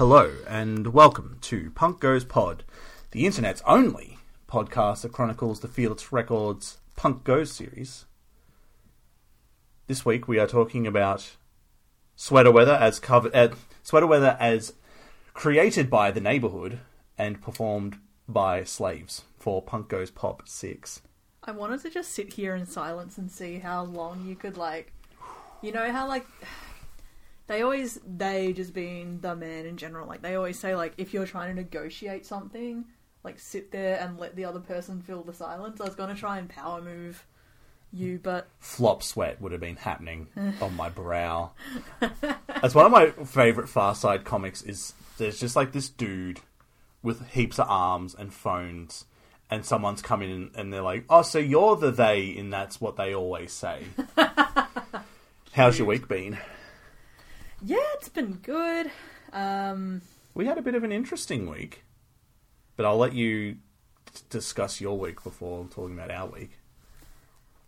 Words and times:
Hello, 0.00 0.32
and 0.48 0.94
welcome 0.94 1.36
to 1.42 1.70
Punk 1.72 2.00
Goes 2.00 2.24
Pod, 2.24 2.64
the 3.10 3.26
internet's 3.26 3.60
only 3.66 4.16
podcast 4.48 5.02
that 5.02 5.12
chronicles 5.12 5.60
the 5.60 5.68
Fearless 5.68 6.10
Records 6.10 6.78
Punk 6.96 7.22
Goes 7.22 7.52
series. 7.52 8.06
This 9.88 10.02
week 10.02 10.26
we 10.26 10.38
are 10.38 10.46
talking 10.46 10.86
about 10.86 11.36
Sweater 12.16 12.50
Weather 12.50 12.72
as 12.72 12.98
covered, 12.98 13.36
uh, 13.36 13.50
Sweater 13.82 14.06
Weather 14.06 14.38
as 14.40 14.72
created 15.34 15.90
by 15.90 16.10
the 16.10 16.20
neighborhood 16.22 16.80
and 17.18 17.42
performed 17.42 17.98
by 18.26 18.64
slaves 18.64 19.24
for 19.38 19.60
Punk 19.60 19.90
Goes 19.90 20.10
Pop 20.10 20.48
Six. 20.48 21.02
I 21.44 21.50
wanted 21.50 21.82
to 21.82 21.90
just 21.90 22.12
sit 22.12 22.32
here 22.32 22.54
in 22.54 22.64
silence 22.64 23.18
and 23.18 23.30
see 23.30 23.58
how 23.58 23.84
long 23.84 24.24
you 24.26 24.34
could 24.34 24.56
like 24.56 24.94
you 25.60 25.72
know 25.72 25.92
how 25.92 26.08
like 26.08 26.26
they 27.50 27.62
always 27.62 27.98
they 28.06 28.52
just 28.52 28.72
being 28.72 29.18
the 29.22 29.34
man 29.34 29.66
in 29.66 29.76
general, 29.76 30.06
like 30.06 30.22
they 30.22 30.36
always 30.36 30.56
say 30.56 30.76
like 30.76 30.94
if 30.98 31.12
you're 31.12 31.26
trying 31.26 31.48
to 31.48 31.60
negotiate 31.60 32.24
something, 32.24 32.84
like 33.24 33.40
sit 33.40 33.72
there 33.72 33.98
and 34.00 34.20
let 34.20 34.36
the 34.36 34.44
other 34.44 34.60
person 34.60 35.02
fill 35.02 35.24
the 35.24 35.32
silence. 35.32 35.80
I 35.80 35.84
was 35.84 35.96
gonna 35.96 36.14
try 36.14 36.38
and 36.38 36.48
power 36.48 36.80
move 36.80 37.26
you, 37.92 38.20
but 38.22 38.46
Flop 38.60 39.02
sweat 39.02 39.40
would 39.40 39.50
have 39.50 39.60
been 39.60 39.74
happening 39.74 40.28
on 40.60 40.76
my 40.76 40.90
brow. 40.90 41.50
That's 41.98 42.72
one 42.72 42.86
of 42.86 42.92
my 42.92 43.10
favorite 43.24 43.68
Far 43.68 43.96
Side 43.96 44.24
comics. 44.24 44.62
Is 44.62 44.94
there's 45.18 45.40
just 45.40 45.56
like 45.56 45.72
this 45.72 45.88
dude 45.88 46.38
with 47.02 47.30
heaps 47.30 47.58
of 47.58 47.66
arms 47.68 48.14
and 48.14 48.32
phones, 48.32 49.06
and 49.50 49.66
someone's 49.66 50.02
coming 50.02 50.30
in 50.30 50.50
and 50.54 50.72
they're 50.72 50.82
like, 50.82 51.04
"Oh, 51.10 51.22
so 51.22 51.40
you're 51.40 51.74
the 51.74 51.90
they," 51.90 52.36
and 52.38 52.52
that's 52.52 52.80
what 52.80 52.94
they 52.94 53.12
always 53.12 53.52
say. 53.52 53.86
How's 55.52 55.80
your 55.80 55.88
week 55.88 56.06
been? 56.06 56.38
Yeah, 57.64 57.78
it's 57.94 58.08
been 58.08 58.34
good. 58.34 58.90
Um 59.32 60.02
We 60.34 60.46
had 60.46 60.58
a 60.58 60.62
bit 60.62 60.74
of 60.74 60.84
an 60.84 60.92
interesting 60.92 61.48
week, 61.48 61.84
but 62.76 62.86
I'll 62.86 62.98
let 62.98 63.12
you 63.14 63.54
d- 63.54 63.60
discuss 64.30 64.80
your 64.80 64.98
week 64.98 65.22
before 65.22 65.66
talking 65.70 65.94
about 65.98 66.10
our 66.10 66.26
week. 66.28 66.58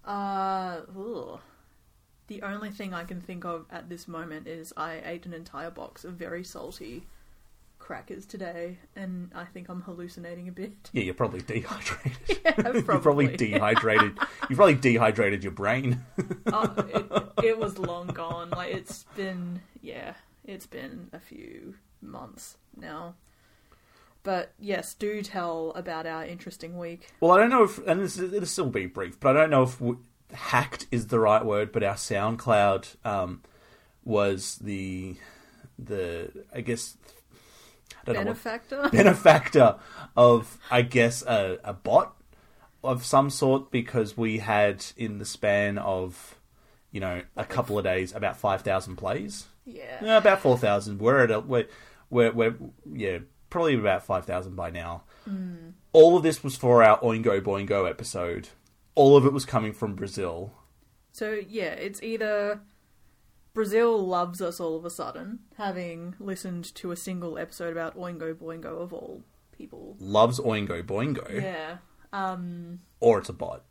uh 0.05 0.81
ugh. 0.99 1.41
the 2.27 2.43
only 2.43 2.71
thing 2.71 2.93
I 2.95 3.05
can 3.05 3.21
think 3.21 3.45
of 3.45 3.67
at 3.71 3.89
this 3.89 4.09
moment 4.09 4.47
is 4.49 4.73
I 4.77 5.01
ate 5.05 5.27
an 5.27 5.35
entire 5.35 5.71
box 5.71 6.05
of 6.05 6.15
very 6.15 6.43
salty 6.45 7.07
crackers 7.93 8.25
today 8.25 8.79
and 8.97 9.31
I 9.35 9.45
think 9.45 9.69
I'm 9.69 9.83
hallucinating 9.83 10.49
a 10.49 10.51
bit. 10.51 10.73
Yeah, 10.95 11.03
you're 11.03 11.13
probably 11.13 11.43
dehydrated. 11.43 12.17
Yeah, 12.43 12.53
probably 12.55 12.83
probably. 12.83 13.37
dehydrated. 13.37 14.19
You've 14.49 14.57
probably 14.57 14.77
dehydrated 14.77 15.45
your 15.45 15.53
brain. 15.53 16.03
oh, 16.51 16.75
it, 17.39 17.45
it 17.45 17.59
was 17.59 17.77
long 17.77 18.07
gone. 18.07 18.49
Like 18.49 18.73
it's 18.73 19.05
been, 19.15 19.61
yeah, 19.83 20.15
it's 20.43 20.67
been 20.67 21.11
a 21.13 21.21
few 21.21 21.75
months 22.01 22.57
now. 22.75 23.15
But 24.23 24.55
yes, 24.59 24.95
do 24.95 25.21
tell 25.21 25.73
about 25.77 26.07
our 26.07 26.25
interesting 26.25 26.79
week. 26.79 27.13
Well, 27.21 27.33
I 27.33 27.37
don't 27.37 27.51
know 27.51 27.65
if, 27.65 27.77
and 27.87 28.01
this 28.01 28.19
it'll 28.19 28.47
still 28.47 28.71
be 28.71 28.87
brief, 28.87 29.21
but 29.21 29.37
I 29.37 29.41
don't 29.41 29.51
know 29.51 29.65
if 29.65 29.79
w- 29.79 29.99
hacked 30.33 30.87
is 30.91 31.09
the 31.09 31.21
right 31.21 31.45
word. 31.45 31.73
But 31.73 31.83
our 31.83 31.97
SoundCloud 31.97 33.05
um, 33.05 33.43
was 34.03 34.57
the 34.63 35.17
the 35.79 36.31
I 36.55 36.63
guess 36.63 36.97
I 38.07 38.11
what, 38.11 38.25
Benefactor. 38.25 38.89
benefactor 38.93 39.77
of 40.17 40.59
I 40.71 40.83
guess 40.83 41.23
a, 41.23 41.59
a 41.65 41.73
bot 41.73 42.17
of 42.85 43.05
some 43.05 43.31
sort 43.31 43.71
because 43.71 44.17
we 44.17 44.39
had 44.39 44.85
in 44.97 45.19
the 45.19 45.25
span 45.25 45.79
of 45.79 46.39
you 46.91 47.01
know 47.01 47.23
a 47.37 47.45
couple 47.45 47.79
of 47.79 47.85
days 47.85 48.15
about 48.15 48.37
five 48.37 48.63
thousand 48.63 48.97
plays. 48.97 49.47
yeah. 49.65 49.99
Yeah, 50.03 50.17
about 50.19 50.41
four 50.41 50.59
thousand. 50.59 51.01
We're 51.01 51.25
at 51.25 51.31
a, 51.31 51.41
we're, 51.41 51.69
we're 52.11 52.33
we're 52.33 52.55
yeah 52.93 53.19
probably 53.51 53.75
about 53.75 54.05
five 54.05 54.25
thousand 54.25 54.57
by 54.57 54.71
now. 54.71 55.03
Hmm. 55.25 55.71
All 55.93 56.17
of 56.17 56.23
this 56.23 56.43
was 56.43 56.57
for 56.57 56.83
our 56.83 56.99
Oingo 57.01 57.41
Boingo 57.41 57.89
episode. 57.89 58.49
All 58.95 59.17
of 59.17 59.25
it 59.27 59.33
was 59.33 59.45
coming 59.45 59.73
from 59.73 59.95
Brazil. 59.95 60.53
So 61.13 61.41
yeah, 61.49 61.73
it's 61.75 62.03
either 62.03 62.61
Brazil 63.55 63.99
loves 64.07 64.41
us 64.41 64.61
all 64.61 64.77
of 64.77 64.85
a 64.85 64.91
sudden, 64.91 65.41
having 65.57 66.15
listened 66.19 66.75
to 66.77 66.91
a 66.91 66.97
single 66.97 67.39
episode 67.39 67.73
about 67.73 67.97
Oingo 67.97 68.35
Boingo 68.35 68.81
of 68.81 68.93
all 68.93 69.23
people. 69.57 69.97
Loves 70.01 70.41
Oingo 70.41 70.83
Boingo, 70.83 71.31
Yeah. 71.43 71.77
Um. 72.13 72.81
or 73.01 73.19
it's 73.19 73.29
a 73.29 73.33
bot. 73.35 73.63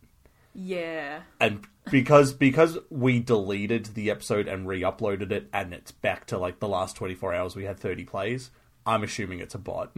Yeah. 0.53 1.21
And 1.39 1.65
because 1.89 2.33
because 2.33 2.77
we 2.89 3.19
deleted 3.19 3.85
the 3.87 4.11
episode 4.11 4.47
and 4.47 4.67
re-uploaded 4.67 5.31
it, 5.31 5.47
and 5.53 5.73
it's 5.73 5.91
back 5.91 6.25
to 6.27 6.37
like 6.37 6.59
the 6.59 6.67
last 6.67 6.95
twenty 6.95 7.15
four 7.15 7.33
hours, 7.33 7.55
we 7.55 7.63
had 7.65 7.79
thirty 7.79 8.03
plays. 8.03 8.51
I'm 8.85 9.03
assuming 9.03 9.39
it's 9.39 9.55
a 9.55 9.59
bot. 9.59 9.91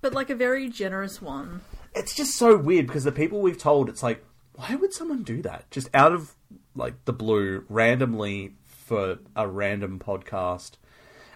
But 0.00 0.14
like 0.14 0.30
a 0.30 0.34
very 0.36 0.68
generous 0.68 1.20
one. 1.20 1.62
it's 1.94 2.14
just 2.14 2.36
so 2.36 2.56
weird 2.56 2.86
because 2.86 3.04
the 3.04 3.12
people 3.12 3.40
we've 3.40 3.58
told, 3.58 3.88
it's 3.88 4.02
like, 4.02 4.24
why 4.54 4.74
would 4.76 4.92
someone 4.92 5.22
do 5.24 5.42
that? 5.42 5.70
Just 5.70 5.88
out 5.92 6.12
of 6.12 6.34
like 6.76 7.04
the 7.04 7.12
blue, 7.12 7.64
randomly 7.68 8.54
for 8.86 9.18
a 9.34 9.48
random 9.48 9.98
podcast. 9.98 10.72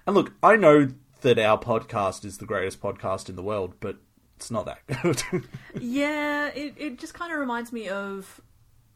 And 0.06 0.14
look, 0.14 0.32
I 0.40 0.54
know 0.54 0.88
that 1.22 1.36
our 1.38 1.58
podcast 1.58 2.24
is 2.24 2.38
the 2.38 2.46
greatest 2.46 2.80
podcast 2.80 3.28
in 3.28 3.34
the 3.34 3.42
world, 3.42 3.74
but 3.80 3.96
it's 4.36 4.50
not 4.52 4.66
that 4.66 4.86
good. 5.02 5.22
Yeah, 5.80 6.46
it, 6.48 6.74
it 6.76 6.98
just 6.98 7.12
kind 7.12 7.32
of 7.32 7.38
reminds 7.40 7.72
me 7.72 7.88
of 7.88 8.40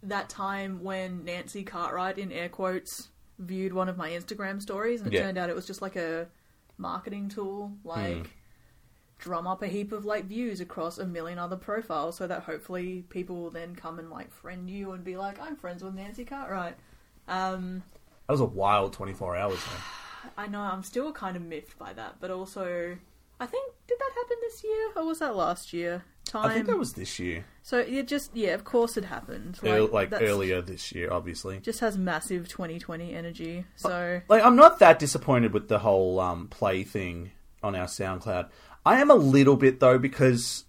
that 0.04 0.28
time 0.28 0.82
when 0.84 1.24
Nancy 1.24 1.64
Cartwright, 1.64 2.16
in 2.16 2.30
air 2.30 2.48
quotes, 2.48 3.08
viewed 3.40 3.72
one 3.72 3.88
of 3.88 3.96
my 3.96 4.10
Instagram 4.10 4.62
stories, 4.62 5.00
and 5.00 5.12
it 5.12 5.16
Yeah. 5.16 5.22
turned 5.24 5.36
out 5.38 5.50
it 5.50 5.56
was 5.56 5.66
just 5.66 5.82
like 5.82 5.96
a 5.96 6.28
marketing 6.78 7.28
tool, 7.28 7.72
like 7.82 8.30
drum 9.18 9.46
up 9.48 9.62
a 9.62 9.66
heap 9.66 9.90
of 9.92 10.04
like 10.04 10.26
views 10.26 10.60
across 10.60 10.98
a 10.98 11.06
million 11.06 11.38
other 11.38 11.56
profiles, 11.56 12.16
so 12.16 12.26
that 12.28 12.42
hopefully 12.44 13.04
people 13.08 13.36
will 13.36 13.50
then 13.50 13.74
come 13.74 13.98
and 13.98 14.10
like 14.10 14.30
friend 14.30 14.70
you 14.70 14.92
and 14.92 15.02
be 15.02 15.16
like, 15.16 15.40
"I'm 15.40 15.56
friends 15.56 15.82
with 15.82 15.94
Nancy 15.94 16.24
Cartwright." 16.24 16.76
Um, 17.26 17.82
that 18.26 18.32
was 18.32 18.40
a 18.40 18.44
wild 18.44 18.92
24 18.92 19.36
hours, 19.36 19.58
man. 19.66 20.32
I 20.36 20.46
know 20.46 20.60
I'm 20.60 20.82
still 20.82 21.12
kind 21.12 21.36
of 21.36 21.42
miffed 21.42 21.78
by 21.78 21.92
that, 21.92 22.16
but 22.20 22.30
also. 22.30 22.96
I 23.40 23.46
think 23.46 23.72
did 23.88 23.98
that 23.98 24.10
happen 24.14 24.36
this 24.42 24.62
year 24.62 24.90
or 24.96 25.06
was 25.06 25.18
that 25.18 25.34
last 25.34 25.72
year? 25.72 26.04
Time. 26.24 26.46
I 26.46 26.54
think 26.54 26.66
that 26.66 26.78
was 26.78 26.94
this 26.94 27.18
year. 27.18 27.44
So 27.62 27.78
it 27.78 28.08
just 28.08 28.34
yeah, 28.34 28.54
of 28.54 28.64
course 28.64 28.96
it 28.96 29.04
happened. 29.04 29.58
Ear- 29.62 29.82
like 29.82 30.12
earlier 30.12 30.62
this 30.62 30.92
year, 30.92 31.12
obviously. 31.12 31.58
Just 31.58 31.80
has 31.80 31.98
massive 31.98 32.48
2020 32.48 33.12
energy. 33.12 33.64
So 33.76 34.20
Like, 34.28 34.42
I'm 34.42 34.56
not 34.56 34.78
that 34.78 34.98
disappointed 34.98 35.52
with 35.52 35.68
the 35.68 35.80
whole 35.80 36.20
um, 36.20 36.48
play 36.48 36.84
thing 36.84 37.32
on 37.62 37.74
our 37.74 37.86
SoundCloud. 37.86 38.48
I 38.86 39.00
am 39.00 39.10
a 39.10 39.14
little 39.14 39.56
bit, 39.56 39.80
though, 39.80 39.98
because, 39.98 40.64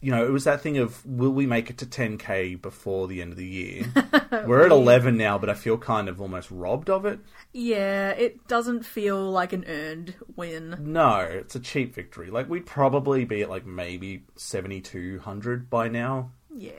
you 0.00 0.10
know, 0.12 0.24
it 0.24 0.30
was 0.30 0.44
that 0.44 0.60
thing 0.60 0.78
of 0.78 1.04
will 1.04 1.30
we 1.32 1.46
make 1.46 1.70
it 1.70 1.78
to 1.78 1.86
10k 1.86 2.60
before 2.62 3.08
the 3.08 3.20
end 3.20 3.32
of 3.32 3.38
the 3.38 3.46
year? 3.46 3.84
We're 4.46 4.64
at 4.64 4.70
11 4.70 5.16
now, 5.16 5.38
but 5.38 5.50
I 5.50 5.54
feel 5.54 5.76
kind 5.78 6.08
of 6.08 6.20
almost 6.20 6.50
robbed 6.50 6.88
of 6.90 7.04
it. 7.04 7.18
yeah, 7.52 8.10
it 8.10 8.46
doesn't 8.46 8.84
feel 8.84 9.30
like 9.30 9.52
an 9.52 9.64
earned 9.66 10.14
win. 10.36 10.76
No, 10.80 11.18
it's 11.20 11.54
a 11.56 11.60
cheap 11.60 11.94
victory. 11.94 12.30
Like, 12.30 12.48
we'd 12.48 12.66
probably 12.66 13.24
be 13.24 13.42
at, 13.42 13.50
like, 13.50 13.66
maybe 13.66 14.24
7,200 14.36 15.68
by 15.70 15.88
now. 15.88 16.30
Yeah, 16.54 16.72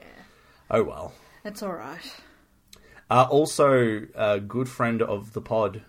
Oh, 0.70 0.82
well. 0.84 1.12
it's 1.44 1.62
all 1.62 1.72
right. 1.74 2.14
Uh, 3.10 3.26
also, 3.28 4.06
a 4.14 4.38
good 4.40 4.68
friend 4.68 5.02
of 5.02 5.32
the 5.32 5.40
pod, 5.40 5.82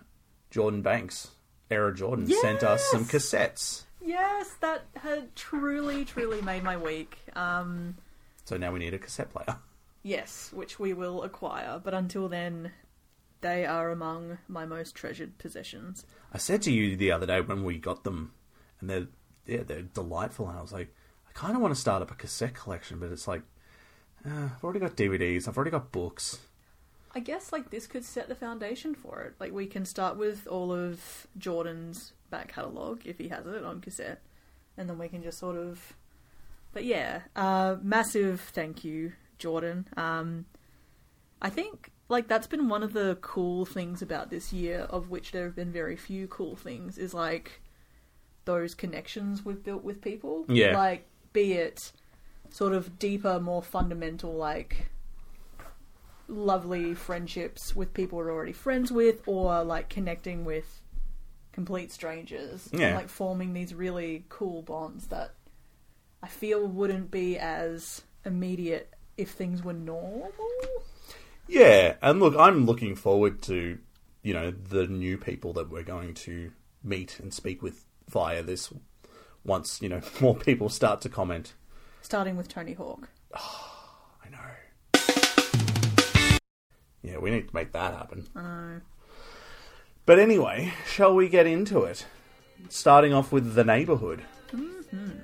Jordan 0.50 0.82
Banks, 0.82 1.30
Era 1.70 1.94
Jordan, 1.96 2.28
sent 2.28 2.64
us 2.64 2.84
some 2.92 3.06
cassettes. 3.06 3.84
Yes, 4.04 4.56
that 4.62 4.86
had 4.96 5.36
truly, 5.36 6.06
truly 6.06 6.42
made 6.42 6.64
my 6.64 6.76
week. 6.78 7.20
Um, 7.36 7.96
So 8.46 8.58
now 8.58 8.72
we 8.72 8.80
need 8.80 8.94
a 8.94 9.00
cassette 9.00 9.30
player. 9.32 9.58
yes, 10.04 10.52
which 10.54 10.80
we 10.80 10.94
will 10.94 11.24
acquire, 11.24 11.80
but 11.84 11.94
until 11.94 12.28
then, 12.28 12.72
they 13.42 13.66
are 13.66 13.90
among 13.92 14.40
my 14.48 14.66
most 14.66 14.96
treasured 14.96 15.38
possessions. 15.38 16.06
I 16.34 16.38
said 16.38 16.62
to 16.64 16.72
you 16.72 16.96
the 16.96 17.12
other 17.12 17.26
day 17.26 17.42
when 17.42 17.64
we 17.64 17.78
got 17.78 18.04
them, 18.04 18.34
and 18.80 18.90
they're 18.90 19.08
yeah 19.46 19.64
they're 19.64 19.82
delightful, 19.82 20.48
and 20.50 20.58
I 20.58 20.62
was 20.62 20.72
like, 20.74 20.94
I 21.28 21.32
kind 21.34 21.56
of 21.56 21.62
want 21.62 21.74
to 21.74 21.80
start 21.80 22.02
up 22.02 22.12
a 22.12 22.16
cassette 22.16 22.54
collection, 22.56 23.00
but 23.00 23.12
it's 23.12 23.28
like, 23.28 23.42
uh, 24.26 24.50
I've 24.56 24.64
already 24.64 24.80
got 24.80 24.96
DVDs, 24.96 25.48
I've 25.48 25.58
already 25.58 25.72
got 25.72 25.92
books. 25.92 26.40
I 27.14 27.20
guess 27.20 27.52
like 27.52 27.70
this 27.70 27.88
could 27.88 28.06
set 28.06 28.30
the 28.30 28.36
foundation 28.36 28.96
for 28.96 29.22
it. 29.22 29.36
Like 29.40 29.52
we 29.52 29.68
can 29.68 29.86
start 29.86 30.18
with 30.18 30.48
all 30.48 30.72
of 30.72 31.28
Jordan's 31.38 32.14
back 32.30 32.54
catalogue 32.54 33.02
if 33.06 33.18
he 33.18 33.28
has 33.28 33.46
it 33.46 33.64
on 33.64 33.82
cassette, 33.82 34.22
and 34.78 34.90
then 34.90 34.98
we 34.98 35.10
can 35.10 35.22
just 35.24 35.40
sort 35.40 35.58
of. 35.58 35.94
But 36.74 36.86
yeah, 36.86 37.22
uh, 37.36 37.76
massive 37.82 38.40
thank 38.40 38.84
you, 38.84 39.14
Jordan. 39.38 39.88
Um, 39.98 40.46
I 41.42 41.50
think 41.50 41.92
like 42.08 42.28
that's 42.28 42.48
been 42.48 42.70
one 42.70 42.84
of 42.84 42.94
the 42.94 43.18
cool 43.22 43.66
things 43.66 44.02
about 44.02 44.30
this 44.30 44.54
year, 44.54 44.82
of 44.90 45.10
which 45.10 45.32
there 45.32 45.46
have 45.46 45.56
been 45.56 45.72
very 45.72 45.96
few 45.98 46.28
cool 46.28 46.56
things, 46.56 46.98
is 46.98 47.14
like 47.14 47.62
those 48.46 48.74
connections 48.74 49.44
we've 49.44 49.64
built 49.64 49.84
with 49.84 50.02
people. 50.02 50.46
Yeah. 50.48 50.78
like 50.78 51.08
be 51.34 51.54
it 51.54 51.92
sort 52.50 52.74
of 52.74 53.00
deeper, 53.00 53.40
more 53.40 53.64
fundamental, 53.64 54.34
like 54.34 54.90
lovely 56.32 56.94
friendships 56.96 57.76
with 57.76 57.94
people 57.94 58.18
we're 58.18 58.32
already 58.32 58.54
friends 58.54 58.92
with, 58.92 59.22
or 59.28 59.64
like 59.64 59.90
connecting 59.90 60.46
with 60.46 60.82
complete 61.52 61.92
strangers, 61.92 62.70
Yeah. 62.72 62.88
and 62.88 62.96
like 62.96 63.10
forming 63.10 63.54
these 63.54 63.74
really 63.74 64.26
cool 64.30 64.62
bonds 64.62 65.08
that 65.08 65.34
I 66.24 66.28
feel 66.28 66.66
wouldn't 66.68 67.12
be 67.12 67.38
as 67.38 68.02
immediate 68.26 68.94
if 69.18 69.32
things 69.32 69.64
were 69.64 69.74
normal. 69.74 70.32
Yeah, 71.48 71.96
and 72.02 72.20
look, 72.20 72.36
I'm 72.38 72.66
looking 72.66 72.96
forward 72.96 73.42
to, 73.44 73.78
you 74.24 74.34
know, 74.34 74.52
the 74.52 74.88
new 74.88 75.18
people 75.18 75.52
that 75.54 75.70
we're 75.70 75.84
going 75.84 76.14
to 76.14 76.52
meet 76.84 77.20
and 77.20 77.34
speak 77.34 77.62
with 77.62 77.84
via 78.08 78.42
this 78.44 78.72
once, 79.44 79.82
you 79.82 79.90
know, 79.90 80.02
more 80.22 80.36
people 80.36 80.70
start 80.70 81.02
to 81.02 81.10
comment. 81.10 81.54
Starting 82.02 82.38
with 82.38 82.48
Tony 82.48 82.74
Hawk. 82.74 83.10
Yeah, 87.04 87.18
we 87.18 87.32
need 87.32 87.48
to 87.50 87.56
make 87.56 87.72
that 87.72 87.94
happen. 87.94 88.28
I 88.36 88.42
know. 88.42 88.82
But 90.06 90.20
anyway, 90.20 90.74
shall 90.88 91.16
we 91.16 91.30
get 91.30 91.46
into 91.48 91.84
it? 91.84 92.06
Starting 92.70 93.14
off 93.14 93.32
with 93.32 93.54
the 93.56 93.64
neighborhood. 93.64 94.24
and 94.52 95.22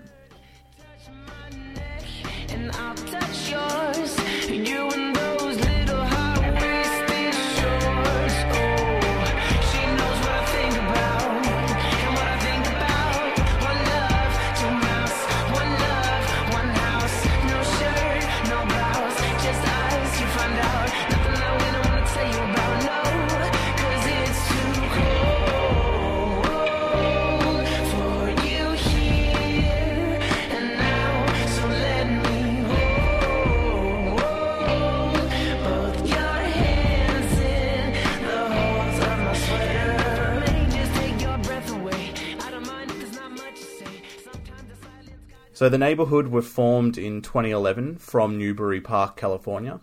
So 45.57 45.69
the 45.69 45.79
neighborhood 45.79 46.27
were 46.27 46.43
formed 46.43 46.99
in 46.99 47.23
2011 47.23 47.97
from 47.97 48.37
Newbury 48.37 48.79
Park, 48.79 49.17
California. 49.17 49.79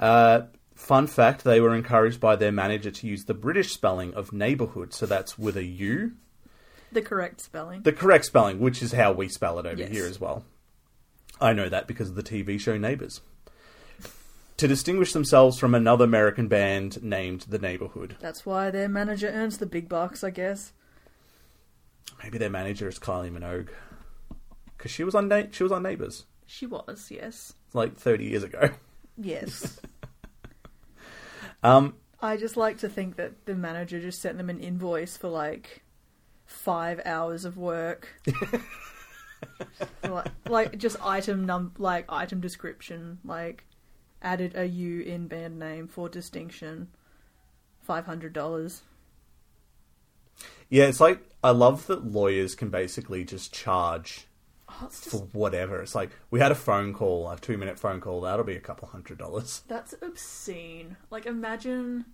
Uh, 0.00 0.40
fun 0.74 1.06
fact: 1.06 1.44
they 1.44 1.60
were 1.60 1.72
encouraged 1.72 2.18
by 2.18 2.34
their 2.34 2.50
manager 2.50 2.90
to 2.90 3.06
use 3.06 3.26
the 3.26 3.32
British 3.32 3.72
spelling 3.72 4.12
of 4.14 4.32
neighborhood, 4.32 4.92
so 4.92 5.06
that's 5.06 5.38
with 5.38 5.56
a 5.56 5.62
U, 5.62 6.14
The 6.90 7.00
correct 7.00 7.40
spelling. 7.40 7.82
the 7.84 7.92
correct 7.92 8.24
spelling, 8.24 8.58
which 8.58 8.82
is 8.82 8.90
how 8.90 9.12
we 9.12 9.28
spell 9.28 9.60
it 9.60 9.66
over 9.66 9.82
Yes. 9.82 9.92
here 9.92 10.04
as 10.04 10.20
well. 10.20 10.44
I 11.40 11.52
know 11.52 11.68
that 11.68 11.86
because 11.86 12.08
of 12.08 12.16
the 12.16 12.22
TV 12.24 12.58
show 12.58 12.76
Neighbours. 12.76 13.20
To 14.56 14.66
distinguish 14.66 15.12
themselves 15.12 15.60
from 15.60 15.76
another 15.76 16.06
American 16.06 16.48
band 16.48 17.04
named 17.04 17.42
The 17.42 17.60
Neighborhood. 17.60 18.16
That's 18.18 18.44
why 18.44 18.72
their 18.72 18.88
manager 18.88 19.28
earns 19.28 19.58
the 19.58 19.66
big 19.66 19.88
bucks, 19.88 20.24
I 20.24 20.30
guess. 20.30 20.72
Maybe 22.20 22.36
their 22.38 22.50
manager 22.50 22.88
is 22.88 22.98
Kylie 22.98 23.30
Minogue, 23.32 23.68
because 24.82 24.90
she 24.90 25.04
was 25.04 25.14
on 25.14 25.28
Na- 25.28 25.44
she 25.52 25.62
was 25.62 25.70
on 25.70 25.84
Neighbours 25.84 26.24
She 26.44 26.66
was, 26.66 27.08
yes. 27.08 27.54
like 27.72 27.96
30 27.96 28.24
years 28.24 28.42
ago. 28.42 28.70
Yes. 29.16 29.80
Um, 31.64 31.94
I 32.20 32.38
just 32.38 32.56
like 32.56 32.78
to 32.78 32.88
think 32.88 33.14
that 33.18 33.46
the 33.46 33.54
manager 33.54 34.00
just 34.00 34.20
sent 34.20 34.36
them 34.36 34.50
an 34.50 34.58
invoice 34.58 35.16
for 35.16 35.28
like 35.28 35.84
five 36.44 37.00
hours 37.04 37.44
of 37.44 37.56
work. 37.56 38.08
like, 40.02 40.26
like 40.48 40.76
just 40.76 40.96
item 41.00 41.46
num 41.46 41.72
like 41.78 42.06
item 42.08 42.40
description, 42.40 43.20
like 43.24 43.62
added 44.20 44.56
a 44.56 44.64
U 44.66 45.02
in 45.02 45.28
band 45.28 45.60
name 45.60 45.86
for 45.86 46.08
distinction. 46.08 46.88
Five 47.80 48.06
hundred 48.06 48.32
dollars. 48.32 48.82
Yeah, 50.68 50.86
it's 50.86 50.98
like 50.98 51.20
I 51.44 51.50
love 51.50 51.86
that 51.86 52.10
lawyers 52.10 52.56
can 52.56 52.70
basically 52.70 53.22
just 53.22 53.54
charge 53.54 54.26
Oh, 54.80 54.86
it's 54.86 55.08
for 55.10 55.18
whatever. 55.32 55.80
It's 55.82 55.94
like 55.94 56.10
we 56.30 56.40
had 56.40 56.52
a 56.52 56.56
phone 56.56 56.92
call, 56.92 57.28
a 57.30 57.38
two 57.38 57.58
minute 57.58 57.78
phone 57.78 58.00
call. 58.00 58.20
That'll 58.22 58.44
be 58.44 58.56
a 58.56 58.60
couple 58.60 58.88
hundred 58.88 59.18
dollars. 59.18 59.62
that's 59.68 59.94
obscene. 60.02 60.96
Like 61.10 61.26
imagine. 61.26 62.04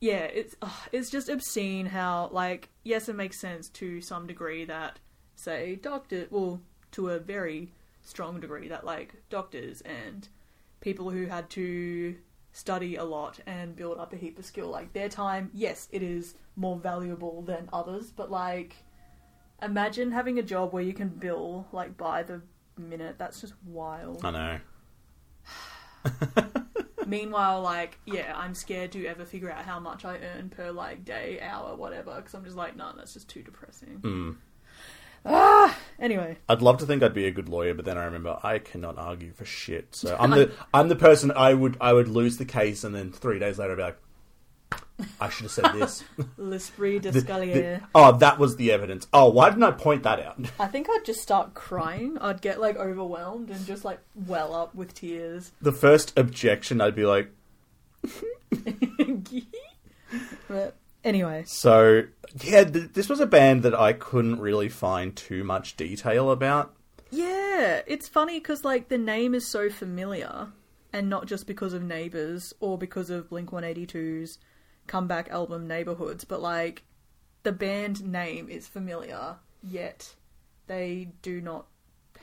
Yeah, 0.00 0.24
it's 0.24 0.56
it's 0.90 1.10
just 1.10 1.28
obscene 1.28 1.86
how 1.86 2.28
like 2.32 2.68
yes, 2.84 3.08
it 3.08 3.16
makes 3.16 3.38
sense 3.40 3.68
to 3.70 4.00
some 4.00 4.26
degree 4.26 4.64
that 4.64 4.98
say 5.36 5.76
doctor 5.76 6.26
well 6.30 6.60
to 6.92 7.10
a 7.10 7.18
very 7.18 7.72
strong 8.02 8.40
degree 8.40 8.68
that 8.68 8.84
like 8.84 9.14
doctors 9.30 9.80
and 9.82 10.28
people 10.80 11.10
who 11.10 11.26
had 11.26 11.48
to 11.50 12.16
study 12.52 12.96
a 12.96 13.04
lot 13.04 13.40
and 13.46 13.74
build 13.76 13.96
up 13.98 14.12
a 14.12 14.16
heap 14.16 14.38
of 14.38 14.44
skill 14.44 14.68
like 14.68 14.92
their 14.92 15.08
time 15.08 15.50
yes 15.54 15.88
it 15.90 16.02
is 16.02 16.34
more 16.56 16.76
valuable 16.76 17.40
than 17.42 17.68
others 17.72 18.10
but 18.10 18.30
like 18.30 18.76
imagine 19.62 20.12
having 20.12 20.38
a 20.38 20.42
job 20.42 20.72
where 20.72 20.82
you 20.82 20.92
can 20.92 21.08
bill 21.08 21.66
like 21.72 21.96
by 21.96 22.22
the 22.22 22.42
minute 22.76 23.16
that's 23.18 23.40
just 23.40 23.54
wild 23.64 24.24
I 24.24 24.30
know. 24.30 24.58
Meanwhile, 27.06 27.62
like, 27.62 27.98
yeah, 28.06 28.32
I'm 28.36 28.54
scared 28.54 28.92
to 28.92 29.06
ever 29.06 29.24
figure 29.24 29.50
out 29.50 29.64
how 29.64 29.80
much 29.80 30.04
I 30.04 30.18
earn 30.18 30.48
per 30.50 30.70
like 30.70 31.04
day, 31.04 31.40
hour, 31.42 31.74
whatever, 31.74 32.14
because 32.16 32.34
I'm 32.34 32.44
just 32.44 32.56
like, 32.56 32.76
no, 32.76 32.92
that's 32.96 33.14
just 33.14 33.28
too 33.28 33.42
depressing. 33.42 33.98
Mm. 34.00 34.36
Ah, 35.24 35.76
anyway, 36.00 36.38
I'd 36.48 36.62
love 36.62 36.78
to 36.78 36.86
think 36.86 37.02
I'd 37.02 37.14
be 37.14 37.26
a 37.26 37.30
good 37.30 37.48
lawyer, 37.48 37.74
but 37.74 37.84
then 37.84 37.96
I 37.96 38.04
remember 38.04 38.38
I 38.42 38.58
cannot 38.58 38.98
argue 38.98 39.32
for 39.32 39.44
shit. 39.44 39.94
So 39.94 40.16
I'm 40.20 40.30
the 40.30 40.52
I'm 40.74 40.88
the 40.88 40.96
person 40.96 41.30
I 41.30 41.54
would 41.54 41.76
I 41.80 41.92
would 41.92 42.08
lose 42.08 42.38
the 42.38 42.44
case, 42.44 42.82
and 42.82 42.94
then 42.94 43.12
three 43.12 43.38
days 43.38 43.58
later 43.58 43.72
I'd 43.72 43.76
be 43.76 43.82
like, 43.82 43.98
I 45.20 45.28
should 45.28 45.42
have 45.44 45.52
said 45.52 45.72
this. 45.74 46.04
L'Esprit 46.36 47.00
d'Escalier. 47.00 47.82
oh, 47.94 48.12
that 48.18 48.38
was 48.38 48.56
the 48.56 48.70
evidence. 48.72 49.06
Oh, 49.12 49.30
why 49.30 49.48
didn't 49.50 49.64
I 49.64 49.70
point 49.72 50.02
that 50.04 50.20
out? 50.20 50.38
I 50.58 50.66
think 50.66 50.88
I'd 50.90 51.04
just 51.04 51.20
start 51.20 51.54
crying. 51.54 52.18
I'd 52.20 52.40
get 52.42 52.60
like 52.60 52.76
overwhelmed 52.76 53.50
and 53.50 53.64
just 53.66 53.84
like 53.84 54.00
well 54.14 54.54
up 54.54 54.74
with 54.74 54.94
tears. 54.94 55.52
The 55.60 55.72
first 55.72 56.16
objection, 56.18 56.80
I'd 56.80 56.94
be 56.96 57.04
like, 57.04 57.30
but 60.48 60.76
anyway, 61.04 61.44
So 61.46 62.04
yeah, 62.42 62.64
th- 62.64 62.90
this 62.92 63.08
was 63.08 63.20
a 63.20 63.26
band 63.26 63.62
that 63.62 63.74
I 63.78 63.92
couldn't 63.92 64.40
really 64.40 64.68
find 64.68 65.14
too 65.14 65.44
much 65.44 65.76
detail 65.76 66.30
about. 66.30 66.74
yeah, 67.10 67.82
it's 67.86 68.08
funny 68.08 68.38
because 68.38 68.64
like 68.64 68.88
the 68.88 68.98
name 68.98 69.34
is 69.34 69.48
so 69.50 69.70
familiar, 69.70 70.48
and 70.92 71.08
not 71.08 71.26
just 71.26 71.46
because 71.46 71.72
of 71.72 71.82
Neighbours 71.82 72.52
or 72.60 72.76
because 72.78 73.10
of 73.10 73.28
Blink 73.30 73.50
182's 73.50 74.38
comeback 74.86 75.28
album 75.30 75.66
Neighborhoods, 75.66 76.24
but 76.24 76.40
like 76.42 76.82
the 77.42 77.52
band 77.52 78.04
name 78.04 78.48
is 78.48 78.68
familiar, 78.68 79.36
yet 79.62 80.14
they 80.66 81.08
do 81.22 81.40
not 81.40 81.66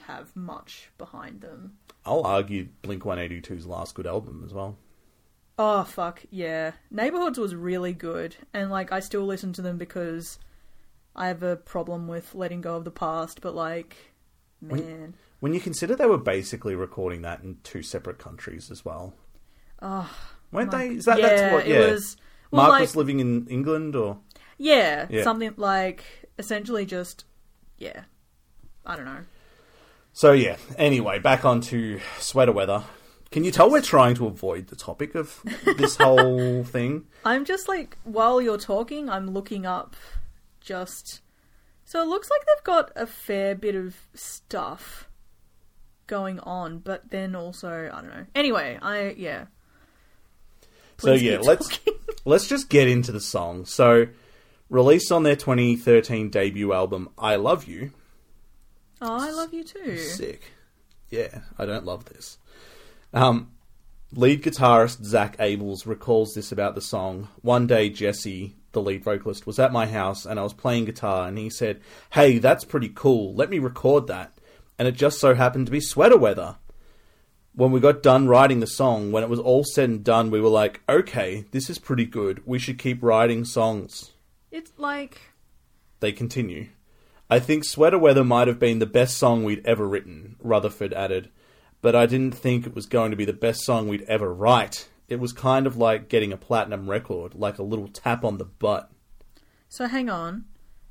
have 0.08 0.36
much 0.36 0.90
behind 0.98 1.42
them. 1.42 1.74
I'll 2.06 2.24
argue 2.26 2.70
Blink 2.82 3.04
182's 3.04 3.66
last 3.68 3.96
good 3.96 4.08
album 4.08 4.44
as 4.46 4.54
well. 4.54 4.78
Oh 5.58 5.84
fuck 5.84 6.24
yeah. 6.32 6.72
Neighborhoods 6.90 7.38
was 7.38 7.54
really 7.54 7.92
good 7.94 8.38
and 8.54 8.72
like 8.72 8.92
I 8.92 9.02
still 9.02 9.26
listen 9.26 9.52
to 9.54 9.62
them 9.62 9.78
because 9.78 10.40
I 11.16 11.28
have 11.28 11.44
a 11.44 11.58
problem 11.58 12.08
with 12.08 12.34
letting 12.34 12.62
go 12.62 12.78
of 12.78 12.86
the 12.86 12.92
past, 12.92 13.42
but 13.42 13.54
like 13.54 14.14
man. 14.62 15.16
When 15.42 15.54
you 15.54 15.60
consider 15.60 15.96
they 15.96 16.06
were 16.06 16.18
basically 16.18 16.76
recording 16.76 17.22
that 17.24 17.44
in 17.44 17.58
two 17.64 17.84
separate 17.84 18.20
countries 18.20 18.72
as 18.72 18.86
well, 18.86 19.14
Oh, 19.82 20.10
weren't 20.52 20.72
Mark- 20.72 20.84
they? 20.88 20.96
Is 20.96 21.06
that 21.06 21.20
yeah, 21.20 21.28
that's 21.28 21.54
what? 21.54 21.68
Yeah, 21.68 21.76
it 21.80 21.92
was 21.92 22.18
well, 22.52 22.64
Mark 22.64 22.72
like, 22.72 22.82
was 22.82 22.96
living 22.96 23.20
in 23.20 23.48
England, 23.48 23.96
or 23.96 24.18
yeah, 24.58 25.08
Yeah. 25.10 25.24
something 25.24 25.54
like 25.58 26.04
essentially 26.38 26.86
just 26.86 27.26
yeah. 27.78 28.04
I 28.86 28.96
don't 28.96 29.06
know. 29.06 29.22
so. 30.14 30.32
Yeah. 30.32 30.58
Anyway, 30.78 31.20
back 31.20 31.46
onto 31.46 32.00
sweater 32.18 32.52
weather. 32.52 32.84
Can 33.32 33.44
you 33.44 33.52
tell 33.52 33.70
we're 33.70 33.82
trying 33.82 34.16
to 34.16 34.26
avoid 34.26 34.68
the 34.68 34.76
topic 34.76 35.14
of 35.14 35.42
this 35.78 35.96
whole 36.02 36.64
thing? 36.64 37.06
I'm 37.24 37.46
just 37.46 37.68
like 37.68 37.98
while 38.04 38.42
you're 38.42 38.58
talking, 38.58 39.10
I'm 39.10 39.30
looking 39.30 39.66
up 39.68 39.96
just 40.60 41.22
so 41.86 42.02
it 42.02 42.08
looks 42.08 42.30
like 42.32 42.42
they've 42.46 42.64
got 42.64 42.92
a 42.96 43.06
fair 43.06 43.54
bit 43.56 43.76
of 43.76 43.96
stuff 44.16 45.08
going 46.08 46.40
on, 46.40 46.80
but 46.80 47.12
then 47.12 47.36
also 47.36 47.90
I 47.94 48.02
don't 48.02 48.10
know. 48.10 48.26
Anyway, 48.34 48.80
I 48.82 49.10
yeah. 49.18 49.46
So 51.00 51.14
Please 51.14 51.24
yeah, 51.24 51.38
keep 51.38 51.46
let's 51.46 51.68
talking. 51.70 51.94
let's 52.26 52.48
just 52.48 52.70
get 52.70 52.90
into 52.90 53.14
the 53.14 53.22
song. 53.22 53.66
So, 53.66 54.08
released 54.70 55.12
on 55.12 55.24
their 55.24 55.38
2013 55.38 56.30
debut 56.30 56.74
album, 56.74 57.10
"I 57.18 57.38
Love 57.38 57.66
You." 57.66 57.92
Oh, 59.02 59.18
I 59.18 59.32
love 59.32 59.54
you 59.54 59.64
too. 59.64 59.98
Sick. 59.98 60.52
Yeah, 61.10 61.40
I 61.58 61.66
don't 61.66 61.86
love 61.86 62.06
this. 62.06 62.38
Um, 63.14 63.52
lead 64.12 64.44
guitarist 64.44 65.04
Zach 65.06 65.38
Abels 65.38 65.86
recalls 65.86 66.34
this 66.34 66.52
about 66.52 66.76
the 66.76 66.82
song. 66.82 67.30
One 67.42 67.66
day, 67.66 67.90
Jesse, 67.90 68.58
the 68.74 68.82
lead 68.82 69.04
vocalist, 69.06 69.48
was 69.48 69.58
at 69.58 69.72
my 69.72 69.88
house 69.88 70.26
and 70.26 70.38
I 70.38 70.44
was 70.44 70.54
playing 70.54 70.84
guitar, 70.86 71.30
and 71.30 71.38
he 71.38 71.50
said, 71.50 71.80
"Hey, 72.12 72.40
that's 72.40 72.66
pretty 72.66 72.92
cool. 72.94 73.34
Let 73.34 73.50
me 73.50 73.60
record 73.60 74.08
that." 74.08 74.38
And 74.78 74.86
it 74.86 74.96
just 74.96 75.20
so 75.20 75.34
happened 75.34 75.68
to 75.68 75.72
be 75.72 75.80
sweater 75.80 76.18
weather. 76.18 76.58
When 77.54 77.72
we 77.72 77.80
got 77.80 78.04
done 78.04 78.28
writing 78.28 78.60
the 78.60 78.68
song, 78.68 79.12
when 79.12 79.24
it 79.24 79.30
was 79.30 79.40
all 79.40 79.64
said 79.64 79.90
and 79.90 80.04
done, 80.04 80.32
we 80.32 80.40
were 80.40 80.50
like, 80.50 80.82
"Okay, 80.88 81.46
this 81.52 81.70
is 81.70 81.78
pretty 81.80 82.06
good. 82.06 82.42
We 82.46 82.60
should 82.60 82.78
keep 82.80 83.02
writing 83.04 83.44
songs." 83.44 84.12
It's 84.52 84.72
like 84.78 85.20
They 86.00 86.12
continue. 86.12 86.70
I 87.30 87.40
think 87.40 87.64
Sweater 87.64 88.00
Weather 88.00 88.24
might 88.24 88.48
have 88.48 88.58
been 88.60 88.80
the 88.80 88.86
best 88.86 89.18
song 89.18 89.44
we'd 89.44 89.66
ever 89.66 89.88
written, 89.88 90.36
Rutherford 90.40 90.94
added, 90.94 91.30
but 91.82 91.96
I 91.96 92.06
didn't 92.06 92.34
think 92.34 92.66
it 92.66 92.74
was 92.74 92.86
going 92.88 93.12
to 93.12 93.18
be 93.18 93.26
the 93.26 93.34
best 93.34 93.64
song 93.64 93.88
we'd 93.88 94.04
ever 94.04 94.34
write. 94.34 94.90
It 95.08 95.20
was 95.20 95.34
kind 95.34 95.68
of 95.68 95.76
like 95.78 96.08
getting 96.10 96.32
a 96.32 96.38
platinum 96.38 96.90
record, 96.90 97.36
like 97.36 97.60
a 97.60 97.64
little 97.64 97.88
tap 97.88 98.24
on 98.24 98.38
the 98.38 98.46
butt. 98.46 98.90
so. 99.68 99.88
Hang 99.88 100.10
on, 100.10 100.46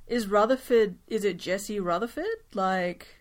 is 0.06 0.28
Rutherford? 0.28 0.96
Is 1.08 1.24
it 1.24 1.38
Jesse 1.38 1.80
Rutherford? 1.80 2.24
Like, 2.54 3.17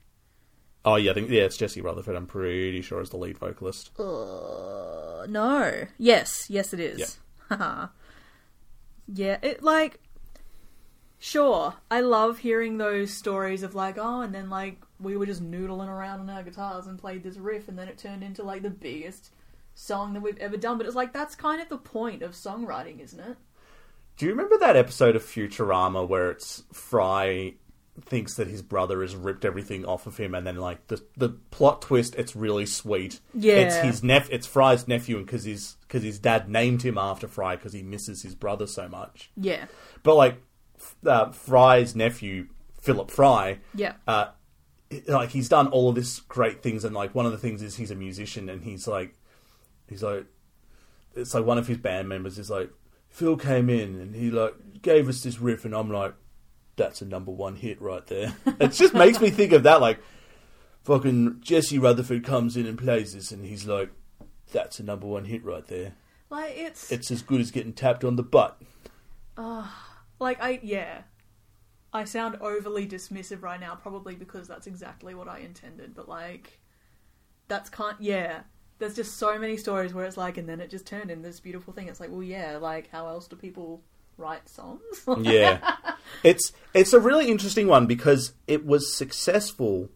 Oh 0.88 0.96
yeah, 0.96 1.12
I 1.12 1.14
think 1.16 1.30
yeah, 1.30 1.42
it's 1.42 1.58
Jesse 1.58 1.82
Rutherford. 1.82 2.16
I'm 2.16 2.28
pretty 2.28 2.82
sure 2.82 3.02
is 3.02 3.10
the 3.10 3.18
lead 3.18 3.38
vocalist. 3.38 3.92
uh, 4.00 5.26
no. 5.28 5.86
Yes, 5.98 6.46
yes, 6.50 6.72
it 6.72 6.80
is. 6.80 7.20
Haha. 7.50 7.88
yeah, 9.14 9.38
it 9.42 9.62
like. 9.62 10.00
Sure, 11.20 11.74
I 11.92 12.00
love 12.00 12.38
hearing 12.38 12.78
those 12.78 13.12
stories 13.12 13.64
of 13.64 13.76
like, 13.76 13.98
oh, 13.98 14.22
and 14.22 14.34
then 14.34 14.50
like 14.50 14.82
we 14.98 15.18
were 15.18 15.26
just 15.26 15.44
noodling 15.44 15.90
around 15.90 16.22
on 16.22 16.30
our 16.30 16.42
guitars 16.42 16.88
and 16.88 16.98
played 16.98 17.22
this 17.22 17.36
riff, 17.36 17.68
and 17.68 17.78
then 17.78 17.90
it 17.90 17.98
turned 17.98 18.24
into 18.24 18.44
like 18.44 18.62
the 18.62 18.70
biggest 18.70 19.34
song 19.76 20.14
that 20.14 20.22
we've 20.22 20.38
ever 20.38 20.56
done. 20.56 20.78
But 20.78 20.88
it's 20.88 20.96
like 20.96 21.12
that's 21.12 21.36
kind 21.36 21.62
of 21.62 21.68
the 21.68 21.78
point 21.78 22.22
of 22.22 22.32
songwriting, 22.32 23.02
isn't 23.02 23.20
it? 23.20 23.36
Do 24.16 24.26
you 24.26 24.32
remember 24.32 24.58
that 24.60 24.78
episode 24.78 25.18
of 25.18 25.24
Futurama 25.24 26.08
where 26.08 26.32
it's 26.32 26.64
Fry 26.72 27.56
thinks 28.02 28.36
that 28.36 28.48
his 28.48 28.62
brother 28.62 29.02
has 29.02 29.16
ripped 29.16 29.44
everything 29.44 29.86
off 29.86 30.06
of 30.08 30.18
him, 30.18 30.36
and 30.36 30.46
then 30.46 30.58
like 30.58 30.88
the 30.88 31.02
the 31.16 31.30
plot 31.30 31.82
twist, 31.82 32.16
it's 32.16 32.36
really 32.36 32.66
sweet. 32.66 33.20
Yeah. 33.34 33.56
it's 33.56 33.76
his 33.78 34.04
nep, 34.04 34.28
it's 34.30 34.48
Fry's 34.48 34.88
nephew, 34.88 35.18
and 35.18 35.26
because 35.26 35.44
his 35.46 35.76
because 35.82 36.04
his 36.04 36.20
dad 36.20 36.50
named 36.50 36.84
him 36.84 36.98
after 36.98 37.28
Fry 37.28 37.56
because 37.56 37.74
he 37.74 37.84
misses 37.84 38.22
his 38.22 38.36
brother 38.36 38.68
so 38.68 38.88
much. 38.88 39.32
Yeah, 39.36 39.66
But 40.04 40.16
like 40.16 40.42
uh, 41.06 41.32
Fry's 41.32 41.96
nephew, 41.96 42.48
Philip 42.82 43.10
Fry, 43.10 43.60
yeah, 43.74 43.94
uh, 44.08 44.28
like 45.08 45.30
he's 45.30 45.50
done 45.50 45.68
all 45.68 45.90
of 45.90 45.96
this 45.96 46.20
great 46.20 46.62
things, 46.62 46.84
and 46.84 46.96
like 46.96 47.16
one 47.16 47.26
of 47.26 47.32
the 47.32 47.38
things 47.38 47.62
is 47.62 47.76
he's 47.78 47.92
a 47.92 47.96
musician, 47.96 48.50
and 48.50 48.64
he's 48.64 48.88
like, 48.88 49.16
he's 49.88 50.04
like, 50.04 50.26
it's 51.16 51.34
like 51.34 51.46
one 51.46 51.58
of 51.58 51.68
his 51.68 51.78
band 51.78 52.08
members 52.08 52.38
is 52.38 52.50
like, 52.50 52.70
Phil 53.10 53.38
came 53.38 53.70
in 53.70 54.00
and 54.00 54.16
he 54.16 54.30
like 54.30 54.54
gave 54.82 55.10
us 55.10 55.24
this 55.24 55.40
riff, 55.40 55.66
and 55.66 55.74
I'm 55.74 55.92
like, 55.92 56.14
that's 56.78 57.02
a 57.02 57.06
number 57.06 57.32
one 57.32 57.56
hit 57.56 57.82
right 57.82 58.06
there. 58.08 58.34
it 58.60 58.72
just 58.72 58.94
makes 58.94 59.20
me 59.20 59.30
think 59.30 59.52
of 59.52 59.64
that, 59.64 59.82
like, 59.82 60.00
fucking 60.84 61.42
Jesse 61.42 61.78
Rutherford 61.80 62.24
comes 62.24 62.56
in 62.56 62.66
and 62.66 62.78
plays 62.78 63.14
this, 63.14 63.32
and 63.32 63.46
he's 63.46 63.66
like, 63.66 63.90
that's 64.54 64.80
a 64.80 64.84
number 64.84 65.06
one 65.06 65.26
hit 65.26 65.44
right 65.44 65.68
there. 65.68 65.94
like 66.30 66.54
it's 66.56 66.92
It's 66.92 67.12
as 67.12 67.22
good 67.22 67.42
as 67.42 67.52
getting 67.52 67.74
tapped 67.74 68.06
on 68.06 68.16
the 68.16 68.24
butt. 68.24 68.62
like 69.38 70.42
I 70.42 70.60
yeah. 70.64 71.02
I 71.94 72.04
sound 72.04 72.38
overly 72.42 72.86
dismissive 72.86 73.42
right 73.42 73.60
now, 73.60 73.76
probably 73.76 74.16
because 74.16 74.48
that's 74.48 74.68
exactly 74.68 75.16
what 75.16 75.28
I 75.28 75.40
intended. 75.40 75.96
But 75.96 76.08
like, 76.08 76.60
that's 77.48 77.70
kind 77.70 77.98
yeah. 78.00 78.42
There's 78.80 78.96
just 78.96 79.18
so 79.18 79.40
many 79.40 79.58
stories 79.58 79.94
where 79.94 80.06
it's 80.06 80.18
like, 80.18 80.38
and 80.38 80.48
then 80.48 80.62
it 80.62 80.70
just 80.70 80.86
turned 80.86 81.10
into 81.10 81.28
this 81.28 81.40
beautiful 81.40 81.74
thing. 81.74 81.88
It's 81.88 82.00
like, 82.00 82.12
well, 82.12 82.24
yeah, 82.24 82.58
like 82.58 82.90
how 82.92 83.08
else 83.08 83.28
do 83.28 83.36
people 83.36 83.82
write 84.18 84.50
songs? 84.50 84.82
yeah 85.22 85.76
it's 86.24 86.52
it's 86.74 86.94
a 86.94 87.00
really 87.00 87.30
interesting 87.30 87.68
one 87.68 87.86
because 87.86 88.34
it 88.48 88.66
was 88.66 88.96
successful 88.96 89.90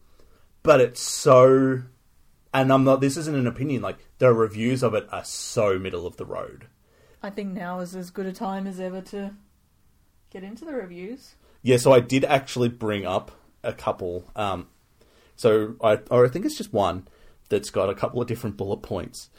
but 0.62 0.80
it's 0.80 1.02
so 1.02 1.82
and 2.54 2.72
i'm 2.72 2.84
not 2.84 3.00
this 3.00 3.16
isn't 3.16 3.34
an 3.36 3.46
opinion 3.46 3.82
like 3.82 3.98
the 4.18 4.32
reviews 4.32 4.82
of 4.82 4.94
it 4.94 5.06
are 5.10 5.24
so 5.24 5.78
middle 5.78 6.06
of 6.06 6.16
the 6.16 6.24
road 6.24 6.66
I 7.24 7.30
think 7.30 7.52
now 7.52 7.78
is 7.78 7.94
as 7.94 8.10
good 8.10 8.26
a 8.26 8.32
time 8.32 8.66
as 8.66 8.80
ever 8.80 9.00
to 9.00 9.34
get 10.30 10.42
into 10.42 10.64
the 10.64 10.72
reviews. 10.72 11.34
yeah 11.62 11.76
so 11.76 11.92
i 11.92 12.00
did 12.00 12.24
actually 12.24 12.68
bring 12.68 13.04
up 13.04 13.32
a 13.62 13.72
couple 13.72 14.30
um 14.36 14.68
so 15.36 15.74
i 15.82 15.98
or 16.10 16.24
i 16.24 16.28
think 16.28 16.44
it's 16.44 16.56
just 16.56 16.72
one 16.72 17.08
that's 17.48 17.70
got 17.70 17.90
a 17.90 17.94
couple 17.94 18.20
of 18.20 18.28
different 18.28 18.56
bullet 18.56 18.82
points 18.82 19.30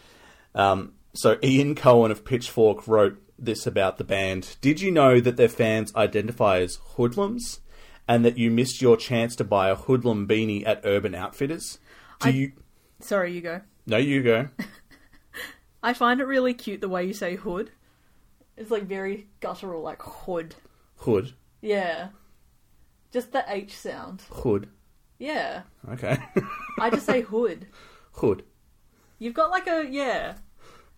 um 0.56 0.94
so 1.14 1.38
ian 1.44 1.76
cohen 1.76 2.12
of 2.12 2.26
pitchfork 2.26 2.88
wrote 2.88 3.23
this 3.46 3.66
about 3.68 3.98
the 3.98 4.04
band 4.04 4.56
did 4.62 4.82
you 4.82 4.92
know 4.92 5.20
that 5.20 5.38
their 5.38 5.50
fans 5.50 5.94
identify 5.96 6.60
as 6.60 6.76
hoodlums 6.96 7.60
and 8.08 8.24
that 8.26 8.38
you 8.38 8.50
missed 8.52 8.82
your 8.82 8.98
chance 8.98 9.36
to 9.36 9.44
buy 9.44 9.70
a 9.70 9.76
hoodlum 9.76 10.28
beanie 10.28 10.66
at 10.68 10.82
urban 10.84 11.14
outfitters 11.16 11.80
do 12.20 12.30
I- 12.30 12.32
you 12.32 12.52
Sorry, 13.00 13.34
you 13.34 13.42
go. 13.42 13.62
no 13.86 13.98
you 13.98 14.24
go 14.24 14.48
I 15.84 15.94
find 15.94 16.22
it 16.22 16.26
really 16.26 16.54
cute 16.54 16.80
the 16.80 16.88
way 16.88 17.04
you 17.04 17.14
say 17.14 17.36
hood. 17.36 17.72
It's 18.56 18.72
like 18.72 18.84
very 18.84 19.28
guttural, 19.42 19.82
like 19.82 20.02
hood. 20.02 20.56
hood 20.98 21.34
Yeah. 21.62 22.10
Just 23.12 23.34
the 23.34 23.44
H 23.48 23.76
sound. 23.78 24.24
hood 24.30 24.70
Yeah. 25.20 25.64
okay 25.92 26.18
I 26.80 26.90
just 26.90 27.06
say 27.06 27.22
hood. 27.22 27.68
hood 28.14 28.44
You've 29.20 29.34
got 29.34 29.52
like 29.52 29.68
a 29.68 29.86
yeah. 29.90 30.36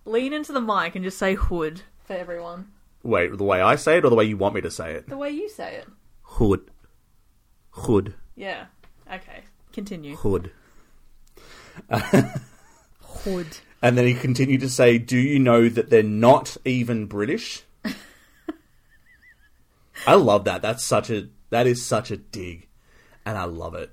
Lean 0.05 0.33
into 0.33 0.51
the 0.51 0.61
mic 0.61 0.95
and 0.95 1.03
just 1.03 1.17
say 1.17 1.33
hood 1.33 1.81
for 2.05 2.13
everyone. 2.13 2.67
wait 3.03 3.35
the 3.37 3.43
way 3.43 3.61
i 3.61 3.75
say 3.75 3.97
it 3.97 4.05
or 4.05 4.09
the 4.09 4.15
way 4.15 4.25
you 4.25 4.37
want 4.37 4.55
me 4.55 4.61
to 4.61 4.71
say 4.71 4.93
it 4.93 5.07
The 5.07 5.17
way 5.17 5.29
you 5.31 5.49
say 5.49 5.75
it. 5.75 5.87
hood 6.23 6.69
hood 7.71 8.13
Yeah. 8.35 8.65
Okay. 9.11 9.43
Continue. 9.73 10.15
hood 10.15 10.51
Hood. 13.01 13.47
And 13.81 13.97
then 13.97 14.05
he 14.07 14.13
continued 14.13 14.61
to 14.61 14.69
say, 14.69 14.97
Do 14.97 15.17
you 15.17 15.39
know 15.39 15.69
that 15.69 15.89
they're 15.89 16.03
not 16.03 16.57
even 16.65 17.05
British? 17.05 17.63
I 20.07 20.15
love 20.15 20.43
that. 20.45 20.61
That's 20.61 20.83
such 20.83 21.09
a 21.09 21.29
that 21.49 21.67
is 21.67 21.85
such 21.85 22.11
a 22.11 22.17
dig. 22.17 22.67
And 23.25 23.37
I 23.37 23.45
love 23.45 23.75
it. 23.75 23.91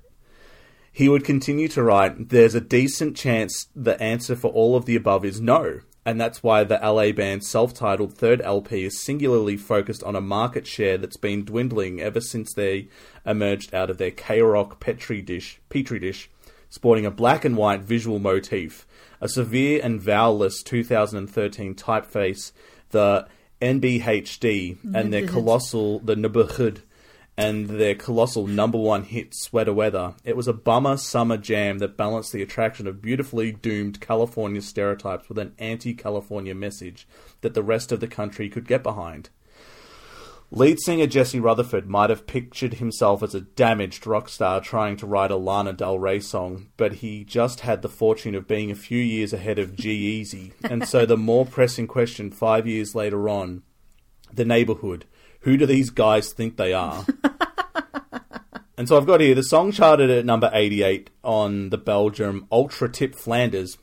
He 0.93 1.09
would 1.09 1.25
continue 1.25 1.69
to 1.69 1.83
write, 1.83 2.29
There's 2.31 2.55
a 2.55 2.61
decent 2.61 3.17
chance 3.17 3.69
the 3.75 4.01
answer 4.03 4.37
for 4.37 4.51
all 4.53 4.77
of 4.77 4.85
the 4.87 4.97
above 4.97 5.25
is 5.25 5.41
no. 5.41 5.81
And 6.05 6.21
that's 6.21 6.43
why 6.43 6.65
the 6.65 6.81
LA 6.83 7.13
band's 7.13 7.49
self 7.49 7.73
titled 7.73 8.15
third 8.15 8.41
LP 8.43 8.85
is 8.85 9.03
singularly 9.03 9.57
focused 9.57 10.03
on 10.03 10.17
a 10.17 10.21
market 10.21 10.67
share 10.67 10.99
that's 10.99 11.17
been 11.17 11.45
dwindling 11.45 12.01
ever 12.01 12.21
since 12.21 12.53
they 12.55 12.89
emerged 13.25 13.73
out 13.73 13.89
of 13.89 13.99
their 13.99 14.11
KROQ 14.11 14.81
Petri 14.81 15.23
dish, 15.23 15.61
Petri 15.69 16.01
dish, 16.01 16.29
sporting 16.69 17.07
a 17.07 17.11
black 17.11 17.45
and 17.45 17.57
white 17.57 17.83
visual 17.83 18.19
motif, 18.19 18.87
a 19.21 19.29
severe 19.29 19.81
and 19.83 20.01
vowelless 20.01 20.65
2013 20.65 21.75
typeface, 21.77 22.51
the 22.91 23.29
NBHD, 23.61 24.79
and 24.95 25.13
their 25.13 25.27
colossal, 25.27 26.01
the 26.01 26.17
Neighborhood, 26.17 26.83
and 27.37 27.69
their 27.69 27.95
colossal 27.95 28.47
number 28.47 28.79
one 28.79 29.05
hit, 29.05 29.35
Sweater 29.35 29.73
Weather. 29.73 30.15
It 30.25 30.37
was 30.37 30.49
a 30.49 30.53
bummer 30.53 30.97
summer 30.97 31.37
jam 31.37 31.79
that 31.79 31.97
balanced 31.97 32.33
the 32.33 32.43
attraction 32.43 32.87
of 32.87 33.01
beautifully 33.01 33.53
doomed 33.53 34.01
California 34.01 34.61
stereotypes 34.61 35.29
with 35.29 35.39
an 35.39 35.55
anti 35.59 35.95
California 35.95 36.55
message 36.55 37.07
that 37.41 37.55
the 37.55 37.63
rest 37.63 37.91
of 37.93 38.01
the 38.01 38.09
country 38.09 38.49
could 38.49 38.69
get 38.69 38.83
behind. 38.83 39.31
Lead 40.55 40.79
singer 40.81 41.07
Jesse 41.07 41.41
Rutherford 41.41 41.89
might 41.89 42.11
have 42.11 42.27
pictured 42.27 42.75
himself 42.75 43.23
as 43.23 43.35
a 43.35 43.41
damaged 43.41 44.07
rock 44.07 44.29
star 44.29 44.61
trying 44.61 44.99
to 44.99 45.07
write 45.07 45.31
a 45.31 45.37
Lana 45.37 45.73
Del 45.73 45.99
Rey 45.99 46.21
song, 46.21 46.69
but 46.77 46.97
he 46.97 47.25
just 47.25 47.61
had 47.61 47.81
the 47.81 47.89
fortune 47.89 48.35
of 48.35 48.47
being 48.47 48.71
a 48.71 48.75
few 48.75 48.99
years 48.99 49.33
ahead 49.33 49.59
of 49.59 49.75
G-Eazy, 49.75 50.53
and 50.63 50.87
so 50.87 51.07
the 51.07 51.17
more 51.17 51.47
pressing 51.47 51.87
question 51.87 52.31
five 52.31 52.67
years 52.67 52.95
later 52.95 53.31
on, 53.31 53.63
the 54.31 54.45
neighborhood, 54.45 55.07
who 55.43 55.57
do 55.57 55.67
these 55.67 55.91
guys 55.91 56.33
think 56.33 56.57
they 56.57 56.73
are? 56.73 57.05
and 58.77 58.89
so 58.89 58.97
I've 58.97 59.07
got 59.07 59.21
here 59.21 59.35
the 59.35 59.43
song 59.43 59.73
charted 59.73 60.11
at 60.11 60.25
number 60.25 60.51
88 60.53 61.11
on 61.23 61.71
the 61.71 61.79
Belgium 61.79 62.47
Ultra 62.51 62.89
Tip 62.89 63.15
Flanders. 63.15 63.79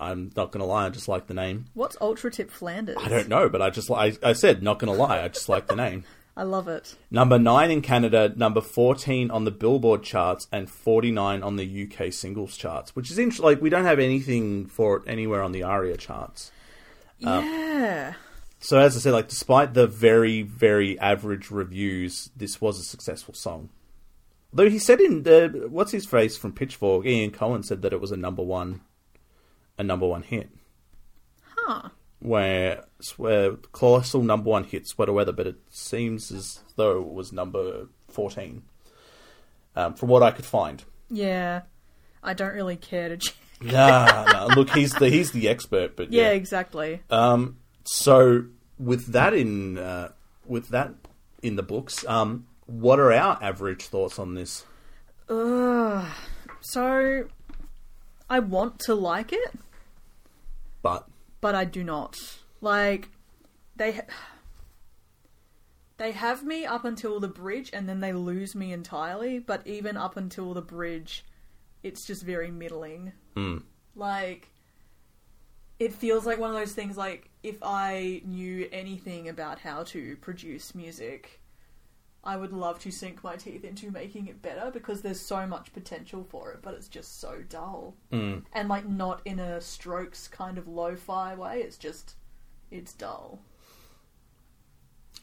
I'm 0.00 0.32
not 0.36 0.50
going 0.50 0.60
to 0.60 0.66
lie, 0.66 0.86
I 0.86 0.88
just 0.88 1.08
like 1.08 1.26
the 1.26 1.34
name. 1.34 1.66
What's 1.74 1.96
Ultra 2.00 2.30
Tip 2.30 2.50
Flanders? 2.50 2.96
I 2.98 3.08
don't 3.08 3.28
know, 3.28 3.48
but 3.48 3.62
I 3.62 3.70
just 3.70 3.90
I, 3.90 4.12
I 4.22 4.32
said 4.32 4.62
not 4.62 4.78
going 4.78 4.92
to 4.92 4.98
lie, 5.00 5.22
I 5.22 5.28
just 5.28 5.48
like 5.48 5.66
the 5.66 5.76
name. 5.76 6.04
I 6.36 6.44
love 6.44 6.66
it. 6.66 6.96
Number 7.10 7.38
9 7.38 7.70
in 7.70 7.82
Canada, 7.82 8.32
number 8.34 8.62
14 8.62 9.30
on 9.30 9.44
the 9.44 9.50
Billboard 9.50 10.02
charts, 10.02 10.48
and 10.50 10.70
49 10.70 11.42
on 11.42 11.56
the 11.56 11.86
UK 11.86 12.10
singles 12.10 12.56
charts, 12.56 12.96
which 12.96 13.10
is 13.10 13.18
interesting. 13.18 13.44
Like, 13.44 13.60
we 13.60 13.68
don't 13.68 13.84
have 13.84 13.98
anything 13.98 14.64
for 14.64 14.96
it 14.96 15.02
anywhere 15.06 15.42
on 15.42 15.52
the 15.52 15.62
ARIA 15.62 15.98
charts. 15.98 16.50
Uh, 17.22 17.42
yeah. 17.44 18.14
So, 18.64 18.78
as 18.78 18.96
I 18.96 19.00
said, 19.00 19.12
like, 19.12 19.28
despite 19.28 19.74
the 19.74 19.88
very, 19.88 20.42
very 20.42 20.96
average 21.00 21.50
reviews, 21.50 22.30
this 22.36 22.60
was 22.60 22.78
a 22.78 22.84
successful 22.84 23.34
song. 23.34 23.70
Though 24.52 24.70
he 24.70 24.78
said 24.78 25.00
in 25.00 25.24
the, 25.24 25.66
what's 25.68 25.90
his 25.90 26.06
face 26.06 26.36
from 26.36 26.52
Pitchfork, 26.52 27.04
Ian 27.04 27.32
Cohen 27.32 27.64
said 27.64 27.82
that 27.82 27.92
it 27.92 28.00
was 28.00 28.12
a 28.12 28.16
number 28.16 28.42
one, 28.42 28.82
a 29.76 29.82
number 29.82 30.06
one 30.06 30.22
hit. 30.22 30.48
Huh. 31.56 31.88
where 32.20 32.84
where 33.16 33.52
colossal 33.72 34.22
number 34.22 34.50
one 34.50 34.64
hit 34.64 34.86
Sweater 34.86 35.12
Weather, 35.12 35.32
but 35.32 35.46
it 35.46 35.56
seems 35.70 36.30
as 36.30 36.60
though 36.76 36.98
it 37.00 37.08
was 37.12 37.32
number 37.32 37.86
fourteen, 38.08 38.62
um, 39.76 39.94
from 39.94 40.08
what 40.08 40.22
I 40.22 40.30
could 40.32 40.44
find. 40.44 40.82
Yeah, 41.10 41.62
I 42.22 42.34
don't 42.34 42.54
really 42.54 42.76
care 42.76 43.08
to. 43.10 43.16
Check. 43.16 43.34
Nah, 43.60 44.24
nah, 44.24 44.46
look, 44.56 44.70
he's 44.70 44.92
the 44.92 45.08
he's 45.08 45.30
the 45.32 45.48
expert, 45.48 45.96
but 45.96 46.12
Yeah, 46.12 46.22
yeah. 46.22 46.30
exactly. 46.30 47.00
Um, 47.10 47.58
so 47.84 48.44
with 48.78 49.06
that 49.12 49.34
in 49.34 49.78
uh, 49.78 50.12
with 50.46 50.68
that 50.68 50.94
in 51.42 51.56
the 51.56 51.62
books, 51.62 52.04
um, 52.06 52.46
what 52.66 52.98
are 53.00 53.12
our 53.12 53.38
average 53.42 53.84
thoughts 53.86 54.18
on 54.18 54.34
this? 54.34 54.64
Ugh. 55.28 56.06
So, 56.60 57.24
I 58.30 58.38
want 58.38 58.78
to 58.80 58.94
like 58.94 59.32
it, 59.32 59.54
But 60.82 61.08
but 61.40 61.54
I 61.56 61.64
do 61.64 61.82
not. 61.82 62.16
Like, 62.60 63.08
they 63.74 63.92
ha- 63.92 64.02
they 65.96 66.12
have 66.12 66.44
me 66.44 66.64
up 66.64 66.84
until 66.84 67.18
the 67.18 67.26
bridge, 67.28 67.70
and 67.72 67.88
then 67.88 67.98
they 68.00 68.12
lose 68.12 68.54
me 68.54 68.72
entirely. 68.72 69.38
But 69.40 69.66
even 69.66 69.96
up 69.96 70.16
until 70.16 70.54
the 70.54 70.62
bridge, 70.62 71.24
it's 71.82 72.06
just 72.06 72.22
very 72.22 72.50
middling. 72.52 73.12
mm, 73.36 73.62
Like, 73.96 74.48
it 75.80 75.92
feels 75.92 76.24
like 76.24 76.38
one 76.38 76.50
of 76.50 76.56
those 76.56 76.72
things. 76.74 76.96
Like, 76.96 77.28
if 77.42 77.56
I 77.62 78.22
knew 78.24 78.68
anything 78.72 79.28
about 79.28 79.58
how 79.60 79.82
to 79.84 80.16
produce 80.16 80.74
music, 80.74 81.40
I 82.24 82.36
would 82.36 82.52
love 82.52 82.78
to 82.80 82.90
sink 82.92 83.24
my 83.24 83.34
teeth 83.36 83.64
into 83.64 83.90
making 83.90 84.28
it 84.28 84.40
better 84.42 84.70
because 84.72 85.02
there's 85.02 85.18
so 85.20 85.46
much 85.46 85.72
potential 85.72 86.24
for 86.28 86.52
it, 86.52 86.60
but 86.62 86.74
it's 86.74 86.88
just 86.88 87.20
so 87.20 87.42
dull. 87.48 87.94
mm, 88.12 88.42
And, 88.52 88.68
like, 88.68 88.86
not 88.88 89.22
in 89.24 89.40
a 89.40 89.60
strokes 89.60 90.28
kind 90.28 90.56
of 90.56 90.68
lo 90.68 90.94
fi 90.94 91.34
way, 91.34 91.60
it's 91.62 91.76
just, 91.76 92.14
it's 92.70 92.92
dull. 92.92 93.40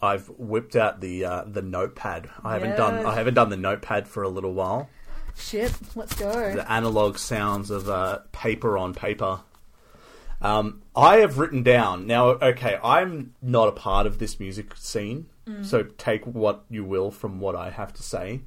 I've 0.02 0.28
whipped 0.30 0.76
out 0.76 1.02
the 1.02 1.26
uh, 1.26 1.44
the 1.46 1.62
notepad. 1.62 2.30
I 2.44 2.54
haven't 2.54 2.78
done 2.78 3.06
I 3.06 3.16
haven't 3.16 3.34
done 3.34 3.50
the 3.50 3.58
notepad 3.58 4.08
for 4.08 4.24
a 4.24 4.30
little 4.30 4.54
while. 4.54 4.90
Shit, 5.36 5.74
let's 5.96 6.16
go. 6.16 6.54
The 6.54 6.70
analog 6.72 7.18
sounds 7.18 7.70
of 7.70 7.90
uh, 7.90 8.20
paper 8.32 8.78
on 8.78 8.94
paper. 8.94 9.42
Um, 10.42 10.84
I 10.96 11.18
have 11.18 11.38
written 11.38 11.64
down 11.64 12.08
now. 12.08 12.30
Okay, 12.30 12.80
I'm 12.84 13.34
not 13.42 13.68
a 13.68 13.74
part 13.74 14.08
of 14.08 14.20
this 14.20 14.40
music 14.40 14.76
scene, 14.78 15.28
so 15.64 15.84
take 15.84 16.26
what 16.26 16.64
you 16.70 16.84
will 16.84 17.12
from 17.12 17.40
what 17.40 17.56
I 17.56 17.72
have 17.72 17.94
to 17.94 18.04
say. 18.04 18.42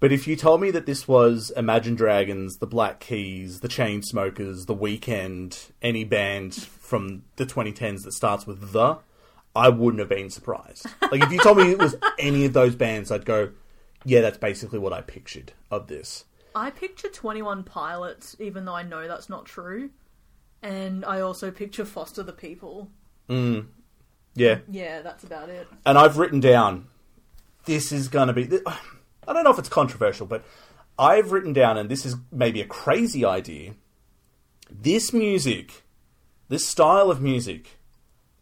But 0.00 0.10
if 0.10 0.26
you 0.26 0.34
told 0.34 0.60
me 0.60 0.70
that 0.72 0.86
this 0.86 1.06
was 1.06 1.52
Imagine 1.56 1.94
Dragons, 1.94 2.58
the 2.58 2.66
Black 2.66 2.98
Keys, 2.98 3.60
the 3.60 3.68
Chainsmokers, 3.68 4.66
the 4.66 4.74
Weeknd, 4.74 5.70
any 5.80 6.02
band 6.04 6.54
from 6.54 7.22
the 7.36 7.46
2010s 7.46 8.02
that 8.02 8.12
starts 8.12 8.46
with 8.46 8.72
the, 8.72 8.98
I 9.54 9.68
wouldn't 9.68 10.00
have 10.00 10.08
been 10.08 10.30
surprised. 10.30 10.86
Like 11.12 11.22
if 11.22 11.30
you 11.30 11.38
told 11.38 11.58
me 11.58 11.70
it 11.70 11.78
was 11.78 11.94
any 12.18 12.46
of 12.46 12.52
those 12.52 12.74
bands, 12.74 13.10
I'd 13.12 13.26
go, 13.26 13.50
yeah, 14.04 14.22
that's 14.22 14.38
basically 14.38 14.78
what 14.78 14.92
I 14.92 15.02
pictured 15.02 15.52
of 15.70 15.86
this. 15.88 16.24
I 16.54 16.70
picture 16.70 17.08
21 17.08 17.62
Pilots, 17.64 18.34
even 18.40 18.64
though 18.64 18.74
I 18.74 18.82
know 18.82 19.06
that's 19.06 19.28
not 19.28 19.44
true. 19.44 19.90
And 20.62 21.04
I 21.04 21.20
also 21.20 21.50
picture 21.50 21.84
Foster 21.84 22.22
the 22.22 22.32
People. 22.32 22.90
Mm. 23.28 23.66
Yeah, 24.34 24.58
Yeah, 24.70 25.02
that's 25.02 25.24
about 25.24 25.48
it. 25.50 25.68
and 25.84 25.98
I've 25.98 26.16
written 26.16 26.40
down 26.40 26.86
this 27.64 27.92
is 27.92 28.08
going 28.08 28.28
to 28.28 28.32
be. 28.32 28.48
I 29.26 29.32
don't 29.32 29.44
know 29.44 29.52
if 29.52 29.58
it's 29.58 29.68
controversial, 29.68 30.26
but 30.26 30.44
I've 30.98 31.32
written 31.32 31.52
down, 31.52 31.76
and 31.76 31.88
this 31.88 32.04
is 32.04 32.16
maybe 32.30 32.60
a 32.60 32.66
crazy 32.66 33.24
idea. 33.24 33.74
This 34.70 35.12
music, 35.12 35.82
this 36.48 36.66
style 36.66 37.10
of 37.10 37.20
music, 37.20 37.78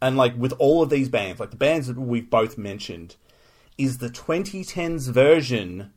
and 0.01 0.17
like 0.17 0.37
with 0.37 0.53
all 0.59 0.83
of 0.83 0.91
these 0.91 1.09
bands, 1.09 1.41
like 1.41 1.51
the 1.51 1.57
bands 1.57 1.87
that 1.89 1.99
we've 1.99 2.31
both 2.31 2.57
mentioned, 2.57 3.17
is 3.77 3.99
the 3.99 4.09
2010s 4.09 5.11
version 5.11 5.93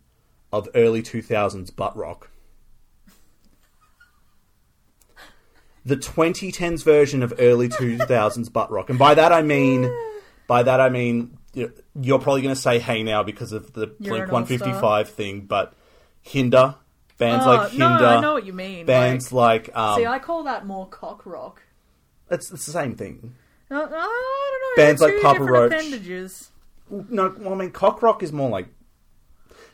of 0.51 0.67
early 0.75 1.01
2000s 1.01 1.75
butt 1.75 1.95
rock. 1.95 2.29
The 5.85 5.97
2010s 5.97 6.83
version 6.83 7.23
of 7.23 7.33
early 7.39 7.67
2000s 7.69 8.51
butt 8.51 8.71
rock, 8.71 8.89
and 8.89 8.97
by 8.97 9.13
that 9.15 9.31
I 9.33 9.41
mean, 9.41 9.91
by 10.47 10.63
that 10.63 10.79
I 10.79 10.89
mean 10.89 11.37
you- 11.53 11.73
you're 11.99 12.19
probably 12.19 12.41
going 12.41 12.55
to 12.55 12.59
say 12.61 12.79
"Hey 12.79 13.03
Now" 13.03 13.21
because 13.23 13.51
of 13.51 13.73
the 13.73 13.87
You're 13.99 14.11
Blink 14.15 14.25
an 14.25 14.31
155 14.31 15.09
thing, 15.09 15.41
but 15.41 15.73
Hinder 16.21 16.75
bands 17.17 17.45
Oh, 17.45 17.49
like 17.51 17.73
no, 17.73 17.89
Hinder, 17.89 18.05
I 18.05 18.19
know 18.21 18.33
what 18.33 18.45
you 18.45 18.53
mean. 18.53 18.85
bands 18.85 19.31
like, 19.33 19.67
like, 19.67 19.77
um, 19.77 19.97
see, 19.99 20.05
I 20.05 20.19
call 20.19 20.43
that 20.43 20.65
more 20.65 20.87
cock 20.87 21.25
rock. 21.25 21.61
it's, 22.31 22.51
it's 22.51 22.65
the 22.65 22.71
same 22.71 22.95
thing. 22.95 23.35
Uh, 23.69 23.75
I 23.75 23.79
don't 23.79 23.91
know. 23.91 24.83
Bands 24.83 25.01
like 25.01 25.21
Papa 25.21 25.43
Roach. 25.43 25.71
appendages. 25.73 26.51
No, 26.89 27.35
well, 27.39 27.53
I 27.53 27.55
mean 27.57 27.71
cock 27.71 28.01
rock 28.01 28.23
is 28.23 28.31
more 28.31 28.49
like. 28.49 28.67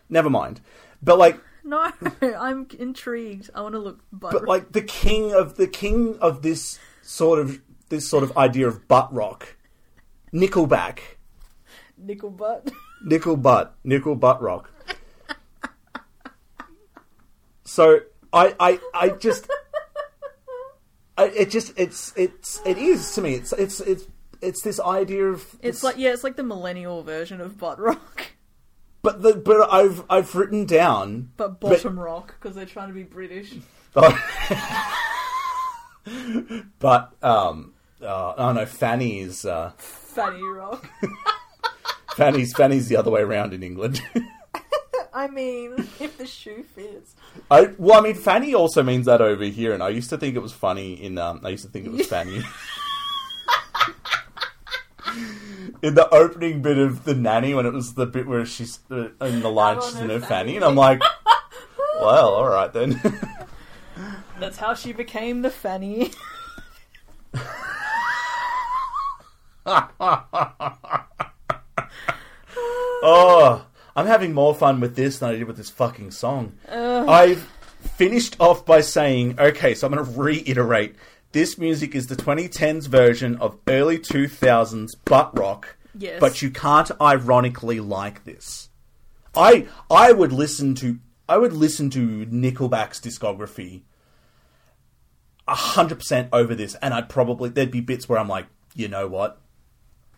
Never 0.10 0.30
mind, 0.30 0.60
but 1.04 1.18
like, 1.20 1.40
No, 1.64 1.92
I'm 2.22 2.68
intrigued. 2.78 3.50
I 3.54 3.62
want 3.62 3.74
to 3.74 3.80
look. 3.80 4.00
Butt 4.12 4.34
but 4.34 4.48
like 4.48 4.72
the 4.72 4.82
king 4.82 5.34
of 5.34 5.56
the 5.56 5.68
king 5.68 6.18
of 6.20 6.42
this 6.42 6.80
sort 7.02 7.40
of 7.40 7.62
this 7.90 8.08
sort 8.08 8.24
of 8.24 8.38
idea 8.38 8.68
of 8.68 8.88
butt 8.88 9.12
rock, 9.14 9.56
Nickelback, 10.34 11.00
nickel 11.98 12.30
butt. 12.30 12.72
nickel 13.04 13.38
butt, 13.38 13.76
nickel 13.84 14.16
butt 14.16 14.42
rock. 14.42 14.72
So 17.64 18.00
I 18.34 18.56
I 18.60 18.80
I 18.94 19.10
just. 19.10 19.48
I, 21.18 21.26
it 21.26 21.50
just 21.50 21.74
it's 21.78 22.14
it's 22.16 22.62
it 22.66 22.78
is 22.78 23.14
to 23.16 23.22
me 23.22 23.34
it's 23.34 23.52
it's 23.52 23.82
it's 23.82 24.06
it's 24.42 24.62
this 24.62 24.80
idea 24.80 25.26
of 25.26 25.46
It's 25.62 25.84
like 25.84 25.98
yeah, 25.98 26.14
it's 26.14 26.24
like 26.24 26.38
the 26.38 26.44
millennial 26.44 27.04
version 27.04 27.42
of 27.42 27.58
butt 27.58 27.78
rock, 27.78 28.28
but 29.02 29.22
the 29.22 29.34
but 29.36 29.72
I've 29.72 30.04
I've 30.10 30.34
written 30.36 30.66
down 30.66 31.32
but 31.38 31.60
bottom 31.60 32.00
rock 32.00 32.36
because 32.40 32.56
they're 32.56 32.66
trying 32.66 32.90
to 32.90 32.94
be 32.94 33.04
British. 33.04 33.56
but 36.80 37.14
um 37.22 37.74
uh, 38.02 38.34
oh 38.38 38.54
no 38.54 38.66
Fanny 38.66 39.20
is 39.20 39.46
uh, 39.46 39.72
Fanny 39.78 40.42
rock. 40.44 40.90
Fanny's 42.16 42.54
Fanny's 42.54 42.88
the 42.88 42.96
other 42.98 43.12
way 43.12 43.22
around 43.22 43.54
in 43.54 43.64
England. 43.64 44.02
I 45.14 45.28
mean, 45.28 45.74
if 46.00 46.18
the 46.18 46.26
shoe 46.28 46.64
fits. 46.76 47.16
I 47.50 47.74
well 47.78 48.00
I 48.00 48.02
mean 48.02 48.16
Fanny 48.16 48.54
also 48.54 48.84
means 48.84 49.06
that 49.06 49.22
over 49.22 49.46
here, 49.46 49.74
and 49.74 49.82
I 49.82 49.90
used 49.90 50.10
to 50.12 50.18
think 50.18 50.36
it 50.36 50.40
was 50.40 50.54
funny 50.54 50.94
in 50.94 51.18
um 51.18 51.42
I 51.44 51.50
used 51.50 51.66
to 51.66 51.70
think 51.70 51.86
it 51.86 51.92
was 51.92 52.08
Fanny. 52.08 52.42
In 55.82 55.96
the 55.96 56.10
opening 56.14 56.62
bit 56.62 56.78
of 56.78 57.04
the 57.06 57.14
nanny, 57.16 57.54
when 57.54 57.66
it 57.66 57.74
was 57.74 57.94
the 57.94 58.06
bit 58.06 58.28
where 58.28 58.46
she's 58.46 58.80
uh, 58.92 59.10
in 59.22 59.42
the 59.42 59.50
line, 59.50 59.82
she's 59.82 59.96
in 59.96 60.10
her 60.10 60.20
fanny, 60.20 60.28
fanny. 60.28 60.56
and 60.58 60.66
I'm 60.66 60.76
like, 60.76 61.02
well, 62.00 62.30
all 62.30 62.48
right 62.48 62.72
then. 62.72 63.02
That's 64.40 64.58
how 64.58 64.74
she 64.74 64.94
became 64.94 65.42
the 65.42 65.50
Fanny. 65.50 66.12
Oh, 73.02 73.66
I'm 73.96 74.08
having 74.08 74.34
more 74.34 74.54
fun 74.54 74.80
with 74.80 74.96
this 74.96 75.20
than 75.20 75.30
I 75.30 75.36
did 75.36 75.46
with 75.46 75.58
this 75.58 75.70
fucking 75.70 76.12
song. 76.12 76.54
I've 76.70 77.42
finished 77.96 78.36
off 78.40 78.66
by 78.66 78.82
saying, 78.82 79.40
okay, 79.40 79.74
so 79.74 79.88
I'm 79.88 79.94
going 79.94 80.06
to 80.06 80.20
reiterate. 80.20 80.96
This 81.32 81.58
music 81.58 81.94
is 81.96 82.08
the 82.08 82.16
2010s 82.16 82.88
version 82.88 83.36
of 83.38 83.58
early 83.68 84.00
2000s 84.00 84.90
butt 85.06 85.38
rock, 85.38 85.78
Yes. 85.98 86.20
but 86.20 86.42
you 86.42 86.50
can't 86.50 86.90
ironically 87.00 87.80
like 87.80 88.24
this. 88.24 88.70
I 89.36 89.68
I 89.92 90.12
would 90.12 90.32
listen 90.34 90.74
to 90.76 90.98
I 91.28 91.38
would 91.38 91.54
listen 91.54 91.90
to 91.92 92.26
Nickelback's 92.26 93.00
discography 93.00 93.84
hundred 95.48 95.96
percent 96.00 96.30
over 96.32 96.54
this, 96.56 96.76
and 96.76 96.94
I'd 96.94 97.10
probably 97.10 97.50
there'd 97.50 97.72
be 97.72 97.82
bits 97.82 98.08
where 98.10 98.20
I'm 98.20 98.28
like, 98.28 98.46
you 98.76 98.88
know 98.88 99.08
what, 99.08 99.40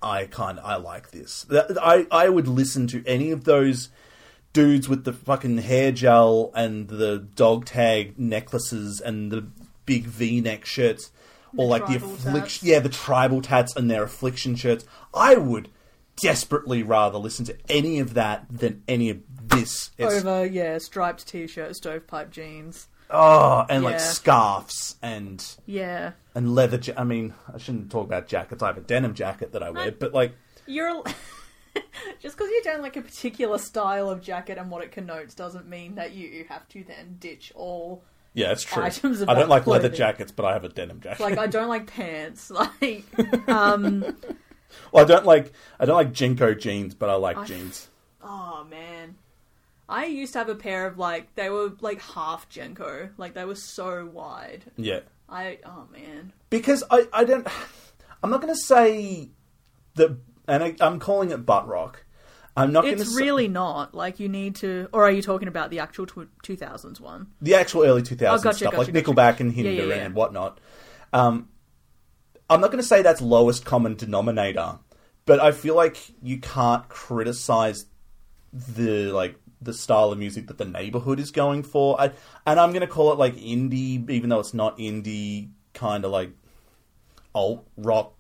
I 0.01 0.25
kind 0.25 0.59
I 0.61 0.75
like 0.77 1.11
this. 1.11 1.45
I 1.51 2.07
I 2.11 2.29
would 2.29 2.47
listen 2.47 2.87
to 2.87 3.03
any 3.05 3.31
of 3.31 3.43
those 3.45 3.89
dudes 4.53 4.89
with 4.89 5.03
the 5.05 5.13
fucking 5.13 5.59
hair 5.59 5.91
gel 5.93 6.51
and 6.53 6.87
the 6.89 7.17
dog 7.19 7.65
tag 7.65 8.17
necklaces 8.19 8.99
and 8.99 9.31
the 9.31 9.47
big 9.91 10.05
V 10.05 10.39
neck 10.39 10.63
shirts, 10.65 11.11
or 11.57 11.67
like 11.67 11.85
the 11.87 11.95
affliction, 11.95 12.67
yeah, 12.67 12.79
the 12.79 12.87
tribal 12.89 13.41
tats 13.41 13.75
and 13.75 13.91
their 13.91 14.03
affliction 14.03 14.55
shirts. 14.55 14.85
I 15.13 15.35
would 15.35 15.69
desperately 16.21 16.81
rather 16.83 17.17
listen 17.17 17.43
to 17.45 17.57
any 17.67 17.99
of 17.99 18.13
that 18.13 18.45
than 18.49 18.83
any 18.87 19.09
of 19.09 19.17
this. 19.43 19.91
It's, 19.97 20.23
Over, 20.23 20.45
yeah, 20.45 20.77
striped 20.77 21.27
t-shirt, 21.27 21.75
stovepipe 21.75 22.31
jeans. 22.31 22.87
oh, 23.09 23.65
and 23.69 23.83
like 23.83 23.99
scarves 23.99 24.95
and 25.01 25.45
Yeah. 25.65 26.11
and 26.35 26.55
leather. 26.55 26.79
Ja- 26.81 26.93
I 26.95 27.03
mean, 27.03 27.33
I 27.53 27.57
shouldn't 27.57 27.91
talk 27.91 28.05
about 28.05 28.27
jackets. 28.27 28.63
I 28.63 28.67
have 28.67 28.77
a 28.77 28.81
denim 28.81 29.13
jacket 29.13 29.51
that 29.51 29.61
I 29.63 29.71
wear, 29.71 29.91
but 29.91 30.13
like, 30.13 30.33
You're 30.67 31.03
just 32.21 32.37
because 32.37 32.49
you 32.49 32.61
don't 32.63 32.81
like 32.81 32.95
a 32.95 33.01
particular 33.01 33.57
style 33.57 34.09
of 34.09 34.21
jacket 34.21 34.57
and 34.57 34.69
what 34.71 34.83
it 34.83 34.91
connotes 34.93 35.33
doesn't 35.33 35.67
mean 35.67 35.95
that 35.95 36.13
you 36.13 36.45
have 36.49 36.67
to 36.69 36.83
then 36.85 37.17
ditch 37.19 37.51
all 37.55 38.03
Yeah, 38.33 38.51
it's 38.51 38.63
true. 38.63 38.83
Items 38.83 39.21
I 39.23 39.33
don't 39.33 39.49
like 39.49 39.67
leather 39.67 39.89
jackets, 39.89 40.31
but 40.31 40.45
I 40.45 40.53
have 40.53 40.63
a 40.63 40.69
denim 40.69 41.01
jacket. 41.01 41.21
like 41.21 41.37
I 41.37 41.47
don't 41.47 41.67
like 41.69 41.87
pants. 41.87 42.49
Like 42.81 43.03
um 43.49 44.01
well, 44.91 45.03
I 45.03 45.07
don't 45.07 45.25
like 45.25 45.51
I 45.79 45.85
don't 45.85 45.95
like 45.95 46.13
JNCO 46.13 46.59
jeans, 46.59 46.93
but 46.95 47.09
I 47.09 47.15
like 47.15 47.37
I- 47.37 47.45
jeans. 47.45 47.89
oh 48.23 48.65
man. 48.69 49.15
I 49.89 50.05
used 50.05 50.31
to 50.33 50.39
have 50.39 50.47
a 50.47 50.55
pair 50.55 50.87
of 50.87 50.97
like 50.97 51.35
they 51.35 51.49
were 51.49 51.73
like 51.81 52.01
half 52.01 52.47
JNCO. 52.49 53.09
Like 53.17 53.33
they 53.33 53.43
were 53.43 53.55
so 53.55 54.05
wide. 54.05 54.63
Yeah, 54.77 55.01
I 55.27 55.59
oh 55.65 55.87
man. 55.91 56.31
because 56.49 56.83
I 56.89 57.07
I 57.11 57.25
don't. 57.25 57.45
I'm 58.23 58.29
not 58.29 58.39
going 58.39 58.53
to 58.53 58.59
say 58.61 59.29
that, 59.95 60.15
and 60.47 60.63
I, 60.63 60.75
I'm 60.79 60.99
calling 60.99 61.31
it 61.31 61.43
butt 61.43 61.67
rock. 61.67 62.05
I'm 62.55 62.71
not 62.73 62.85
It's 62.85 63.15
really 63.15 63.47
not. 63.47 63.95
Like 63.95 64.19
you 64.19 64.27
need 64.27 64.55
to 64.57 64.89
or 64.91 65.03
are 65.05 65.11
you 65.11 65.21
talking 65.21 65.47
about 65.47 65.69
the 65.69 65.79
actual 65.79 66.05
2000s 66.05 66.99
one? 66.99 67.27
the 67.41 67.55
actual 67.55 67.83
early 67.83 68.01
2000s 68.01 68.27
Oh, 68.29 68.41
gotcha, 68.41 68.57
stuff, 68.57 68.71
gotcha, 68.71 68.77
like 68.77 68.93
gotcha. 68.93 69.13
Nickelback 69.13 69.39
and 69.39 69.53
Hinder 69.53 69.71
Yeah, 69.71 69.83
yeah, 69.83 69.95
yeah. 69.95 70.05
and 70.05 70.15
whatnot. 70.15 70.59
Um, 71.13 71.49
I'm 72.49 72.59
not 72.59 72.67
going 72.71 72.81
to 72.81 72.87
say 72.87 73.01
that's 73.01 73.21
lowest 73.21 73.63
common 73.63 73.95
denominator, 73.95 74.79
but 75.25 75.39
I 75.39 75.51
feel 75.51 75.75
like 75.75 75.97
you 76.21 76.37
can't 76.39 76.87
criticize 76.89 77.85
the 78.51 79.11
like 79.13 79.35
the 79.61 79.73
style 79.73 80.11
of 80.11 80.17
music 80.17 80.47
that 80.47 80.57
the 80.57 80.65
neighborhood 80.65 81.19
is 81.19 81.31
going 81.31 81.63
for. 81.63 81.99
I, 82.01 82.11
and 82.45 82.59
I'm 82.59 82.71
going 82.71 82.81
to 82.81 82.87
call 82.87 83.13
it 83.13 83.19
like 83.19 83.35
indie, 83.35 84.09
even 84.09 84.29
though 84.29 84.39
it's 84.39 84.53
not 84.53 84.77
indie, 84.77 85.49
kind 85.73 86.03
of 86.03 86.11
like 86.11 86.31
alt 87.33 87.65
rock. 87.77 88.13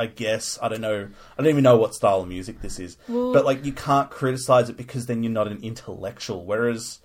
I 0.00 0.06
guess 0.06 0.58
I 0.62 0.68
don't 0.68 0.80
know. 0.80 1.08
I 1.36 1.42
don't 1.42 1.50
even 1.50 1.62
know 1.62 1.76
what 1.76 1.94
style 1.94 2.22
of 2.22 2.28
music 2.28 2.62
this 2.62 2.80
is, 2.80 2.96
Well- 3.06 3.34
but 3.34 3.44
like 3.44 3.66
you 3.66 3.72
can't 3.72 4.10
criticize 4.10 4.70
it 4.70 4.78
because 4.78 5.04
then 5.04 5.22
you're 5.22 5.30
not 5.30 5.46
an 5.46 5.62
intellectual. 5.62 6.46
Whereas 6.46 7.00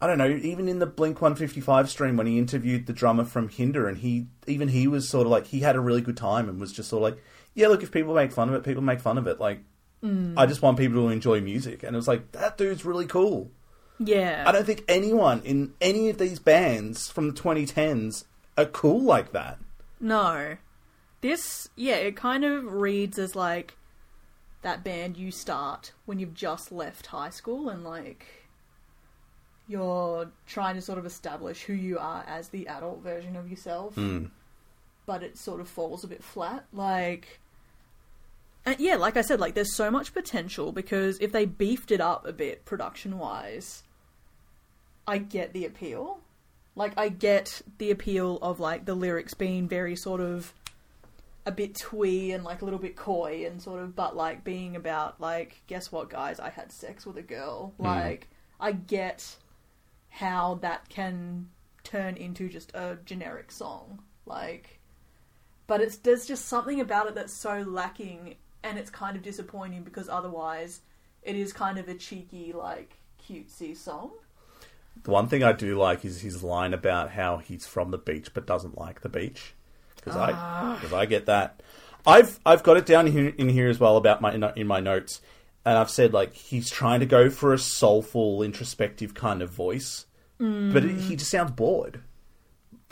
I 0.00 0.06
don't 0.06 0.16
know, 0.16 0.28
even 0.28 0.66
in 0.66 0.78
the 0.78 0.86
Blink 0.86 1.20
155 1.20 1.90
stream 1.90 2.16
when 2.16 2.26
he 2.26 2.38
interviewed 2.38 2.86
the 2.86 2.94
drummer 2.94 3.24
from 3.24 3.50
Hinder 3.50 3.86
and 3.86 3.98
he 3.98 4.28
even 4.46 4.68
he 4.68 4.86
was 4.86 5.06
sort 5.06 5.26
of 5.26 5.30
like 5.30 5.46
he 5.48 5.60
had 5.60 5.76
a 5.76 5.80
really 5.80 6.00
good 6.00 6.16
time 6.16 6.48
and 6.48 6.58
was 6.58 6.72
just 6.72 6.88
sort 6.88 7.02
of 7.02 7.14
like, 7.14 7.24
yeah, 7.54 7.68
look, 7.68 7.82
if 7.82 7.92
people 7.92 8.14
make 8.14 8.32
fun 8.32 8.48
of 8.48 8.54
it, 8.54 8.64
people 8.64 8.82
make 8.82 9.00
fun 9.00 9.18
of 9.18 9.26
it. 9.26 9.38
Like 9.38 9.60
mm. 10.02 10.32
I 10.38 10.46
just 10.46 10.62
want 10.62 10.78
people 10.78 11.02
to 11.02 11.08
enjoy 11.12 11.42
music 11.42 11.82
and 11.82 11.94
it 11.94 11.98
was 11.98 12.08
like 12.08 12.32
that 12.32 12.56
dude's 12.56 12.86
really 12.86 13.06
cool. 13.06 13.50
Yeah. 13.98 14.44
I 14.46 14.52
don't 14.52 14.64
think 14.64 14.84
anyone 14.88 15.42
in 15.42 15.74
any 15.82 16.08
of 16.08 16.16
these 16.16 16.38
bands 16.38 17.10
from 17.10 17.28
the 17.28 17.34
2010s 17.34 18.24
are 18.56 18.64
cool 18.64 19.02
like 19.02 19.32
that. 19.32 19.58
No. 20.00 20.56
This, 21.20 21.68
yeah, 21.76 21.96
it 21.96 22.16
kind 22.16 22.44
of 22.44 22.72
reads 22.72 23.18
as 23.18 23.34
like 23.34 23.76
that 24.62 24.84
band 24.84 25.16
you 25.16 25.30
start 25.30 25.92
when 26.06 26.18
you've 26.18 26.34
just 26.34 26.72
left 26.72 27.06
high 27.06 27.30
school 27.30 27.68
and 27.68 27.84
like 27.84 28.26
you're 29.68 30.30
trying 30.46 30.74
to 30.76 30.80
sort 30.80 30.98
of 30.98 31.06
establish 31.06 31.62
who 31.62 31.72
you 31.72 31.98
are 31.98 32.24
as 32.26 32.48
the 32.48 32.68
adult 32.68 33.02
version 33.02 33.36
of 33.36 33.48
yourself, 33.48 33.94
hmm. 33.94 34.26
but 35.06 35.22
it 35.22 35.36
sort 35.36 35.60
of 35.60 35.68
falls 35.68 36.04
a 36.04 36.08
bit 36.08 36.22
flat. 36.22 36.64
Like, 36.72 37.40
and 38.64 38.78
yeah, 38.78 38.96
like 38.96 39.16
I 39.16 39.22
said, 39.22 39.40
like 39.40 39.54
there's 39.54 39.74
so 39.74 39.90
much 39.90 40.14
potential 40.14 40.72
because 40.72 41.18
if 41.20 41.32
they 41.32 41.44
beefed 41.44 41.90
it 41.90 42.00
up 42.00 42.26
a 42.26 42.32
bit 42.32 42.64
production 42.64 43.18
wise, 43.18 43.82
I 45.06 45.18
get 45.18 45.52
the 45.52 45.64
appeal. 45.64 46.20
Like 46.74 46.92
I 46.96 47.08
get 47.08 47.62
the 47.78 47.90
appeal 47.90 48.38
of 48.42 48.60
like 48.60 48.84
the 48.84 48.94
lyrics 48.94 49.34
being 49.34 49.68
very 49.68 49.96
sort 49.96 50.20
of 50.20 50.52
a 51.46 51.52
bit 51.52 51.76
twee 51.76 52.32
and 52.32 52.42
like 52.42 52.60
a 52.60 52.64
little 52.64 52.80
bit 52.80 52.96
coy 52.96 53.44
and 53.46 53.62
sort 53.62 53.80
of 53.80 53.94
but 53.94 54.16
like 54.16 54.42
being 54.42 54.74
about 54.74 55.20
like 55.20 55.62
guess 55.68 55.92
what 55.92 56.10
guys 56.10 56.40
I 56.40 56.50
had 56.50 56.72
sex 56.72 57.06
with 57.06 57.16
a 57.16 57.22
girl. 57.22 57.72
Hmm. 57.78 57.84
Like 57.84 58.28
I 58.58 58.72
get 58.72 59.36
how 60.08 60.58
that 60.62 60.88
can 60.88 61.48
turn 61.84 62.16
into 62.16 62.48
just 62.48 62.74
a 62.74 62.98
generic 63.04 63.52
song. 63.52 64.02
Like 64.26 64.80
but 65.68 65.80
it's 65.80 65.96
there's 65.98 66.26
just 66.26 66.46
something 66.46 66.80
about 66.80 67.06
it 67.06 67.14
that's 67.14 67.32
so 67.32 67.60
lacking 67.60 68.34
and 68.64 68.76
it's 68.76 68.90
kind 68.90 69.16
of 69.16 69.22
disappointing 69.22 69.84
because 69.84 70.08
otherwise 70.08 70.80
it 71.22 71.36
is 71.36 71.52
kind 71.52 71.78
of 71.78 71.88
a 71.88 71.94
cheeky 71.94 72.52
like 72.52 72.98
cutesy 73.24 73.76
song. 73.76 74.10
The 75.04 75.10
one 75.12 75.28
thing 75.28 75.44
I 75.44 75.52
do 75.52 75.78
like 75.78 76.04
is 76.04 76.22
his 76.22 76.42
line 76.42 76.74
about 76.74 77.10
how 77.10 77.36
he's 77.36 77.66
from 77.66 77.92
the 77.92 77.98
beach 77.98 78.34
but 78.34 78.46
doesn't 78.46 78.76
like 78.76 79.02
the 79.02 79.08
beach 79.08 79.54
because 80.06 80.16
I 80.18 80.32
ah. 80.32 80.74
because 80.76 80.92
I 80.92 81.04
get 81.06 81.26
that. 81.26 81.62
I've 82.06 82.38
I've 82.46 82.62
got 82.62 82.76
it 82.76 82.86
down 82.86 83.08
here, 83.08 83.34
in 83.36 83.48
here 83.48 83.68
as 83.68 83.80
well 83.80 83.96
about 83.96 84.20
my 84.22 84.32
in, 84.32 84.44
in 84.56 84.66
my 84.66 84.78
notes, 84.80 85.20
and 85.64 85.76
I've 85.76 85.90
said 85.90 86.12
like 86.12 86.32
he's 86.34 86.70
trying 86.70 87.00
to 87.00 87.06
go 87.06 87.28
for 87.28 87.52
a 87.52 87.58
soulful, 87.58 88.42
introspective 88.42 89.12
kind 89.14 89.42
of 89.42 89.50
voice, 89.50 90.06
but 90.38 90.84
it, 90.84 90.96
he 91.00 91.16
just 91.16 91.30
sounds 91.30 91.50
bored. 91.50 92.02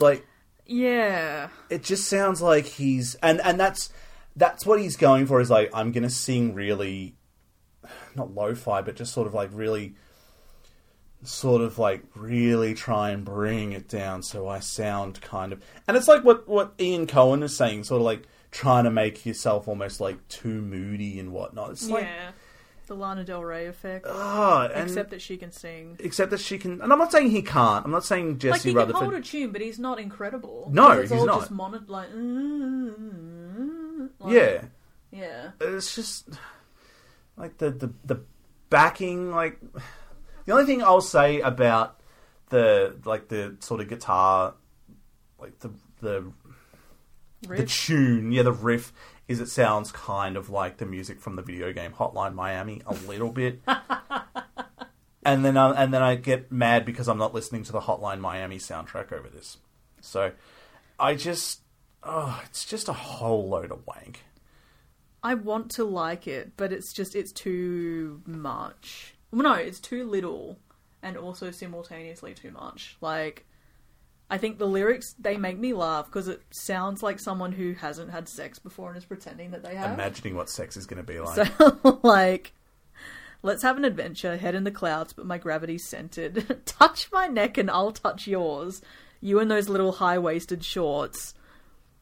Like 0.01 0.27
Yeah. 0.67 1.49
it 1.71 1.85
just 1.85 2.09
sounds 2.09 2.43
like 2.43 2.67
he's 2.67 3.15
and 3.17 3.41
and 3.43 3.61
that's 3.61 3.93
that's 4.35 4.67
what 4.67 4.81
he's 4.81 4.97
going 4.97 5.27
for 5.27 5.41
is 5.41 5.51
like 5.51 5.71
I'm 5.73 5.93
gonna 5.93 6.11
sing 6.11 6.55
really 6.55 7.15
not 8.17 8.35
lo-fi 8.35 8.83
but 8.83 8.97
just 8.97 9.13
sort 9.13 9.29
of 9.29 9.35
like 9.35 9.51
really 9.53 9.95
sort 11.25 11.63
of 11.63 11.79
like 11.79 12.03
really 12.15 12.75
try 12.75 13.11
and 13.11 13.25
bring 13.25 13.73
it 13.73 13.89
down 13.89 14.23
so 14.23 14.47
I 14.47 14.61
sound 14.61 15.21
kind 15.21 15.53
of 15.53 15.63
and 15.89 15.97
it's 15.97 16.09
like 16.09 16.23
what 16.25 16.47
what 16.49 16.75
Ian 16.79 17.07
Cohen 17.07 17.43
is 17.43 17.57
saying 17.57 17.85
sort 17.85 18.01
of 18.01 18.05
like 18.05 18.25
trying 18.51 18.85
to 18.85 18.91
make 18.91 19.25
yourself 19.27 19.67
almost 19.67 20.01
like 20.01 20.27
too 20.29 20.61
moody 20.61 21.19
and 21.19 21.33
whatnot 21.33 21.71
it's 21.71 21.89
like 21.89 22.05
yeah. 22.05 22.31
The 22.87 22.95
Lana 22.95 23.25
Del 23.25 23.43
Rey 23.43 23.65
effect. 23.65 24.05
ah 24.07 24.67
Except 24.67 25.09
that 25.11 25.23
she 25.23 25.39
can 25.39 25.51
sing. 25.51 25.97
except 26.01 26.31
that 26.33 26.41
she 26.41 26.59
can 26.59 26.83
and 26.83 26.93
I'm 26.93 26.99
not 26.99 27.11
saying 27.11 27.31
he 27.31 27.41
can't 27.41 27.85
I'm 27.87 27.91
not 27.91 28.05
saying 28.05 28.33
Like 28.33 28.39
Jesse 28.39 28.69
he 28.69 28.75
can 28.75 28.91
hold 28.91 29.15
a 29.15 29.23
tune, 29.23 29.53
but 29.53 29.63
he's 29.63 29.79
not 29.79 29.99
incredible. 29.99 30.69
No, 30.71 30.91
it's 30.91 31.11
he's 31.11 31.21
all 31.21 31.27
not. 31.27 31.41
Just 31.41 31.51
mono- 31.51 31.81
like, 31.89 32.11
mm, 32.13 34.11
like, 34.21 34.35
yeah 34.35 34.65
yeah. 35.11 35.51
it's 35.61 35.95
just 35.95 36.29
like 37.37 37.57
the 37.59 37.71
the 37.71 37.91
the 38.05 38.21
backing 38.69 39.31
like 39.31 39.59
the 40.45 40.53
only 40.53 40.65
thing 40.65 40.83
I'll 40.83 41.01
say 41.01 41.41
about 41.41 42.01
the 42.51 42.97
like 43.05 43.29
the 43.29 43.57
sort 43.61 43.81
of 43.81 43.89
guitar 43.89 44.55
like 45.39 45.59
the 45.61 45.71
the 46.01 46.33
the 47.49 47.65
tune 47.67 48.33
yeah 48.33 48.43
the 48.43 48.53
riff 48.53 48.93
is 49.29 49.41
it 49.41 49.49
sounds 49.49 49.91
kind 49.91 50.37
of 50.37 50.51
like 50.51 50.77
the 50.77 50.87
music 50.87 51.21
from 51.21 51.37
the 51.37 51.43
video 51.43 51.73
game 51.73 51.93
Hotline 51.93 52.35
Miami 52.35 52.83
a 52.87 52.95
little 52.95 53.31
bit. 53.31 53.61
And 55.25 55.45
then 55.45 55.57
I, 55.57 55.71
and 55.83 55.93
then 55.93 56.03
I 56.03 56.17
get 56.17 56.53
mad 56.53 56.85
because 56.85 57.09
I'm 57.09 57.17
not 57.17 57.33
listening 57.33 57.63
to 57.65 57.73
the 57.73 57.81
Hotline 57.81 58.21
Miami 58.21 58.59
soundtrack 58.59 59.11
over 59.11 59.29
this. 59.29 59.57
So 60.01 60.33
I 60.99 61.15
just 61.15 61.61
oh 62.03 62.41
it's 62.45 62.67
just 62.67 62.89
a 62.89 62.93
whole 62.93 63.49
load 63.49 63.71
of 63.73 63.87
wank. 63.87 64.21
I 65.23 65.35
want 65.35 65.71
to 65.73 65.85
like 65.85 66.27
it, 66.27 66.53
but 66.59 66.73
it's 66.73 66.93
just 66.93 67.17
it's 67.17 67.33
too 67.33 68.21
much. 68.27 69.14
Well, 69.35 69.43
no, 69.43 69.55
it's 69.55 69.81
too 69.81 70.09
little, 70.09 70.61
and 71.03 71.17
also 71.17 71.51
simultaneously 71.51 72.35
too 72.35 72.53
much. 72.53 72.97
Like, 73.01 73.45
I 74.31 74.39
think 74.39 74.59
the 74.59 74.67
lyrics 74.67 75.13
they 75.19 75.37
make 75.37 75.59
me 75.59 75.73
laugh 75.73 76.07
because 76.07 76.29
it 76.29 76.41
sounds 76.51 77.03
like 77.03 77.19
someone 77.19 77.51
who 77.51 77.73
hasn't 77.73 78.13
had 78.13 78.29
sex 78.29 78.61
before 78.61 78.91
and 78.91 78.97
is 78.97 79.05
pretending 79.05 79.51
that 79.51 79.65
they 79.65 79.75
have. 79.75 79.93
imagining 79.93 80.37
what 80.37 80.49
sex 80.49 80.77
is 80.77 80.87
going 80.87 81.05
to 81.05 81.13
be 81.13 81.19
like 81.19 81.49
So, 81.49 81.99
like, 82.05 82.53
let's 83.43 83.65
have 83.65 83.77
an 83.77 83.85
adventure, 83.85 84.37
head 84.37 84.55
in 84.55 84.63
the 84.63 84.71
clouds, 84.71 85.13
but 85.13 85.27
my 85.27 85.37
gravity's 85.37 85.89
centered. 85.89 86.63
touch 86.67 87.11
my 87.13 87.27
neck 87.27 87.59
and 87.59 87.69
I'll 87.69 87.93
touch 87.93 88.29
yours. 88.29 88.83
You 89.21 89.41
and 89.41 89.51
those 89.51 89.69
little 89.69 89.93
high 89.93 90.19
waisted 90.19 90.65
shorts. 90.65 91.35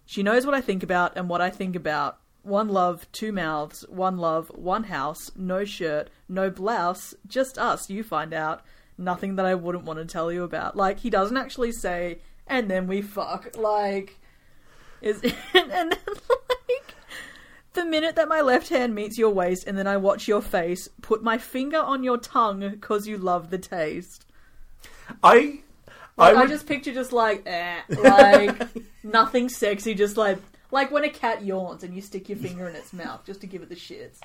She 0.04 0.22
knows 0.22 0.44
what 0.44 0.54
I 0.54 0.60
think 0.60 0.82
about 0.82 1.16
and 1.16 1.30
what 1.30 1.40
I 1.40 1.48
think 1.48 1.76
about. 1.76 2.18
One 2.42 2.68
love, 2.68 3.06
two 3.12 3.32
mouths, 3.32 3.84
one 3.88 4.18
love, 4.18 4.50
one 4.54 4.84
house, 4.84 5.30
no 5.36 5.64
shirt, 5.64 6.10
no 6.28 6.50
blouse, 6.50 7.14
just 7.26 7.56
us, 7.56 7.88
you 7.88 8.02
find 8.02 8.34
out. 8.34 8.62
Nothing 8.98 9.36
that 9.36 9.46
I 9.46 9.54
wouldn't 9.54 9.84
want 9.84 9.98
to 9.98 10.04
tell 10.04 10.30
you 10.32 10.42
about. 10.42 10.76
Like, 10.76 11.00
he 11.00 11.10
doesn't 11.10 11.36
actually 11.36 11.72
say, 11.72 12.18
and 12.46 12.68
then 12.68 12.86
we 12.86 13.00
fuck. 13.00 13.56
Like, 13.56 14.18
is 15.00 15.22
and, 15.54 15.72
and 15.72 15.92
then, 15.92 15.98
like, 16.06 16.94
the 17.74 17.84
minute 17.84 18.16
that 18.16 18.28
my 18.28 18.40
left 18.40 18.68
hand 18.68 18.94
meets 18.94 19.18
your 19.18 19.30
waist 19.30 19.66
and 19.66 19.78
then 19.78 19.86
I 19.86 19.96
watch 19.96 20.28
your 20.28 20.42
face, 20.42 20.88
put 21.00 21.22
my 21.22 21.38
finger 21.38 21.78
on 21.78 22.04
your 22.04 22.18
tongue 22.18 22.60
because 22.60 23.06
you 23.06 23.18
love 23.18 23.50
the 23.50 23.58
taste. 23.58 24.26
I 25.22 25.60
Like, 26.16 26.36
I 26.36 26.42
I, 26.42 26.46
just 26.46 26.66
picture 26.66 26.92
just 26.92 27.12
like, 27.12 27.42
eh, 27.46 27.80
like 27.88 28.68
nothing 29.02 29.48
sexy, 29.48 29.94
just 29.94 30.16
like 30.16 30.38
like 30.72 30.90
when 30.90 31.04
a 31.04 31.10
cat 31.10 31.44
yawns 31.44 31.84
and 31.84 31.94
you 31.94 32.00
stick 32.02 32.28
your 32.28 32.38
finger 32.38 32.68
in 32.68 32.74
its 32.74 32.92
mouth 32.92 33.24
just 33.24 33.40
to 33.42 33.46
give 33.46 33.62
it 33.62 33.68
the 33.68 33.76
shits. 33.76 34.18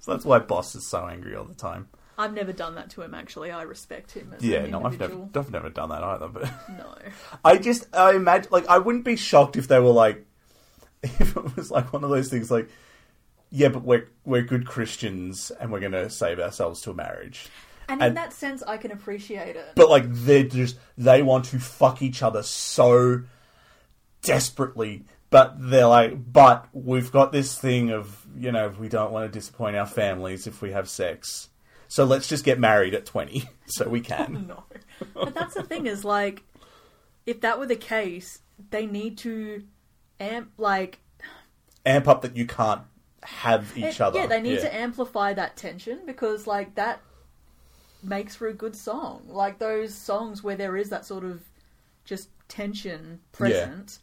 so 0.00 0.10
that's 0.12 0.24
why 0.24 0.38
boss 0.40 0.74
is 0.74 0.86
so 0.86 1.06
angry 1.06 1.36
all 1.36 1.44
the 1.44 1.54
time. 1.54 1.88
I've 2.16 2.34
never 2.34 2.52
done 2.52 2.74
that 2.74 2.90
to 2.90 3.02
him. 3.02 3.14
Actually, 3.14 3.52
I 3.52 3.62
respect 3.62 4.10
him 4.12 4.34
as 4.36 4.42
Yeah, 4.42 4.66
no, 4.66 4.82
I've 4.82 4.98
never. 4.98 5.28
I've 5.36 5.52
never 5.52 5.70
done 5.70 5.90
that 5.90 6.02
either. 6.02 6.26
But 6.28 6.50
No, 6.68 6.96
I 7.44 7.58
just 7.58 7.94
I 7.94 8.14
imagine 8.14 8.48
like 8.50 8.66
I 8.66 8.78
wouldn't 8.78 9.04
be 9.04 9.14
shocked 9.14 9.56
if 9.56 9.68
they 9.68 9.78
were 9.78 9.90
like 9.92 10.26
if 11.02 11.36
it 11.36 11.56
was 11.56 11.70
like 11.70 11.92
one 11.92 12.02
of 12.02 12.10
those 12.10 12.28
things 12.28 12.50
like 12.50 12.68
yeah, 13.50 13.68
but 13.68 13.84
we're 13.84 14.08
we're 14.24 14.42
good 14.42 14.66
Christians 14.66 15.52
and 15.60 15.70
we're 15.70 15.80
gonna 15.80 16.10
save 16.10 16.40
ourselves 16.40 16.80
to 16.82 16.90
a 16.90 16.94
marriage. 16.94 17.46
And 17.88 18.02
in 18.02 18.14
that 18.14 18.34
sense, 18.34 18.62
I 18.64 18.76
can 18.76 18.90
appreciate 18.90 19.56
it. 19.56 19.72
but 19.74 19.88
like 19.88 20.04
they're 20.06 20.42
just 20.42 20.76
they 20.98 21.22
want 21.22 21.46
to 21.46 21.58
fuck 21.58 22.02
each 22.02 22.22
other 22.22 22.42
so 22.42 23.22
desperately 24.22 25.04
but 25.30 25.54
they're 25.58 25.86
like 25.86 26.32
but 26.32 26.66
we've 26.72 27.12
got 27.12 27.32
this 27.32 27.56
thing 27.58 27.90
of 27.90 28.26
you 28.36 28.50
know 28.52 28.72
we 28.78 28.88
don't 28.88 29.12
want 29.12 29.30
to 29.30 29.38
disappoint 29.38 29.76
our 29.76 29.86
families 29.86 30.46
if 30.46 30.60
we 30.60 30.72
have 30.72 30.88
sex 30.88 31.48
so 31.86 32.04
let's 32.04 32.28
just 32.28 32.44
get 32.44 32.58
married 32.58 32.94
at 32.94 33.06
20 33.06 33.44
so 33.66 33.88
we 33.88 34.00
can 34.00 34.46
no. 34.48 34.64
But 35.14 35.34
that's 35.34 35.54
the 35.54 35.62
thing 35.62 35.86
is 35.86 36.04
like, 36.04 36.42
if 37.24 37.40
that 37.42 37.58
were 37.58 37.66
the 37.66 37.76
case, 37.76 38.40
they 38.70 38.84
need 38.84 39.16
to 39.18 39.62
amp 40.18 40.50
like 40.58 40.98
amp 41.86 42.08
up 42.08 42.22
that 42.22 42.36
you 42.36 42.46
can't 42.46 42.82
have 43.22 43.72
each 43.76 43.84
it- 43.84 44.00
other 44.00 44.18
Yeah, 44.20 44.26
they 44.26 44.42
need 44.42 44.54
Yeah. 44.54 44.62
to 44.62 44.74
amplify 44.74 45.32
that 45.34 45.56
tension 45.56 46.00
because 46.04 46.46
like 46.46 46.74
that 46.74 47.00
makes 48.02 48.34
for 48.34 48.48
a 48.48 48.52
good 48.52 48.74
song. 48.76 49.22
Like 49.28 49.58
those 49.58 49.94
songs 49.94 50.42
where 50.42 50.56
there 50.56 50.76
is 50.76 50.90
that 50.90 51.06
sort 51.06 51.24
of 51.24 51.42
just 52.04 52.28
tension 52.48 53.20
present. 53.32 54.00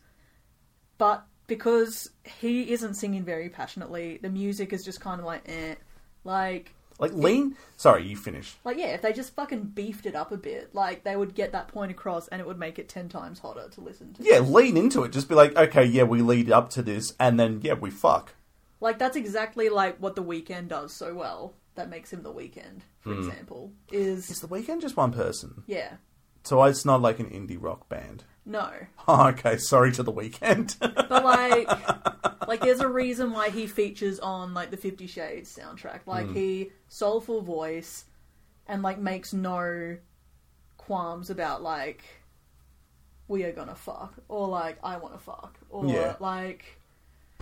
But 0.98 1.26
because 1.48 2.10
he 2.24 2.72
isn't 2.74 2.96
singing 2.96 3.24
very 3.24 3.50
passionately, 3.50 4.18
the 4.22 4.30
music 4.30 4.74
is 4.74 4.84
just 4.84 5.02
kind 5.02 5.20
of 5.20 5.26
like 5.26 5.44
eh. 5.48 5.76
Like 6.24 6.72
like 6.98 7.12
lean 7.12 7.58
sorry 7.76 8.08
you 8.08 8.16
finish 8.16 8.56
like 8.64 8.78
yeah, 8.78 8.88
if 8.94 9.02
they 9.02 9.12
just 9.12 9.36
fucking 9.36 9.64
beefed 9.76 10.06
it 10.06 10.16
up 10.16 10.32
a 10.32 10.38
bit, 10.38 10.74
like 10.74 11.04
they 11.04 11.16
would 11.18 11.36
get 11.36 11.52
that 11.52 11.68
point 11.68 11.92
across 11.92 12.28
and 12.30 12.40
it 12.40 12.48
would 12.48 12.58
make 12.58 12.80
it 12.80 12.88
ten 12.88 13.10
times 13.10 13.40
hotter 13.40 13.68
to 13.70 13.82
listen 13.82 14.14
to. 14.14 14.24
yeah 14.24 14.40
lean 14.40 14.78
into 14.78 15.04
it 15.04 15.12
just 15.12 15.28
be 15.28 15.36
like 15.36 15.56
okay 15.58 15.84
yeah 15.84 16.04
we 16.04 16.22
lead 16.22 16.50
up 16.52 16.70
to 16.70 16.82
this 16.82 17.14
and 17.20 17.38
then 17.40 17.60
yeah 17.64 17.74
we 17.74 17.92
fuck 17.92 18.34
Like 18.80 18.98
that's 18.98 19.18
exactly 19.18 19.68
like 19.68 19.98
what 19.98 20.16
the 20.16 20.24
Weeknd 20.24 20.70
does 20.70 20.94
so 20.94 21.14
well. 21.14 21.54
That 21.76 21.90
makes 21.90 22.14
him 22.14 22.24
the 22.24 22.34
Weeknd, 22.34 22.80
for 23.02 23.14
Hmm. 23.14 23.20
example. 23.28 23.74
Is 23.92 24.30
is 24.32 24.40
the 24.40 24.48
Weeknd 24.48 24.82
just 24.82 24.96
one 24.96 25.12
person 25.12 25.64
yeah. 25.68 25.96
So 26.46 26.64
it's 26.64 26.86
not 26.86 27.02
like 27.02 27.20
an 27.20 27.30
indie 27.30 27.58
rock 27.60 27.90
band 27.90 28.24
No. 28.46 28.72
oh, 29.08 29.28
okay 29.30 29.58
sorry 29.58 29.92
to 29.94 30.04
the 30.04 30.14
Weeknd 30.14 30.78
But 30.80 31.24
like 31.24 32.48
like 32.48 32.62
there's 32.62 32.80
a 32.80 32.88
reason 32.88 33.32
why 33.32 33.50
he 33.50 33.68
features 33.68 34.20
on 34.20 34.54
like 34.54 34.72
the 34.72 34.78
Fifty 34.78 35.08
Shades 35.08 35.56
soundtrack. 35.58 36.02
Like 36.06 36.28
hmm. 36.28 36.34
he 36.34 36.72
soulful 36.88 37.42
voice 37.42 38.06
and 38.68 38.84
like 38.84 39.00
makes 39.00 39.34
no 39.34 39.98
qualms 40.78 41.30
about 41.30 41.64
like 41.64 42.04
we 43.28 43.44
are 43.44 43.52
gonna 43.52 43.76
fuck 43.76 44.14
or 44.28 44.48
like 44.48 44.78
I 44.84 44.98
wanna 44.98 45.18
fuck 45.18 45.58
or 45.70 45.86
Yeah. 45.86 46.16
like 46.20 46.80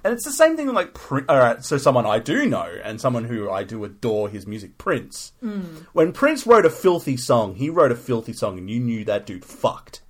And 0.03 0.13
it's 0.13 0.25
the 0.25 0.31
same 0.33 0.57
thing 0.57 0.65
with 0.67 0.75
like, 0.75 0.93
Prin- 0.93 1.25
all 1.29 1.37
right, 1.37 1.63
so 1.63 1.77
someone 1.77 2.05
I 2.05 2.19
do 2.19 2.45
know 2.45 2.69
and 2.83 2.99
someone 2.99 3.23
who 3.23 3.49
I 3.49 3.63
do 3.63 3.83
adore 3.85 4.27
his 4.27 4.45
music, 4.45 4.77
Prince. 4.77 5.31
Mm. 5.41 5.85
When 5.93 6.11
Prince 6.11 6.45
wrote 6.45 6.65
a 6.65 6.69
filthy 6.69 7.15
song, 7.15 7.55
he 7.55 7.69
wrote 7.69 7.91
a 7.91 7.95
filthy 7.95 8.33
song 8.33 8.57
and 8.57 8.69
you 8.69 8.79
knew 8.81 9.05
that 9.05 9.25
dude 9.25 9.45
fucked. 9.45 10.01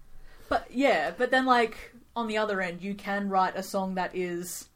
But 0.49 0.65
yeah, 0.71 1.11
but 1.15 1.29
then 1.29 1.45
like 1.45 1.93
on 2.15 2.27
the 2.27 2.37
other 2.37 2.59
end, 2.59 2.81
you 2.81 2.95
can 2.95 3.29
write 3.29 3.55
a 3.55 3.61
song 3.63 3.95
that 3.95 4.15
is 4.15 4.67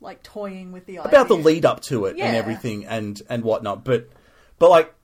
like 0.00 0.22
toying 0.22 0.72
with 0.72 0.86
the 0.86 0.98
idea. 0.98 1.08
About 1.10 1.28
the 1.28 1.36
lead 1.36 1.64
up 1.64 1.80
to 1.84 2.06
it 2.06 2.16
Yeah. 2.16 2.26
and 2.28 2.36
everything 2.36 2.86
and, 2.86 3.20
and 3.28 3.42
whatnot. 3.42 3.84
But, 3.84 4.08
but 4.58 4.70
like, 4.70 4.94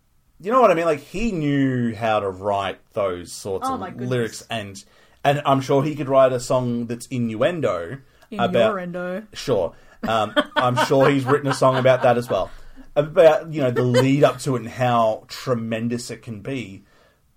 you 0.41 0.51
know 0.51 0.61
what 0.61 0.71
I 0.71 0.75
mean? 0.75 0.87
Like, 0.87 1.01
he 1.01 1.31
knew 1.31 1.95
how 1.95 2.21
to 2.21 2.29
write 2.31 2.79
those 2.95 3.33
sorts 3.33 3.69
Oh 3.69 3.75
of 3.75 3.97
lyrics 4.01 4.47
and, 4.51 4.83
and 5.25 5.43
I'm 5.45 5.61
sure 5.61 5.83
he 5.83 5.95
could 5.95 6.09
write 6.09 6.33
a 6.33 6.41
song 6.41 6.87
that's 6.87 7.07
innuendo 7.07 7.99
in 8.39 8.41
about, 8.41 8.69
your 8.71 8.79
endo. 8.79 9.27
Sure. 9.33 9.75
Um, 10.03 10.35
I'm 10.57 10.77
sure 10.87 11.09
he's 11.11 11.25
written 11.25 11.47
a 11.49 11.55
song 11.55 11.77
about 11.77 12.03
that 12.03 12.19
as 12.19 12.29
well. 12.29 12.51
About, 12.97 13.53
you 13.53 13.63
know, 13.63 13.71
the 13.71 13.83
lead 13.83 14.25
up 14.25 14.39
to 14.41 14.57
it 14.57 14.61
and 14.63 14.69
how 14.69 15.25
tremendous 15.29 16.11
it 16.11 16.23
can 16.23 16.41
be. 16.41 16.85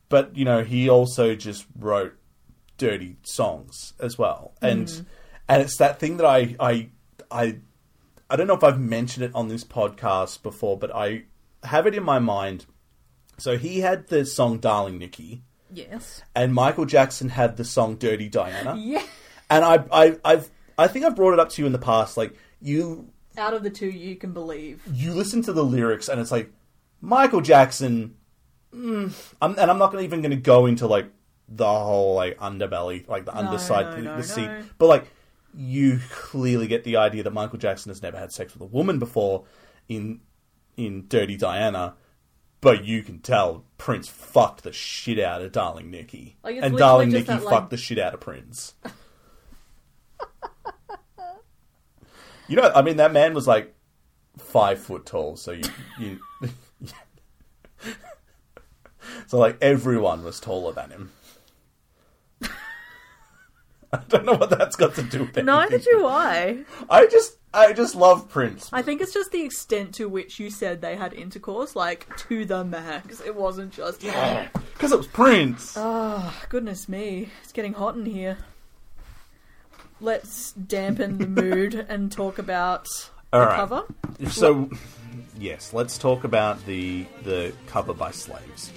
But, 0.09 0.35
you 0.35 0.45
know, 0.45 0.63
he 0.63 0.89
also 0.89 1.35
just 1.35 1.65
wrote 1.77 2.15
dirty 2.77 3.17
songs 3.23 3.93
as 3.99 4.17
well. 4.17 4.53
And 4.61 5.05
and 5.47 5.61
it's 5.61 5.77
that 5.77 5.99
thing 5.99 6.17
that 6.17 6.25
I 6.25 6.55
I 6.59 6.89
I 7.31 7.57
I 8.29 8.35
don't 8.35 8.47
know 8.47 8.55
if 8.55 8.63
I've 8.63 8.79
mentioned 8.79 9.25
it 9.25 9.31
on 9.35 9.47
this 9.47 9.63
podcast 9.63 10.41
before, 10.43 10.77
but 10.77 10.93
I 10.93 11.23
have 11.63 11.87
it 11.87 11.95
in 11.95 12.03
my 12.03 12.19
mind. 12.19 12.65
So 13.37 13.57
he 13.57 13.79
had 13.81 14.07
the 14.07 14.25
song 14.25 14.59
Darling 14.59 14.97
Nikki 14.97 15.43
Yes. 15.71 16.21
and 16.35 16.53
Michael 16.53 16.85
Jackson 16.85 17.29
had 17.29 17.57
the 17.57 17.65
song 17.65 17.95
Dirty 17.97 18.29
Diana. 18.29 18.75
Yeah. 18.79 19.03
And 19.49 19.63
I, 19.63 19.83
I, 19.91 20.17
I've, 20.25 20.49
I 20.77 20.87
think 20.87 21.05
I've 21.05 21.15
brought 21.15 21.33
it 21.33 21.39
up 21.39 21.49
to 21.49 21.61
you 21.61 21.65
in 21.65 21.71
the 21.71 21.79
past. 21.79 22.17
Like 22.17 22.35
you, 22.61 23.09
Out 23.37 23.53
of 23.53 23.63
the 23.63 23.69
two, 23.69 23.87
you 23.89 24.15
can 24.15 24.33
believe. 24.33 24.81
you 24.91 25.13
listen 25.13 25.41
to 25.43 25.53
the 25.53 25.63
lyrics, 25.63 26.07
and 26.09 26.19
it's 26.19 26.31
like 26.31 26.51
Michael 27.01 27.41
Jackson. 27.41 28.15
Mm, 28.73 29.13
I'm, 29.41 29.57
and 29.57 29.71
I'm 29.71 29.77
not 29.77 29.91
gonna, 29.91 30.03
even 30.03 30.21
going 30.21 30.31
to 30.31 30.37
go 30.37 30.65
into 30.65 30.85
like 30.87 31.07
the 31.47 31.65
whole 31.65 32.15
like 32.15 32.37
underbelly, 32.39 33.07
like 33.07 33.25
the 33.25 33.35
underside, 33.35 33.85
no, 33.85 33.95
the, 33.95 34.01
no, 34.17 34.21
seat. 34.21 34.47
no. 34.47 34.63
But 34.77 34.87
like, 34.87 35.05
you 35.55 35.99
clearly 36.09 36.67
get 36.67 36.83
the 36.83 36.97
idea 36.97 37.23
that 37.23 37.31
Michael 37.31 37.57
Jackson 37.59 37.89
has 37.89 38.01
never 38.01 38.17
had 38.17 38.31
sex 38.33 38.53
with 38.53 38.61
a 38.61 38.65
woman 38.65 38.99
before 38.99 39.45
in 39.87 40.19
in 40.75 41.05
Dirty 41.07 41.37
Diana. 41.37 41.95
But 42.61 42.83
you 42.83 43.03
can 43.03 43.19
tell 43.19 43.63
Prince 43.77 44.07
fucked 44.07 44.63
the 44.63 44.73
shit 44.73 45.19
out 45.19 45.41
of 45.43 45.51
Darling 45.51 45.91
Nikki, 45.91 46.35
Like, 46.43 46.55
it's 46.55 46.65
and 46.65 46.73
literally 46.73 46.79
Darling 46.79 47.11
just 47.11 47.27
Nikki 47.27 47.39
that, 47.39 47.45
like- 47.45 47.53
fucked 47.53 47.69
the 47.69 47.77
shit 47.77 47.99
out 47.99 48.13
of 48.15 48.19
Prince. 48.21 48.73
You 52.47 52.57
know, 52.57 52.71
I 52.75 52.81
mean, 52.81 52.97
that 52.97 53.11
man 53.13 53.33
was 53.33 53.47
like 53.47 53.73
five 54.37 54.79
foot 54.79 55.05
tall, 55.05 55.35
so 55.37 55.51
you, 55.51 55.63
you 55.99 56.19
so 59.27 59.37
like 59.37 59.57
everyone 59.61 60.23
was 60.23 60.39
taller 60.39 60.73
than 60.73 60.91
him. 60.91 61.11
I 63.93 63.99
don't 64.09 64.25
know 64.25 64.33
what 64.33 64.49
that's 64.49 64.75
got 64.75 64.95
to 64.95 65.03
do 65.03 65.19
with 65.19 65.37
anything. 65.37 65.45
Neither 65.45 65.77
do 65.79 66.05
I. 66.05 66.65
I 66.89 67.07
just, 67.07 67.37
I 67.53 67.71
just 67.73 67.95
love 67.95 68.27
Prince. 68.29 68.69
I 68.73 68.81
think 68.81 69.01
it's 69.01 69.13
just 69.13 69.31
the 69.31 69.43
extent 69.43 69.95
to 69.95 70.09
which 70.09 70.39
you 70.39 70.49
said 70.49 70.81
they 70.81 70.95
had 70.97 71.13
intercourse, 71.13 71.75
like 71.75 72.15
to 72.27 72.45
the 72.45 72.63
max. 72.65 73.21
It 73.21 73.35
wasn't 73.35 73.71
just. 73.71 74.03
yeah, 74.03 74.49
Because 74.73 74.91
it 74.91 74.97
was 74.97 75.07
Prince. 75.07 75.75
Oh, 75.77 76.45
goodness 76.49 76.89
me. 76.89 77.29
It's 77.43 77.53
getting 77.53 77.73
hot 77.73 77.95
in 77.95 78.05
here. 78.05 78.37
Let's 80.01 80.51
dampen 80.53 81.17
the 81.17 81.27
mood 81.27 81.73
and 81.89 82.11
talk 82.11 82.37
about 82.37 82.87
All 83.31 83.39
the 83.39 83.45
right. 83.47 83.55
cover. 83.55 83.83
So, 84.29 84.69
yes, 85.39 85.73
let's 85.73 85.97
talk 85.97 86.23
about 86.23 86.65
the 86.65 87.05
the 87.23 87.53
cover 87.67 87.93
by 87.93 88.11
Slaves. 88.11 88.71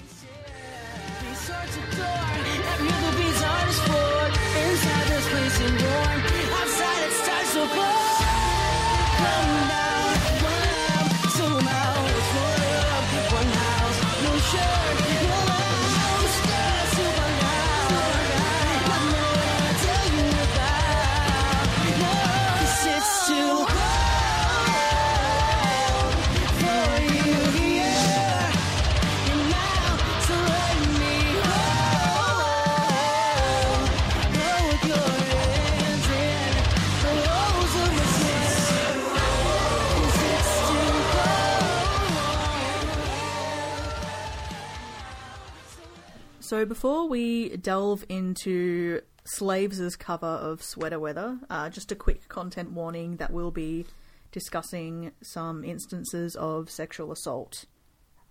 So 46.49 46.65
before 46.65 47.07
we 47.07 47.57
delve 47.57 48.03
into 48.09 49.01
Slaves' 49.23 49.95
cover 49.95 50.25
of 50.25 50.63
Sweater 50.63 50.99
Weather, 50.99 51.37
uh, 51.47 51.69
just 51.69 51.91
a 51.91 51.95
quick 51.95 52.27
content 52.27 52.71
warning 52.71 53.17
that 53.17 53.31
we'll 53.31 53.51
be 53.51 53.85
discussing 54.31 55.11
some 55.21 55.63
instances 55.63 56.35
of 56.35 56.71
sexual 56.71 57.11
assault. 57.11 57.65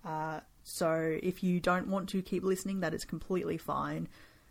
Uh, 0.05 0.41
so 0.65 1.17
if 1.23 1.45
you 1.45 1.61
don't 1.61 1.87
want 1.87 2.09
to 2.09 2.21
keep 2.21 2.43
listening, 2.43 2.81
that 2.81 2.93
is 2.93 3.05
completely 3.05 3.57
fine. 3.57 4.09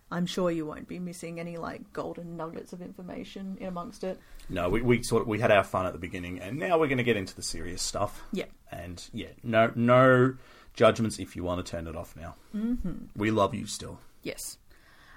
I'm 0.10 0.28
sure 0.28 0.50
you 0.50 0.66
won't 0.66 0.88
be 0.88 1.00
missing 1.00 1.38
any 1.38 1.58
like 1.58 1.92
golden 1.92 2.38
nuggets 2.38 2.72
of 2.72 2.82
information 2.82 3.58
in 3.60 3.68
amongst 3.68 4.06
it. 4.06 4.18
No, 4.48 4.70
we, 4.70 4.82
we 4.82 5.04
sort 5.04 5.24
of, 5.24 5.28
we 5.28 5.42
had 5.42 5.52
our 5.52 5.66
fun 5.66 5.86
at 5.86 5.92
the 5.92 6.00
beginning, 6.00 6.40
and 6.40 6.58
now 6.58 6.80
we're 6.80 6.88
going 6.88 7.00
to 7.00 7.04
get 7.04 7.18
into 7.18 7.36
the 7.36 7.44
serious 7.44 7.82
stuff. 7.82 8.24
Yeah. 8.32 8.46
And 8.72 9.06
yeah, 9.12 9.32
no 9.44 9.74
no 9.76 10.36
judgments 10.78 11.20
if 11.20 11.36
you 11.36 11.44
want 11.44 11.64
to 11.64 11.70
turn 11.70 11.88
it 11.88 11.96
off 11.98 12.16
now. 12.16 12.36
Mm-hmm. 12.56 13.08
We 13.18 13.32
love 13.32 13.54
you 13.54 13.66
still. 13.66 14.00
Yes. 14.24 14.58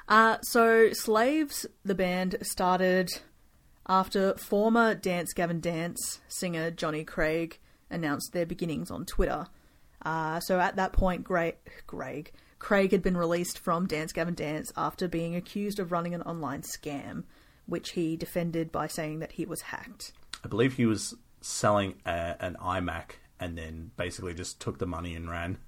Uh, 0.09 0.39
so, 0.41 0.93
Slaves, 0.93 1.67
the 1.85 1.95
band, 1.95 2.37
started 2.43 3.11
after 3.87 4.35
former 4.37 4.95
Dance 4.95 5.33
Gavin 5.33 5.61
Dance 5.61 6.21
singer 6.27 6.73
Johnny 6.73 7.05
Craig 7.05 7.59
announced 7.91 8.33
their 8.33 8.47
beginnings 8.47 8.91
on 8.91 9.05
Twitter. 9.05 9.47
Uh, 10.03 10.41
so 10.41 10.59
at 10.59 10.77
that 10.77 10.93
point, 10.93 11.25
Greg, 11.25 11.57
Greg, 11.87 12.33
Craig 12.59 12.93
had 12.93 13.03
been 13.03 13.17
released 13.17 13.59
from 13.59 13.87
Dance 13.87 14.13
Gavin 14.13 14.35
Dance 14.35 14.73
after 14.77 15.09
being 15.09 15.35
accused 15.35 15.79
of 15.79 15.93
running 15.93 16.15
an 16.15 16.23
online 16.23 16.63
scam, 16.63 17.25
which 17.67 17.91
he 17.91 18.17
defended 18.17 18.73
by 18.73 18.87
saying 18.87 19.19
that 19.19 19.33
he 19.33 19.45
was 19.45 19.61
hacked. 19.61 20.13
I 20.45 20.49
believe 20.49 20.75
he 20.75 20.87
was 20.87 21.15
selling 21.41 21.95
a, 22.07 22.37
an 22.41 22.57
iMac 22.63 23.13
and 23.41 23.57
then 23.59 23.91
basically 23.97 24.35
just 24.35 24.61
took 24.61 24.79
the 24.79 24.87
money 24.87 25.15
and 25.15 25.31
ran, 25.31 25.59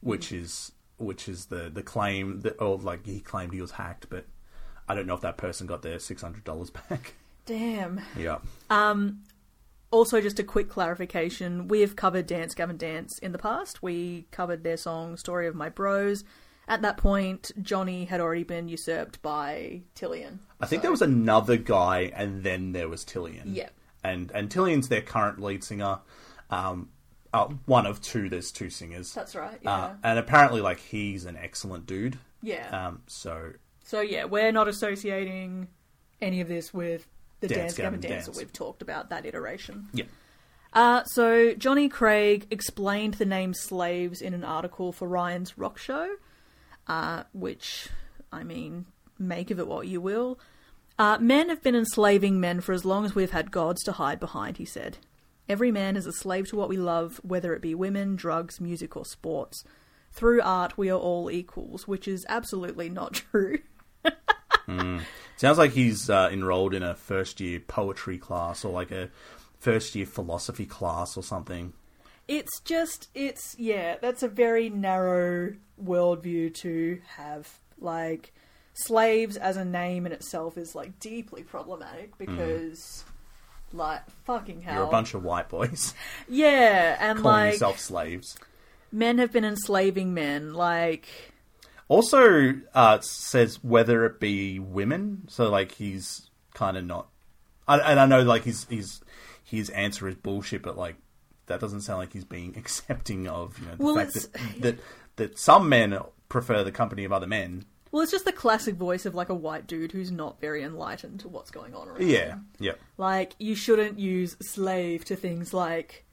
which 0.00 0.32
is 0.32 0.72
which 0.98 1.28
is 1.28 1.46
the 1.46 1.70
the 1.72 1.82
claim 1.82 2.40
that 2.40 2.60
or 2.60 2.78
like 2.78 3.06
he 3.06 3.20
claimed 3.20 3.52
he 3.52 3.60
was 3.60 3.72
hacked, 3.72 4.08
but 4.10 4.24
I 4.88 4.94
don't 4.94 5.06
know 5.06 5.14
if 5.14 5.20
that 5.20 5.36
person 5.36 5.66
got 5.66 5.82
their 5.82 5.98
six 5.98 6.22
hundred 6.22 6.44
dollars 6.44 6.70
back. 6.88 7.14
Damn. 7.46 8.00
yeah, 8.16 8.38
Um. 8.70 9.22
Also, 9.90 10.22
just 10.22 10.38
a 10.38 10.42
quick 10.44 10.70
clarification: 10.70 11.68
we 11.68 11.80
have 11.82 11.96
covered 11.96 12.26
Dance 12.26 12.54
Gavin 12.54 12.78
Dance 12.78 13.18
in 13.18 13.32
the 13.32 13.38
past. 13.38 13.82
We 13.82 14.26
covered 14.30 14.64
their 14.64 14.78
song 14.78 15.16
"Story 15.18 15.46
of 15.46 15.54
My 15.54 15.68
Bros." 15.68 16.24
At 16.68 16.80
that 16.82 16.96
point, 16.96 17.50
Johnny 17.60 18.04
had 18.06 18.20
already 18.20 18.44
been 18.44 18.68
usurped 18.68 19.20
by 19.20 19.82
Tilian. 19.96 20.38
I 20.60 20.66
think 20.66 20.80
So- 20.80 20.82
there 20.84 20.90
was 20.92 21.02
another 21.02 21.56
guy, 21.58 22.12
and 22.14 22.42
then 22.44 22.72
there 22.72 22.88
was 22.88 23.04
Tilian. 23.04 23.54
Yeah. 23.54 23.68
and 24.02 24.30
and 24.32 24.48
Tilian's 24.48 24.88
their 24.88 25.02
current 25.02 25.40
lead 25.40 25.62
singer. 25.62 25.98
Um, 26.48 26.88
uh, 27.32 27.48
one 27.66 27.86
of 27.86 28.00
two. 28.00 28.28
There's 28.28 28.50
two 28.52 28.70
singers. 28.70 29.12
That's 29.12 29.34
right. 29.34 29.58
Yeah. 29.62 29.70
Uh, 29.74 29.92
and 30.02 30.18
apparently, 30.18 30.60
like 30.60 30.80
he's 30.80 31.24
an 31.24 31.36
excellent 31.36 31.86
dude. 31.86 32.18
yeah. 32.42 32.86
Um, 32.88 33.02
so 33.06 33.52
So 33.84 34.00
yeah, 34.00 34.24
we're 34.24 34.52
not 34.52 34.68
associating 34.68 35.68
any 36.20 36.40
of 36.40 36.48
this 36.48 36.72
with 36.74 37.06
the 37.40 37.48
Dance 37.48 37.60
Dance, 37.60 37.74
Gavin 37.76 38.00
Gavin 38.00 38.10
Dance 38.10 38.26
that 38.26 38.32
Dance. 38.32 38.38
we've 38.38 38.52
talked 38.52 38.82
about, 38.82 39.10
that 39.10 39.26
iteration. 39.26 39.88
yeah, 39.92 40.04
Uh, 40.72 41.02
so 41.04 41.54
Johnny 41.54 41.88
Craig 41.88 42.46
explained 42.50 43.14
the 43.14 43.26
name 43.26 43.52
slaves 43.54 44.22
in 44.22 44.32
an 44.34 44.44
article 44.44 44.92
for 44.92 45.08
Ryan's 45.08 45.58
Rock 45.58 45.78
Show, 45.78 46.14
uh, 46.86 47.24
which, 47.32 47.88
I 48.30 48.44
mean, 48.44 48.86
make 49.18 49.50
of 49.50 49.58
it 49.58 49.66
what 49.66 49.88
you 49.88 50.00
will. 50.00 50.38
Uh, 50.98 51.18
men 51.20 51.48
have 51.48 51.62
been 51.62 51.74
enslaving 51.74 52.38
men 52.38 52.60
for 52.60 52.72
as 52.72 52.84
long 52.84 53.04
as 53.04 53.14
we've 53.16 53.32
had 53.32 53.50
gods 53.50 53.82
to 53.84 53.92
hide 53.92 54.20
behind, 54.20 54.58
he 54.58 54.64
said. 54.64 54.98
Every 55.52 55.70
man 55.70 55.96
is 55.96 56.06
a 56.06 56.14
slave 56.14 56.48
to 56.48 56.56
what 56.56 56.70
we 56.70 56.78
love, 56.78 57.20
whether 57.22 57.52
it 57.52 57.60
be 57.60 57.74
women, 57.74 58.16
drugs, 58.16 58.58
music, 58.58 58.96
or 58.96 59.04
sports. 59.04 59.64
Through 60.10 60.40
art, 60.40 60.78
we 60.78 60.88
are 60.88 60.98
all 60.98 61.30
equals, 61.30 61.86
which 61.86 62.08
is 62.08 62.24
absolutely 62.26 62.88
not 62.88 63.12
true. 63.30 63.58
sounds 65.36 65.58
like 65.58 65.72
he's 65.72 66.08
uh, 66.08 66.30
enrolled 66.32 66.72
in 66.72 66.82
a 66.82 66.94
first 66.94 67.38
year 67.38 67.60
poetry 67.60 68.16
class 68.16 68.64
or 68.64 68.72
like 68.72 68.90
a 68.90 69.10
first 69.58 69.94
year 69.94 70.06
philosophy 70.06 70.64
class 70.64 71.18
or 71.18 71.22
something. 71.22 71.74
It's 72.26 72.58
just, 72.60 73.10
it's, 73.14 73.54
yeah, 73.58 73.96
that's 74.00 74.22
a 74.22 74.28
very 74.28 74.70
narrow 74.70 75.52
worldview 75.84 76.54
to 76.54 76.98
have. 77.16 77.58
Like, 77.78 78.32
slaves 78.72 79.36
as 79.36 79.58
a 79.58 79.66
name 79.66 80.06
in 80.06 80.12
itself 80.12 80.56
is, 80.56 80.74
like, 80.74 80.98
deeply 80.98 81.42
problematic 81.42 82.16
because, 82.16 83.04
like, 83.74 84.02
fucking 84.24 84.62
hell. 84.62 84.74
You're 84.74 84.84
a 84.84 84.90
bunch 84.90 85.14
of 85.14 85.22
white 85.24 85.48
boys 85.48 85.94
Yeah, 86.28 86.96
and, 87.00 87.18
calling 87.20 87.36
like, 87.44 87.52
yourself 87.54 87.78
slaves. 87.78 88.36
men 88.90 89.18
have 89.18 89.32
been 89.32 89.44
enslaving 89.44 90.14
men. 90.14 90.54
Like, 90.54 91.06
Also, 91.88 92.54
uh, 92.74 93.00
says 93.00 93.62
whether 93.62 94.04
it 94.06 94.20
be 94.20 94.58
women. 94.58 95.22
So, 95.28 95.50
like, 95.50 95.72
he's 95.72 96.30
kind 96.54 96.76
of 96.76 96.84
not. 96.84 97.08
I, 97.68 97.78
and 97.78 98.00
I 98.00 98.06
know, 98.06 98.22
like, 98.22 98.44
his 98.44 98.64
his 98.64 99.00
his 99.44 99.68
answer 99.70 100.08
is 100.08 100.14
bullshit, 100.14 100.62
but 100.62 100.76
like, 100.78 100.96
that 101.46 101.60
doesn't 101.60 101.82
sound 101.82 101.98
like 101.98 102.12
he's 102.12 102.24
being 102.24 102.54
accepting 102.56 103.28
of 103.28 103.58
you 103.58 103.66
know 103.66 103.76
the 103.76 103.82
Well, 103.84 103.94
fact 103.96 104.16
it's- 104.16 104.26
that, 104.26 104.62
that 104.62 104.78
that 105.16 105.38
some 105.38 105.68
men 105.68 105.98
prefer 106.28 106.64
the 106.64 106.72
company 106.72 107.04
of 107.04 107.12
other 107.12 107.26
men. 107.26 107.66
Well, 107.92 108.02
it's 108.02 108.10
just 108.10 108.24
the 108.24 108.32
classic 108.32 108.74
voice 108.74 109.06
of, 109.06 109.14
like, 109.14 109.28
a 109.28 109.34
white 109.34 109.66
dude 109.68 109.92
who's 109.92 110.10
not 110.10 110.40
very 110.40 110.62
enlightened 110.64 111.20
to 111.20 111.28
what's 111.28 111.50
going 111.52 111.74
on 111.74 111.88
around 111.88 112.02
Yeah, 112.02 112.30
him. 112.30 112.48
yeah, 112.58 112.72
Like, 112.96 113.34
you 113.38 113.54
shouldn't 113.54 113.98
use 114.00 114.36
slave 114.40 115.04
to 115.04 115.14
things 115.14 115.52
like, 115.54 116.04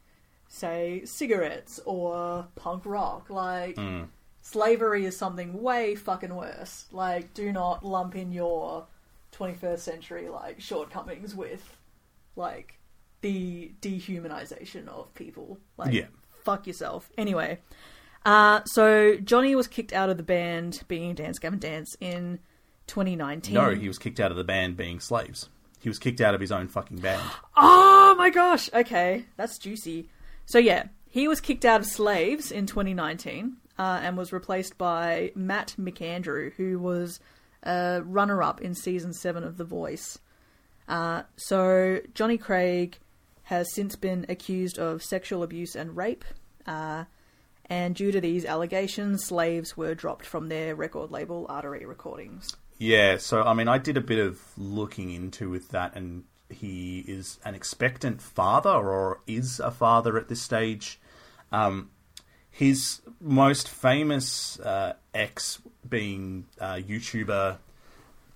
say, 0.49 1.03
cigarettes 1.05 1.79
or 1.85 2.47
punk 2.55 2.85
rock. 2.85 3.29
Like, 3.29 3.77
hmm. 3.77 4.03
slavery 4.41 5.05
is 5.05 5.15
something 5.17 5.61
way 5.61 5.95
fucking 5.95 6.35
worse. 6.35 6.85
Like, 6.91 7.33
do 7.33 7.51
not 7.51 7.85
lump 7.85 8.15
in 8.15 8.31
your 8.31 8.87
21st 9.31 9.79
century, 9.79 10.27
like, 10.29 10.59
shortcomings 10.59 11.33
with, 11.33 11.77
like, 12.35 12.75
the 13.21 13.71
dehumanization 13.81 14.87
of 14.87 15.13
people. 15.13 15.59
Like, 15.77 15.93
Yeah. 15.93 16.07
fuck 16.43 16.67
yourself. 16.67 17.09
Anyway, 17.17 17.59
uh, 18.25 18.61
so 18.65 19.15
Johnny 19.17 19.55
was 19.55 19.67
kicked 19.67 19.93
out 19.93 20.09
of 20.09 20.17
the 20.17 20.23
band 20.23 20.83
being 20.87 21.15
Dance 21.15 21.39
Gavin 21.39 21.59
Dance 21.59 21.95
in 21.99 22.39
2019. 22.87 23.53
No, 23.53 23.73
he 23.73 23.87
was 23.87 23.97
kicked 23.97 24.19
out 24.19 24.31
of 24.31 24.37
the 24.37 24.43
band 24.43 24.77
being 24.77 24.99
slaves. 24.99 25.49
He 25.81 25.89
was 25.89 25.99
kicked 25.99 26.19
out 26.19 26.35
of 26.35 26.41
his 26.41 26.51
own 26.51 26.67
fucking 26.67 26.97
band. 26.97 27.21
Oh 28.11 28.15
my 28.15 28.31
gosh. 28.31 28.69
Okay, 28.73 29.25
that's 29.37 29.59
juicy. 29.59 30.09
So 30.45 30.57
yeah, 30.57 30.85
he 31.07 31.27
was 31.27 31.39
kicked 31.39 31.63
out 31.63 31.79
of 31.79 31.85
Slaves 31.85 32.51
in 32.51 32.65
2019 32.65 33.57
uh, 33.77 33.99
and 34.01 34.17
was 34.17 34.33
replaced 34.33 34.77
by 34.77 35.31
Matt 35.35 35.75
McAndrew, 35.79 36.53
who 36.53 36.79
was 36.79 37.19
a 37.63 38.01
runner-up 38.03 38.61
in 38.61 38.73
season 38.73 39.13
seven 39.13 39.43
of 39.43 39.57
The 39.57 39.63
Voice. 39.63 40.17
Uh, 40.87 41.23
so 41.35 41.99
Johnny 42.13 42.37
Craig 42.37 42.97
has 43.43 43.73
since 43.73 43.95
been 43.95 44.25
accused 44.27 44.79
of 44.79 45.03
sexual 45.03 45.43
abuse 45.43 45.75
and 45.75 45.95
rape. 45.95 46.25
Uh, 46.65 47.05
and 47.69 47.95
due 47.95 48.11
to 48.11 48.19
these 48.21 48.45
allegations, 48.45 49.25
Slaves 49.25 49.77
were 49.77 49.93
dropped 49.95 50.25
from 50.25 50.49
their 50.49 50.75
record 50.75 51.11
label, 51.11 51.45
Artery 51.49 51.85
Recordings. 51.85 52.55
Yeah, 52.77 53.17
so 53.17 53.43
I 53.43 53.53
mean, 53.53 53.67
I 53.67 53.77
did 53.77 53.97
a 53.97 54.01
bit 54.01 54.19
of 54.19 54.39
looking 54.57 55.11
into 55.11 55.49
with 55.49 55.69
that, 55.69 55.95
and 55.95 56.23
he 56.49 56.99
is 57.07 57.39
an 57.45 57.53
expectant 57.55 58.21
father, 58.21 58.69
or 58.71 59.19
is 59.27 59.59
a 59.59 59.69
father 59.71 60.17
at 60.17 60.29
this 60.29 60.41
stage. 60.41 60.99
Um, 61.51 61.89
his 62.49 63.01
most 63.21 63.69
famous 63.69 64.59
uh, 64.59 64.93
ex 65.13 65.61
being 65.87 66.45
uh, 66.59 66.75
YouTuber 66.75 67.57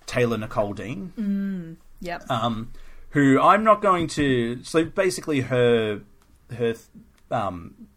Taylor 0.06 0.36
Nicole 0.38 0.74
Dean, 0.74 1.78
Yep. 2.00 2.30
um, 2.30 2.70
who 3.10 3.40
I'm 3.40 3.64
not 3.64 3.80
going 3.80 4.06
to. 4.08 4.62
So 4.62 4.84
basically, 4.84 5.40
her 5.40 6.02
her 6.54 6.74
um, 7.30 7.88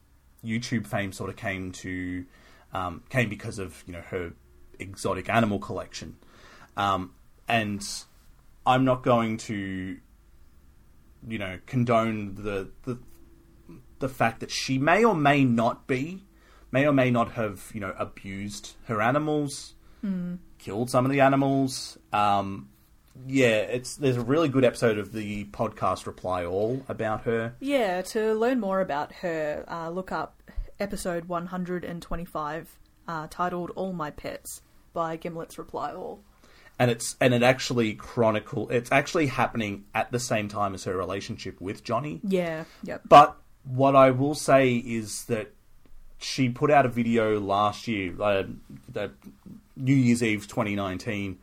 YouTube 0.47 0.88
fame 0.88 1.12
sort 1.12 1.29
of 1.29 1.36
came 1.36 1.71
to 1.73 2.25
um, 2.73 3.03
came 3.10 3.29
because 3.29 3.60
of 3.60 3.83
you 3.86 3.93
know 3.93 4.01
her 4.01 4.33
exotic 4.79 5.29
animal 5.29 5.60
collection, 5.60 6.15
um, 6.75 7.13
and 7.47 7.86
I'm 8.65 8.86
not 8.86 9.03
going 9.03 9.38
to 9.38 9.97
you 11.27 11.38
know 11.38 11.60
condone 11.65 12.36
the 12.36 12.69
the 12.83 12.99
the 13.99 14.10
fact 14.10 14.39
that 14.39 14.51
she 14.51 14.77
may 14.77 15.03
or 15.03 15.15
may 15.15 15.43
not 15.43 15.88
be 15.88 16.23
may 16.71 16.86
or 16.86 16.93
may 16.93 17.10
not 17.10 17.31
have 17.33 17.71
you 17.73 17.79
know 17.79 17.93
abused 17.97 18.75
her 18.86 19.01
animals 19.01 19.73
killed 20.60 20.89
some 20.89 21.05
of 21.05 21.12
the 21.12 21.21
animals. 21.21 21.97
Um 22.13 22.69
yeah 23.27 23.62
it's 23.62 23.95
there's 23.95 24.17
a 24.17 24.21
really 24.21 24.47
good 24.47 24.63
episode 24.63 24.99
of 24.99 25.12
the 25.12 25.45
podcast 25.45 26.05
reply 26.05 26.45
all 26.45 26.83
about 26.88 27.21
her. 27.23 27.55
Yeah, 27.60 28.01
to 28.03 28.33
learn 28.33 28.60
more 28.60 28.79
about 28.79 29.12
her, 29.13 29.65
uh, 29.67 29.89
look 29.89 30.12
up 30.12 30.37
episode 30.79 31.25
125 31.25 32.79
uh, 33.07 33.27
titled 33.29 33.71
All 33.75 33.93
My 33.93 34.11
Pets 34.11 34.61
by 34.93 35.15
Gimlet's 35.15 35.57
Reply 35.57 35.93
All. 35.93 36.21
and 36.79 36.91
it's 36.91 37.15
and 37.19 37.33
it 37.33 37.43
actually 37.43 37.93
chronicle 37.93 38.69
it's 38.69 38.91
actually 38.91 39.27
happening 39.27 39.85
at 39.95 40.11
the 40.11 40.19
same 40.19 40.47
time 40.47 40.73
as 40.73 40.83
her 40.83 40.95
relationship 40.95 41.59
with 41.59 41.83
johnny 41.83 42.19
Yeah, 42.23 42.65
yep. 42.84 43.01
But 43.07 43.38
what 43.63 43.95
I 43.95 44.11
will 44.11 44.36
say 44.36 44.75
is 44.75 45.25
that 45.25 45.53
she 46.19 46.49
put 46.49 46.71
out 46.71 46.86
a 46.86 46.89
video 46.89 47.39
last 47.39 47.88
year, 47.88 48.13
uh, 48.19 48.43
the 48.91 49.11
New 49.75 49.95
Year's 49.95 50.23
Eve 50.23 50.47
2019, 50.47 51.38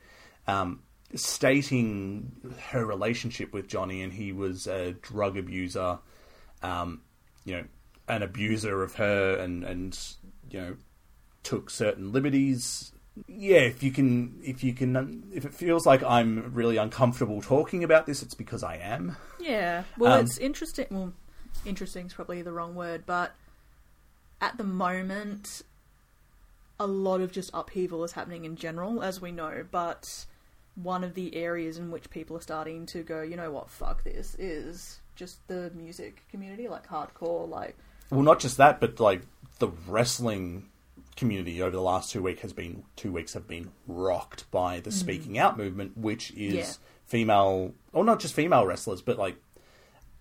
um, 0.49 0.81
stating 1.15 2.33
her 2.71 2.85
relationship 2.85 3.53
with 3.53 3.69
Johnny, 3.69 4.03
and 4.03 4.13
he 4.13 4.33
was 4.33 4.67
a 4.67 4.93
drug 4.93 5.37
abuser, 5.37 5.99
um, 6.63 7.03
you 7.45 7.57
know, 7.57 7.65
an 8.09 8.23
abuser 8.23 8.83
of 8.83 8.97
her, 8.97 9.37
and 9.37 9.65
and 9.65 9.99
you 10.51 10.61
know, 10.61 10.77
took 11.43 11.71
certain 11.71 12.13
liberties. 12.13 12.93
Yeah, 13.29 13.59
if 13.59 13.83
you 13.83 13.93
can, 13.93 14.41
if 14.43 14.65
you 14.65 14.73
can, 14.73 15.31
if 15.33 15.45
it 15.45 15.55
feels 15.55 15.87
like 15.87 16.03
I'm 16.03 16.53
really 16.53 16.77
uncomfortable 16.77 17.41
talking 17.41 17.85
about 17.85 18.07
this, 18.07 18.23
it's 18.23 18.35
because 18.35 18.65
I 18.65 18.77
am. 18.77 19.17
Yeah, 19.39 19.85
well, 19.97 20.15
Um, 20.15 20.25
it's 20.25 20.39
interesting. 20.39 20.87
Well, 20.91 21.13
interesting 21.65 22.07
is 22.07 22.13
probably 22.13 22.43
the 22.43 22.53
wrong 22.53 22.75
word, 22.75 23.05
but 23.07 23.35
at 24.41 24.57
the 24.59 24.65
moment, 24.65 25.63
a 26.81 26.87
lot 26.89 27.21
of 27.21 27.31
just 27.31 27.51
upheaval 27.55 28.03
is 28.03 28.13
happening 28.13 28.45
in 28.45 28.57
general, 28.57 29.03
as 29.03 29.21
we 29.21 29.31
know. 29.31 29.65
But 29.71 30.27
one 30.75 31.05
of 31.05 31.15
the 31.15 31.37
areas 31.37 31.79
in 31.79 31.93
which 31.93 32.11
people 32.11 32.37
are 32.37 32.41
starting 32.41 32.85
to 32.87 33.05
go, 33.05 33.23
you 33.23 33.37
know 33.37 33.53
what, 33.53 33.71
fuck 33.71 34.03
this, 34.03 34.35
is 34.41 34.99
just 35.15 35.47
the 35.47 35.71
music 35.75 36.25
community, 36.31 36.67
like 36.67 36.89
hardcore, 36.89 37.49
like 37.49 37.77
Well, 38.11 38.23
not 38.23 38.41
just 38.41 38.57
that, 38.59 38.81
but 38.81 39.01
like 39.01 39.23
the 39.59 39.69
wrestling 39.87 40.69
community 41.17 41.63
over 41.63 41.71
the 41.71 41.81
last 41.81 42.11
two 42.11 42.23
week 42.23 42.41
has 42.41 42.53
been 42.53 42.83
two 42.97 43.13
weeks 43.13 43.35
have 43.35 43.47
been 43.47 43.71
rocked 43.87 44.51
by 44.51 44.81
the 44.81 44.91
mm-hmm. 44.91 44.99
speaking 44.99 45.39
out 45.39 45.57
movement, 45.57 45.97
which 45.97 46.33
is 46.33 46.55
Yeah. 46.55 46.73
female, 47.05 47.75
or 47.93 48.05
not 48.05 48.21
just 48.21 48.35
female 48.35 48.67
wrestlers, 48.67 49.01
but 49.03 49.19
like 49.19 49.37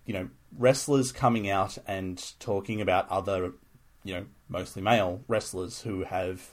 you 0.06 0.14
know 0.14 0.28
wrestlers 0.56 1.12
coming 1.12 1.48
out 1.48 1.78
and 1.86 2.32
talking 2.38 2.80
about 2.80 3.08
other 3.08 3.52
you 4.04 4.14
know 4.14 4.26
mostly 4.48 4.82
male 4.82 5.22
wrestlers 5.26 5.82
who 5.82 6.04
have 6.04 6.50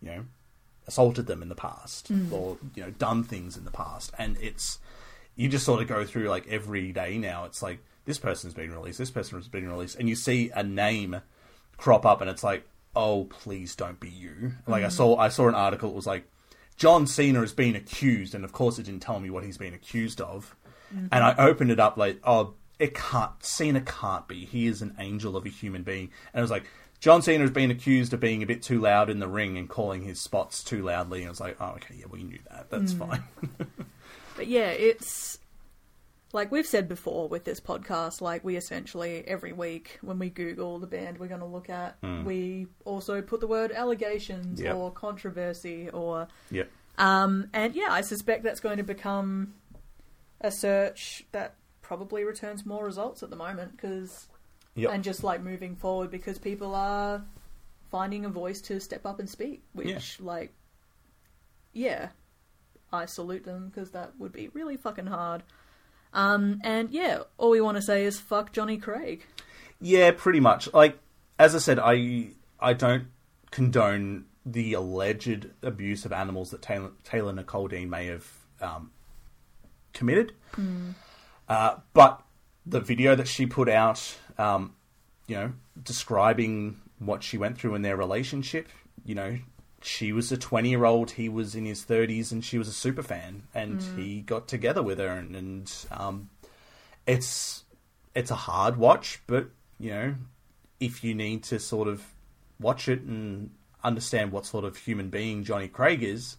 you 0.00 0.08
know 0.08 0.24
assaulted 0.86 1.26
them 1.26 1.42
in 1.42 1.48
the 1.48 1.54
past 1.56 2.12
mm. 2.12 2.30
or 2.32 2.56
you 2.74 2.82
know 2.82 2.90
done 2.90 3.22
things 3.24 3.56
in 3.56 3.64
the 3.64 3.70
past. 3.70 4.12
And 4.18 4.36
it's 4.40 4.78
you 5.34 5.48
just 5.48 5.66
sort 5.66 5.82
of 5.82 5.88
go 5.88 6.04
through 6.04 6.28
like 6.28 6.46
every 6.48 6.92
day 6.92 7.18
now 7.18 7.44
it's 7.44 7.62
like 7.62 7.80
this 8.06 8.18
person's 8.18 8.54
been 8.54 8.72
released 8.72 8.98
this 8.98 9.10
person's 9.10 9.48
been 9.48 9.68
released 9.68 9.96
and 9.96 10.08
you 10.08 10.16
see 10.16 10.50
a 10.54 10.62
name 10.62 11.20
crop 11.76 12.06
up 12.06 12.20
and 12.20 12.30
it's 12.30 12.44
like 12.44 12.66
oh 12.94 13.24
please 13.24 13.76
don't 13.76 14.00
be 14.00 14.08
you. 14.08 14.52
Like 14.66 14.82
i 14.82 14.86
mm. 14.86 14.92
saw 14.92 15.16
i 15.16 15.28
saw 15.28 15.48
an 15.48 15.54
article 15.54 15.90
it 15.90 15.94
was 15.94 16.06
like 16.06 16.26
john 16.76 17.06
cena 17.06 17.40
has 17.40 17.52
been 17.52 17.76
accused 17.76 18.34
and 18.34 18.44
of 18.44 18.52
course 18.52 18.78
it 18.78 18.84
didn't 18.84 19.00
tell 19.00 19.20
me 19.20 19.28
what 19.28 19.44
he's 19.44 19.58
been 19.58 19.74
accused 19.74 20.20
of. 20.20 20.56
Mm-hmm. 20.94 21.08
And 21.12 21.24
i 21.24 21.34
opened 21.36 21.70
it 21.70 21.80
up 21.80 21.96
like 21.96 22.20
oh 22.24 22.54
it 22.78 22.94
can't 22.94 23.32
cena 23.42 23.80
can't 23.80 24.28
be. 24.28 24.44
He 24.44 24.66
is 24.66 24.82
an 24.82 24.94
angel 24.98 25.34
of 25.34 25.46
a 25.46 25.48
human 25.48 25.82
being. 25.82 26.10
And 26.32 26.40
I 26.40 26.42
was 26.42 26.50
like 26.50 26.64
John 26.98 27.20
Cena 27.22 27.42
has 27.42 27.50
been 27.50 27.70
accused 27.70 28.12
of 28.14 28.20
being 28.20 28.42
a 28.42 28.46
bit 28.46 28.62
too 28.62 28.80
loud 28.80 29.10
in 29.10 29.18
the 29.18 29.28
ring 29.28 29.58
and 29.58 29.68
calling 29.68 30.02
his 30.02 30.18
spots 30.20 30.64
too 30.64 30.82
loudly. 30.82 31.20
And 31.20 31.28
I 31.28 31.30
was 31.30 31.40
like, 31.40 31.56
oh, 31.60 31.72
okay, 31.76 31.94
yeah, 31.98 32.06
we 32.10 32.22
knew 32.22 32.38
that. 32.50 32.70
That's 32.70 32.94
mm. 32.94 32.98
fine. 32.98 33.24
But 34.36 34.48
yeah, 34.48 34.68
it's 34.68 35.38
like 36.36 36.52
we've 36.52 36.66
said 36.66 36.86
before 36.88 37.28
with 37.28 37.44
this 37.44 37.60
podcast, 37.60 38.20
like 38.20 38.44
we 38.44 38.56
essentially 38.56 39.24
every 39.26 39.52
week 39.52 39.98
when 40.02 40.18
we 40.18 40.28
Google 40.30 40.78
the 40.78 40.86
band 40.86 41.18
we're 41.18 41.28
going 41.28 41.40
to 41.40 41.46
look 41.46 41.68
at, 41.70 41.96
we 42.24 42.66
also 42.84 43.22
put 43.22 43.40
the 43.40 43.46
word 43.46 43.72
allegations 43.72 44.60
Yep. 44.60 44.74
or 44.76 44.90
controversy 44.92 45.88
or. 45.90 46.28
yeah. 46.50 46.64
Um, 46.98 47.48
and 47.52 47.74
yeah, 47.74 47.88
I 47.90 48.00
suspect 48.02 48.42
that's 48.44 48.60
going 48.60 48.76
to 48.78 48.82
become 48.82 49.54
a 50.40 50.50
search 50.50 51.24
that 51.32 51.56
probably 51.82 52.24
returns 52.24 52.64
more 52.66 52.84
results 52.84 53.22
at 53.22 53.30
the 53.30 53.36
moment 53.36 53.72
because. 53.76 54.28
Yep. 54.78 54.90
And 54.92 55.02
just 55.02 55.24
like 55.24 55.40
moving 55.42 55.74
forward 55.74 56.10
because 56.10 56.38
people 56.38 56.74
are 56.74 57.24
finding 57.90 58.26
a 58.26 58.28
voice 58.28 58.60
to 58.68 58.78
step 58.78 59.06
up 59.06 59.18
and 59.20 59.28
speak, 59.30 59.62
which, 59.72 59.88
Yeah. 60.20 60.26
like, 60.26 60.52
yeah, 61.72 62.08
I 62.92 63.06
salute 63.06 63.44
them 63.44 63.68
because 63.70 63.90
that 63.92 64.12
would 64.18 64.32
be 64.32 64.48
really 64.48 64.76
fucking 64.76 65.06
hard. 65.06 65.42
Um, 66.16 66.60
and 66.64 66.90
yeah, 66.90 67.20
all 67.36 67.50
we 67.50 67.60
want 67.60 67.76
to 67.76 67.82
say 67.82 68.04
is 68.04 68.18
fuck 68.18 68.50
Johnny 68.52 68.78
Craig. 68.78 69.24
Yeah, 69.80 70.10
pretty 70.16 70.40
much. 70.40 70.72
Like 70.72 70.98
as 71.38 71.54
I 71.54 71.58
said, 71.58 71.78
I 71.78 72.30
I 72.58 72.72
don't 72.72 73.08
condone 73.50 74.24
the 74.46 74.72
alleged 74.72 75.50
abuse 75.62 76.06
of 76.06 76.12
animals 76.12 76.50
that 76.50 76.62
Taylor, 76.62 76.90
Taylor 77.04 77.32
Nicole 77.32 77.68
Dean 77.68 77.90
may 77.90 78.06
have 78.06 78.26
um, 78.62 78.92
committed. 79.92 80.32
Uh, 81.48 81.76
but 81.92 82.22
the 82.64 82.80
video 82.80 83.14
that 83.14 83.28
she 83.28 83.44
put 83.44 83.68
out, 83.68 84.16
um, 84.38 84.74
you 85.26 85.36
know, 85.36 85.52
describing 85.82 86.80
what 86.98 87.22
she 87.22 87.36
went 87.36 87.58
through 87.58 87.74
in 87.74 87.82
their 87.82 87.96
relationship, 87.96 88.68
you 89.04 89.14
know, 89.14 89.38
she 89.82 90.12
was 90.12 90.32
a 90.32 90.36
20 90.36 90.68
year 90.68 90.84
old, 90.84 91.12
he 91.12 91.28
was 91.28 91.54
in 91.54 91.64
his 91.64 91.84
30s, 91.84 92.32
and 92.32 92.44
she 92.44 92.58
was 92.58 92.68
a 92.68 92.72
super 92.72 93.02
fan, 93.02 93.44
and 93.54 93.80
mm. 93.80 93.98
he 93.98 94.20
got 94.20 94.48
together 94.48 94.82
with 94.82 94.98
her, 94.98 95.08
and, 95.08 95.36
and 95.36 95.72
um, 95.90 96.30
it's 97.06 97.64
it's 98.14 98.30
a 98.30 98.36
hard 98.36 98.76
watch, 98.76 99.20
but 99.26 99.48
you 99.78 99.90
know, 99.90 100.14
if 100.80 101.04
you 101.04 101.14
need 101.14 101.42
to 101.44 101.58
sort 101.58 101.88
of 101.88 102.02
watch 102.58 102.88
it 102.88 103.02
and 103.02 103.50
understand 103.84 104.32
what 104.32 104.46
sort 104.46 104.64
of 104.64 104.76
human 104.76 105.10
being 105.10 105.44
Johnny 105.44 105.68
Craig 105.68 106.02
is, 106.02 106.36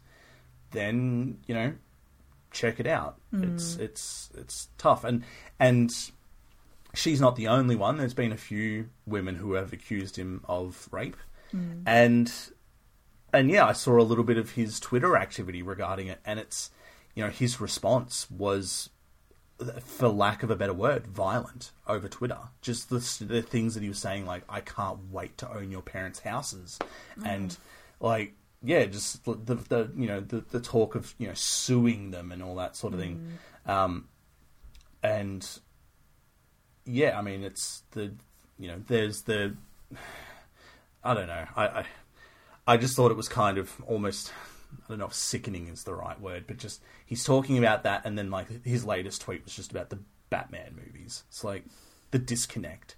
then 0.72 1.38
you 1.48 1.54
know, 1.54 1.74
check 2.52 2.80
it 2.80 2.88
out. 2.88 3.18
Mm. 3.34 3.54
It's 3.54 3.76
it's 3.78 4.30
it's 4.36 4.70
tough, 4.78 5.04
and 5.04 5.24
and 5.60 5.94
she's 6.94 7.22
not 7.22 7.36
the 7.36 7.48
only 7.48 7.76
one. 7.76 7.98
There's 7.98 8.14
been 8.14 8.32
a 8.32 8.38
few 8.38 8.90
women 9.06 9.36
who 9.36 9.54
have 9.54 9.72
accused 9.72 10.16
him 10.18 10.44
of 10.48 10.90
rape, 10.92 11.18
mm. 11.56 11.84
and 11.86 12.32
and 13.38 13.52
yeah, 13.52 13.66
I 13.66 13.74
saw 13.74 14.00
a 14.00 14.02
little 14.02 14.24
bit 14.24 14.38
of 14.38 14.52
his 14.52 14.80
Twitter 14.80 15.16
activity 15.16 15.62
regarding 15.62 16.08
it, 16.08 16.20
and 16.26 16.40
it's 16.40 16.72
you 17.16 17.24
know 17.24 17.30
his 17.30 17.62
response 17.62 18.30
was 18.32 18.90
for 19.84 20.08
lack 20.08 20.44
of 20.44 20.52
a 20.52 20.56
better 20.56 20.74
word, 20.74 21.08
violent 21.08 21.72
over 21.88 22.08
Twitter. 22.08 22.38
Just 22.62 22.90
the, 22.90 23.00
the 23.26 23.42
things 23.42 23.74
that 23.74 23.82
he 23.82 23.90
was 23.90 23.98
saying, 23.98 24.26
like, 24.26 24.44
I 24.48 24.62
can't 24.62 25.12
wait 25.12 25.38
to 25.40 25.52
own 25.52 25.72
your 25.72 25.82
parents' 25.82 26.20
houses. 26.20 26.78
And, 27.26 27.58
like, 28.00 28.34
yeah, 28.62 28.86
just 28.86 29.26
the, 29.26 29.34
the, 29.34 29.56
the 29.56 29.92
you 29.96 30.08
know, 30.08 30.20
the, 30.20 30.42
the 30.42 30.60
talk 30.60 30.96
of, 30.96 31.16
you 31.18 31.28
know, 31.28 31.34
suing 31.34 32.12
them 32.12 32.32
and 32.32 32.44
all 32.44 32.56
that 32.56 32.76
sort 32.76 32.94
of 32.94 33.00
thing. 33.00 33.40
Um, 33.66 34.08
and, 35.02 35.48
yeah, 36.86 37.18
I 37.18 37.22
mean, 37.22 37.44
it's 37.44 37.84
the, 37.92 38.14
you 38.60 38.68
know, 38.68 38.82
there's 38.88 39.24
the, 39.24 39.56
I 41.04 41.14
don't 41.14 41.28
know. 41.28 41.46
I, 41.56 41.68
I, 41.68 41.86
I 42.68 42.78
just 42.78 42.96
thought 42.96 43.12
it 43.12 43.18
was 43.18 43.30
kind 43.30 43.58
of 43.58 43.72
almost 43.88 44.32
I 44.74 44.90
don't 44.90 45.00
know 45.00 45.06
if 45.06 45.14
sickening 45.14 45.68
is 45.68 45.84
the 45.84 45.94
right 45.94 46.20
word, 46.20 46.46
but 46.48 46.58
just 46.58 46.82
he's 47.06 47.24
talking 47.24 47.58
about 47.58 47.84
that, 47.84 48.02
and 48.06 48.18
then 48.18 48.30
like 48.30 48.66
his 48.66 48.86
latest 48.86 49.22
tweet 49.22 49.44
was 49.44 49.56
just 49.56 49.72
about 49.72 49.90
the 49.90 50.00
Batman 50.30 50.76
movies. 50.76 51.24
It's 51.30 51.44
like 51.44 51.64
the 52.12 52.20
disconnect. 52.20 52.96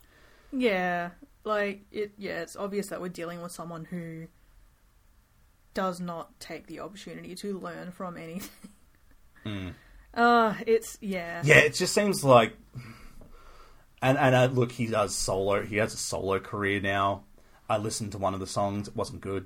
Yeah, 0.52 1.12
like 1.44 1.86
it. 1.92 2.14
Yeah, 2.18 2.42
it's 2.42 2.56
obvious 2.56 2.88
that 2.88 3.02
we're 3.02 3.10
dealing 3.10 3.42
with 3.42 3.52
someone 3.52 3.86
who 3.86 4.28
does 5.74 6.00
not 6.00 6.40
take 6.40 6.68
the 6.68 6.80
opportunity 6.80 7.36
to 7.36 7.60
learn 7.60 7.92
from 7.92 8.18
anything. 8.18 8.50
Uh, 10.12 10.56
it's 10.66 10.98
yeah. 11.02 11.42
Yeah, 11.46 11.60
it 11.60 11.76
just 11.76 11.94
seems 11.94 12.24
like, 12.24 12.58
and 14.02 14.18
and 14.18 14.36
uh, 14.36 14.46
look, 14.52 14.72
he 14.72 14.88
does 14.88 15.16
solo. 15.16 15.64
He 15.64 15.78
has 15.78 15.94
a 15.94 15.98
solo 15.98 16.40
career 16.40 16.82
now. 16.82 17.24
I 17.70 17.78
listened 17.78 18.14
to 18.14 18.18
one 18.18 18.34
of 18.34 18.40
the 18.40 18.48
songs; 18.48 18.88
it 18.88 18.96
wasn't 18.96 19.22
good. 19.22 19.46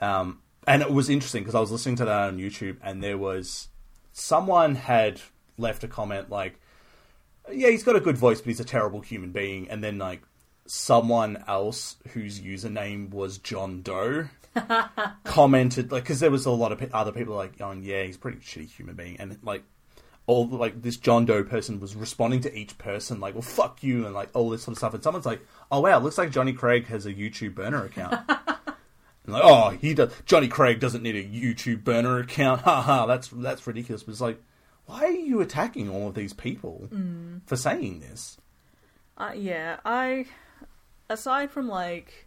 Um, 0.00 0.38
and 0.66 0.82
it 0.82 0.90
was 0.90 1.08
interesting 1.08 1.42
because 1.42 1.54
I 1.54 1.60
was 1.60 1.70
listening 1.70 1.96
to 1.96 2.04
that 2.04 2.28
on 2.28 2.38
YouTube, 2.38 2.76
and 2.82 3.02
there 3.02 3.18
was 3.18 3.68
someone 4.12 4.76
had 4.76 5.20
left 5.58 5.84
a 5.84 5.88
comment 5.88 6.30
like, 6.30 6.60
"Yeah, 7.50 7.68
he's 7.70 7.82
got 7.82 7.96
a 7.96 8.00
good 8.00 8.16
voice, 8.16 8.40
but 8.40 8.48
he's 8.48 8.60
a 8.60 8.64
terrible 8.64 9.00
human 9.00 9.32
being." 9.32 9.68
And 9.68 9.82
then 9.82 9.98
like 9.98 10.22
someone 10.66 11.42
else 11.48 11.96
whose 12.12 12.40
username 12.40 13.10
was 13.10 13.38
John 13.38 13.82
Doe 13.82 14.28
commented 15.24 15.90
like 15.90 16.04
because 16.04 16.20
there 16.20 16.30
was 16.30 16.46
a 16.46 16.50
lot 16.50 16.72
of 16.72 16.94
other 16.94 17.12
people 17.12 17.34
like 17.34 17.58
going, 17.58 17.82
"Yeah, 17.82 18.04
he's 18.04 18.16
a 18.16 18.20
pretty 18.20 18.38
shitty 18.38 18.70
human 18.70 18.94
being," 18.94 19.16
and 19.18 19.38
like 19.42 19.64
all 20.26 20.46
like 20.46 20.82
this 20.82 20.96
John 20.96 21.24
Doe 21.24 21.42
person 21.42 21.80
was 21.80 21.96
responding 21.96 22.40
to 22.42 22.56
each 22.56 22.78
person 22.78 23.18
like, 23.18 23.34
"Well, 23.34 23.42
fuck 23.42 23.82
you," 23.82 24.06
and 24.06 24.14
like 24.14 24.28
all 24.34 24.50
this 24.50 24.62
sort 24.62 24.74
of 24.74 24.78
stuff. 24.78 24.94
And 24.94 25.02
someone's 25.02 25.26
like, 25.26 25.40
"Oh 25.70 25.80
wow, 25.80 25.98
looks 25.98 26.18
like 26.18 26.30
Johnny 26.30 26.52
Craig 26.52 26.86
has 26.86 27.06
a 27.06 27.12
YouTube 27.12 27.54
burner 27.54 27.84
account." 27.84 28.20
like, 29.26 29.42
oh, 29.44 29.70
he 29.70 29.94
does. 29.94 30.12
Johnny 30.26 30.48
Craig 30.48 30.80
doesn't 30.80 31.02
need 31.02 31.16
a 31.16 31.24
YouTube 31.24 31.84
burner 31.84 32.18
account. 32.18 32.60
Ha 32.64 32.82
ha. 32.82 33.06
That's 33.06 33.28
that's 33.28 33.66
ridiculous. 33.66 34.02
But 34.02 34.12
it's 34.12 34.20
like, 34.20 34.42
why 34.86 35.04
are 35.04 35.10
you 35.10 35.40
attacking 35.40 35.88
all 35.88 36.08
of 36.08 36.14
these 36.14 36.32
people 36.32 36.88
for 37.46 37.56
saying 37.56 38.00
this? 38.00 38.38
Uh, 39.16 39.32
yeah, 39.34 39.78
I 39.84 40.26
aside 41.08 41.50
from 41.50 41.68
like 41.68 42.26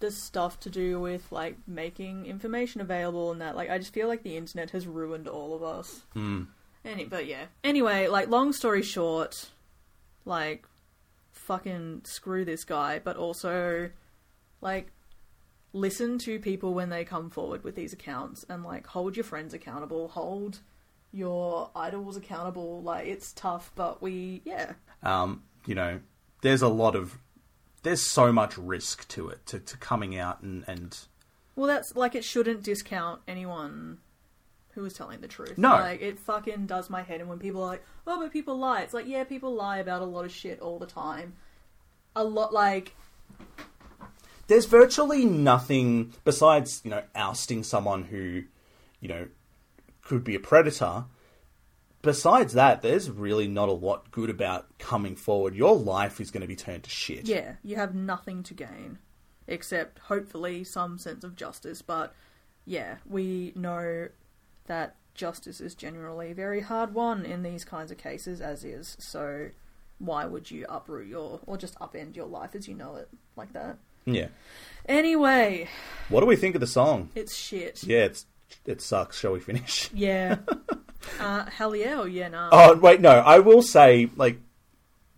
the 0.00 0.10
stuff 0.10 0.58
to 0.60 0.68
do 0.68 1.00
with 1.00 1.30
like 1.30 1.56
making 1.66 2.26
information 2.26 2.80
available 2.80 3.30
and 3.30 3.40
that, 3.40 3.56
like 3.56 3.70
I 3.70 3.78
just 3.78 3.94
feel 3.94 4.08
like 4.08 4.24
the 4.24 4.36
internet 4.36 4.70
has 4.70 4.86
ruined 4.86 5.28
all 5.28 5.54
of 5.54 5.62
us. 5.62 6.02
Hmm. 6.12 6.42
Any, 6.84 7.04
but 7.04 7.26
yeah. 7.26 7.44
Anyway, 7.62 8.08
like 8.08 8.28
long 8.28 8.52
story 8.52 8.82
short, 8.82 9.50
like 10.24 10.66
fucking 11.30 12.02
screw 12.04 12.44
this 12.44 12.64
guy, 12.64 13.00
but 13.02 13.16
also 13.16 13.90
like 14.60 14.90
listen 15.72 16.18
to 16.18 16.38
people 16.38 16.74
when 16.74 16.90
they 16.90 17.04
come 17.04 17.30
forward 17.30 17.64
with 17.64 17.74
these 17.74 17.92
accounts 17.92 18.44
and 18.48 18.62
like 18.62 18.86
hold 18.86 19.16
your 19.16 19.24
friends 19.24 19.54
accountable, 19.54 20.08
hold 20.08 20.60
your 21.12 21.70
idols 21.74 22.16
accountable. 22.16 22.82
Like 22.82 23.06
it's 23.06 23.32
tough, 23.32 23.72
but 23.74 24.02
we 24.02 24.42
yeah. 24.44 24.72
um, 25.02 25.42
you 25.66 25.74
know, 25.74 26.00
there's 26.42 26.62
a 26.62 26.68
lot 26.68 26.94
of 26.94 27.18
there's 27.82 28.02
so 28.02 28.32
much 28.32 28.56
risk 28.56 29.08
to 29.08 29.28
it 29.28 29.44
to, 29.46 29.58
to 29.58 29.76
coming 29.76 30.16
out 30.16 30.42
and, 30.42 30.64
and 30.66 30.98
Well, 31.56 31.66
that's 31.66 31.96
like 31.96 32.14
it 32.14 32.24
shouldn't 32.24 32.62
discount 32.62 33.20
anyone 33.26 33.98
who 34.74 34.84
is 34.84 34.94
telling 34.94 35.20
the 35.20 35.28
truth. 35.28 35.58
No. 35.58 35.70
like 35.70 36.00
it 36.00 36.18
fucking 36.18 36.66
does 36.66 36.88
my 36.88 37.02
head. 37.02 37.20
And 37.20 37.28
when 37.28 37.38
people 37.38 37.62
are 37.62 37.66
like, 37.66 37.84
"Oh, 38.06 38.20
but 38.20 38.32
people 38.32 38.58
lie," 38.58 38.82
it's 38.82 38.94
like, 38.94 39.06
yeah, 39.06 39.24
people 39.24 39.54
lie 39.54 39.78
about 39.78 40.02
a 40.02 40.06
lot 40.06 40.24
of 40.24 40.32
shit 40.32 40.60
all 40.60 40.78
the 40.78 40.86
time. 40.86 41.34
A 42.16 42.24
lot, 42.24 42.52
like 42.52 42.94
there's 44.52 44.66
virtually 44.66 45.24
nothing 45.24 46.12
besides 46.24 46.80
you 46.84 46.90
know 46.90 47.02
ousting 47.14 47.62
someone 47.62 48.04
who 48.04 48.42
you 49.00 49.08
know 49.08 49.26
could 50.02 50.22
be 50.22 50.34
a 50.34 50.40
predator 50.40 51.04
besides 52.02 52.52
that 52.52 52.82
there's 52.82 53.10
really 53.10 53.48
not 53.48 53.68
a 53.68 53.72
lot 53.72 54.10
good 54.10 54.28
about 54.28 54.66
coming 54.78 55.16
forward 55.16 55.54
your 55.54 55.76
life 55.76 56.20
is 56.20 56.30
going 56.30 56.40
to 56.40 56.46
be 56.46 56.56
turned 56.56 56.82
to 56.82 56.90
shit 56.90 57.26
yeah, 57.28 57.54
you 57.62 57.76
have 57.76 57.94
nothing 57.94 58.42
to 58.42 58.54
gain. 58.54 58.98
except 59.46 59.98
hopefully 60.00 60.64
some 60.64 60.98
sense 60.98 61.24
of 61.24 61.36
justice. 61.36 61.82
But 61.82 62.14
yeah, 62.64 62.96
we 63.06 63.52
know 63.54 64.08
that 64.66 64.96
justice 65.14 65.60
is 65.60 65.74
generally 65.74 66.32
very 66.32 66.60
hard 66.60 66.94
won 66.94 67.24
in 67.24 67.42
these 67.42 67.64
kinds 67.64 67.90
of 67.90 67.98
cases, 67.98 68.40
as 68.40 68.64
is. 68.64 68.96
So 68.98 69.50
why 69.98 70.24
would 70.24 70.50
you 70.50 70.66
uproot 70.68 71.06
your 71.06 71.40
or 71.46 71.56
just 71.56 71.78
upend 71.78 72.16
your 72.16 72.26
life 72.26 72.54
as 72.54 72.68
you 72.68 72.74
know 72.74 72.96
it 72.96 73.08
like 73.36 73.52
that? 73.52 73.78
Yeah. 74.04 74.28
Anyway, 74.88 75.68
What 76.08 76.20
do 76.20 76.26
we 76.26 76.36
think 76.36 76.54
of 76.54 76.60
the 76.60 76.66
song? 76.66 77.10
it's 77.14 77.34
shit. 77.34 77.82
Yeah, 77.84 78.04
it's 78.04 78.26
it 78.66 78.80
sucks. 78.80 79.18
Shall 79.18 79.32
we 79.32 79.40
finish? 79.40 79.90
Yeah. 79.94 80.36
uh, 81.20 81.46
hell 81.46 81.74
yeah, 81.74 82.00
or 82.00 82.08
yeah, 82.08 82.28
nah. 82.28 82.48
Oh 82.52 82.76
wait, 82.76 83.00
no. 83.00 83.10
I 83.10 83.38
will 83.40 83.62
say, 83.62 84.10
like, 84.16 84.40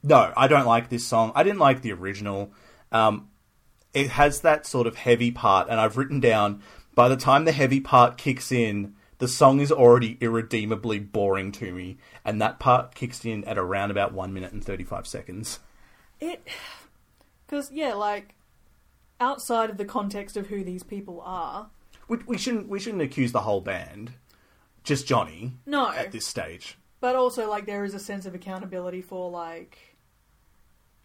no, 0.03 0.33
I 0.37 0.49
don't 0.49 0.67
like 0.67 0.89
this 0.91 1.07
song. 1.07 1.33
I 1.35 1.43
didn't 1.43 1.59
like 1.61 1.83
the 1.83 1.93
original. 1.93 2.53
Um, 2.93 3.29
it 3.93 4.11
has 4.11 4.41
that 4.43 4.67
sort 4.67 4.87
of 4.87 4.97
heavy 4.97 5.31
part, 5.31 5.69
and 5.69 5.81
I've 5.81 5.97
written 5.97 6.21
down. 6.21 6.63
By 6.95 7.09
the 7.09 7.17
time 7.17 7.45
the 7.45 7.53
heavy 7.53 7.81
part 7.81 8.17
kicks 8.19 8.53
in, 8.53 8.95
the 9.19 9.29
song 9.29 9.61
is 9.61 9.73
already 9.73 10.17
irredeemably 10.21 10.99
boring 11.01 11.53
to 11.53 11.73
me, 11.73 11.97
and 12.25 12.41
that 12.41 12.59
part 12.61 12.95
kicks 12.95 13.25
in 13.25 13.45
at 13.45 13.59
around 13.59 13.91
about 13.91 14.13
one 14.13 14.33
minute 14.33 14.53
and 14.53 14.65
thirty-five 14.65 15.07
seconds. 15.07 15.59
It, 16.21 16.47
because 17.47 17.71
yeah, 17.73 17.95
like 17.95 18.35
outside 19.21 19.71
of 19.71 19.77
the 19.77 19.85
context 19.85 20.37
of 20.37 20.47
who 20.49 20.65
these 20.65 20.83
people 20.83 21.21
are, 21.25 21.71
We, 22.09 22.19
we 22.27 22.39
shouldn't 22.39 22.69
we 22.69 22.79
shouldn't 22.81 23.03
accuse 23.03 23.33
the 23.33 23.41
whole 23.43 23.61
band, 23.61 24.13
just 24.83 25.07
Johnny 25.07 25.55
no, 25.67 25.91
at 25.91 26.13
this 26.13 26.27
stage. 26.27 26.77
but 27.01 27.17
also 27.17 27.49
like 27.49 27.67
there 27.67 27.85
is 27.85 27.95
a 27.95 27.99
sense 27.99 28.27
of 28.27 28.35
accountability 28.35 29.01
for 29.03 29.31
like, 29.31 29.79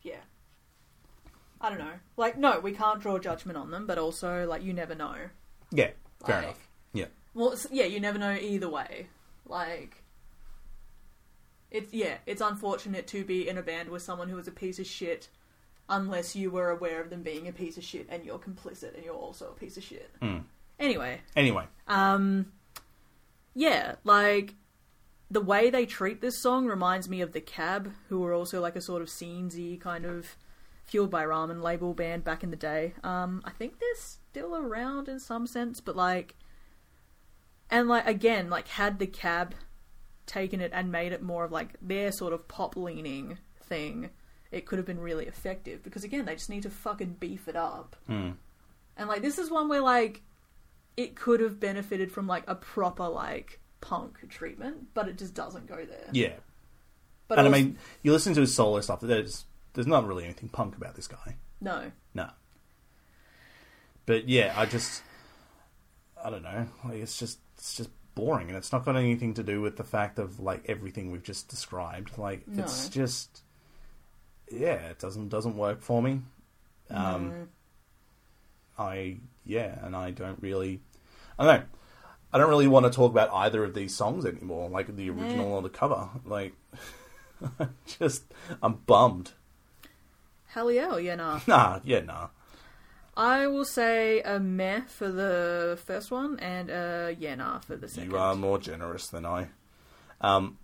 yeah, 0.01 0.21
I 1.61 1.69
don't 1.69 1.79
know, 1.79 1.99
like 2.17 2.37
no, 2.37 2.59
we 2.59 2.71
can't 2.73 2.99
draw 3.01 3.17
judgment 3.19 3.57
on 3.57 3.71
them, 3.71 3.85
but 3.87 3.97
also 3.97 4.45
like 4.47 4.63
you 4.63 4.73
never 4.73 4.95
know. 4.95 5.15
Yeah, 5.71 5.91
fair 6.25 6.35
Like- 6.37 6.43
enough. 6.45 6.67
Yeah, 6.93 7.05
Well, 7.35 7.55
yeah, 7.71 7.85
you 7.85 7.99
never 7.99 8.17
know 8.17 8.33
either 8.33 8.67
way. 8.67 9.07
Like, 9.45 10.03
it's 11.71 11.93
yeah, 11.93 12.17
it's 12.25 12.41
unfortunate 12.41 13.05
to 13.07 13.23
be 13.23 13.47
in 13.47 13.57
a 13.57 13.61
band 13.61 13.89
with 13.89 14.01
someone 14.01 14.27
who 14.29 14.37
is 14.39 14.47
a 14.47 14.51
piece 14.51 14.79
of 14.79 14.87
shit, 14.87 15.29
unless 15.89 16.35
you 16.35 16.51
were 16.51 16.69
aware 16.69 17.01
of 17.01 17.09
them 17.09 17.23
being 17.23 17.47
a 17.47 17.51
piece 17.51 17.77
of 17.77 17.83
shit 17.83 18.07
and 18.09 18.23
you're 18.23 18.39
complicit 18.39 18.95
and 18.95 19.03
you're 19.03 19.15
also 19.15 19.47
a 19.47 19.59
piece 19.59 19.75
of 19.77 19.83
shit. 19.83 20.09
Mm. 20.21 20.43
Anyway, 20.79 21.19
Anyway, 21.35 21.65
um, 21.87 22.51
yeah, 23.53 23.95
like 24.03 24.55
the 25.29 25.41
way 25.41 25.69
they 25.69 25.85
treat 25.85 26.21
this 26.21 26.41
song 26.41 26.65
reminds 26.67 27.09
me 27.09 27.21
of 27.21 27.33
the 27.33 27.41
Cab, 27.41 27.91
who 28.07 28.19
were 28.19 28.33
also 28.33 28.61
like 28.61 28.75
a 28.75 28.81
sort 28.81 29.01
of 29.01 29.09
scenesy 29.09 29.79
kind 29.79 30.05
of 30.05 30.35
fueled 30.85 31.11
by 31.11 31.23
ramen 31.23 31.61
label 31.61 31.93
band 31.93 32.23
back 32.23 32.43
in 32.43 32.49
the 32.49 32.55
day. 32.55 32.93
Um, 33.03 33.41
I 33.45 33.51
think 33.51 33.79
they're 33.79 33.89
still 33.95 34.55
around 34.55 35.07
in 35.07 35.19
some 35.19 35.45
sense, 35.45 35.81
but 35.81 35.95
like, 35.95 36.35
and 37.69 37.87
like 37.87 38.07
again, 38.07 38.49
like 38.49 38.67
had 38.69 38.99
the 38.99 39.07
Cab 39.07 39.53
taken 40.25 40.61
it 40.61 40.71
and 40.73 40.91
made 40.91 41.11
it 41.11 41.21
more 41.21 41.43
of 41.43 41.51
like 41.51 41.75
their 41.81 42.11
sort 42.11 42.33
of 42.33 42.47
pop 42.47 42.75
leaning 42.75 43.37
thing, 43.61 44.09
it 44.51 44.65
could 44.65 44.79
have 44.79 44.85
been 44.85 44.99
really 44.99 45.25
effective 45.25 45.83
because 45.83 46.03
again, 46.03 46.25
they 46.25 46.33
just 46.35 46.49
need 46.49 46.63
to 46.63 46.69
fucking 46.69 47.17
beef 47.19 47.47
it 47.47 47.55
up. 47.55 47.95
Hmm. 48.07 48.31
And 48.97 49.07
like 49.07 49.21
this 49.21 49.37
is 49.37 49.49
one 49.51 49.69
where 49.69 49.81
like 49.81 50.21
it 50.97 51.15
could 51.15 51.39
have 51.39 51.59
benefited 51.59 52.11
from 52.11 52.27
like 52.27 52.43
a 52.47 52.55
proper 52.55 53.07
like 53.07 53.59
punk 53.81 54.27
treatment, 54.29 54.87
but 54.93 55.07
it 55.07 55.17
just 55.17 55.33
doesn't 55.33 55.67
go 55.67 55.77
there. 55.85 56.09
yeah. 56.11 56.33
But 57.27 57.37
and 57.37 57.47
I 57.47 57.51
mean, 57.51 57.77
you 58.01 58.11
listen 58.11 58.33
to 58.33 58.41
his 58.41 58.55
solo 58.55 58.81
stuff. 58.81 59.01
There's 59.01 59.45
there's 59.73 59.85
not 59.87 60.07
really 60.07 60.23
anything 60.23 60.49
punk 60.49 60.75
about 60.75 60.95
this 60.95 61.07
guy. 61.07 61.35
no, 61.61 61.91
No. 62.13 62.29
But 64.05 64.27
yeah, 64.27 64.53
I 64.57 64.65
just 64.65 65.03
I 66.23 66.29
don't 66.31 66.41
know. 66.43 66.67
Like 66.83 66.95
it's 66.97 67.17
just 67.19 67.37
it's 67.55 67.77
just 67.77 67.89
boring 68.15 68.47
and 68.49 68.57
it's 68.57 68.71
not 68.71 68.83
got 68.83 68.95
anything 68.97 69.35
to 69.35 69.43
do 69.43 69.61
with 69.61 69.77
the 69.77 69.83
fact 69.83 70.17
of 70.19 70.39
like 70.39 70.63
everything 70.67 71.11
we've 71.11 71.23
just 71.23 71.47
described. 71.47 72.17
Like 72.17 72.47
No. 72.47 72.63
it's 72.63 72.89
just 72.89 73.43
yeah, 74.51 74.89
it 74.89 74.99
doesn't 74.99 75.29
doesn't 75.29 75.57
work 75.57 75.81
for 75.81 76.01
me. 76.01 76.21
Um 76.89 77.29
no. 77.29 77.47
I 78.77 79.17
yeah, 79.45 79.83
and 79.85 79.95
I 79.95 80.11
don't 80.11 80.41
really 80.41 80.81
I 81.37 81.45
don't 81.45 81.59
know. 81.61 81.65
I 82.31 82.37
don't 82.37 82.49
really 82.49 82.67
want 82.67 82.85
to 82.85 82.91
talk 82.91 83.11
about 83.11 83.31
either 83.33 83.63
of 83.63 83.73
these 83.73 83.95
songs 83.95 84.25
anymore, 84.25 84.69
like 84.69 84.95
the 84.95 85.09
original 85.09 85.49
Nah. 85.49 85.55
or 85.55 85.61
the 85.61 85.69
cover. 85.69 86.09
Like 86.25 86.53
just 87.99 88.23
I'm 88.61 88.75
bummed. 88.85 89.31
hell 90.47 90.71
yeah, 90.71 90.93
or 90.93 90.99
yeah, 90.99 91.15
nah. 91.15 91.39
Nah, 91.47 91.79
yeah, 91.83 92.01
nah. 92.01 92.27
I 93.17 93.47
will 93.47 93.65
say 93.65 94.21
a 94.21 94.39
meh 94.39 94.81
for 94.87 95.09
the 95.11 95.77
first 95.85 96.09
one 96.11 96.39
and 96.39 96.69
a 96.69 97.15
yeah, 97.19 97.35
nah 97.35 97.59
for 97.59 97.75
the 97.75 97.87
second. 97.89 98.11
You 98.11 98.17
are 98.17 98.35
more 98.35 98.59
generous 98.59 99.07
than 99.07 99.25
I. 99.25 99.47
Um, 100.21 100.57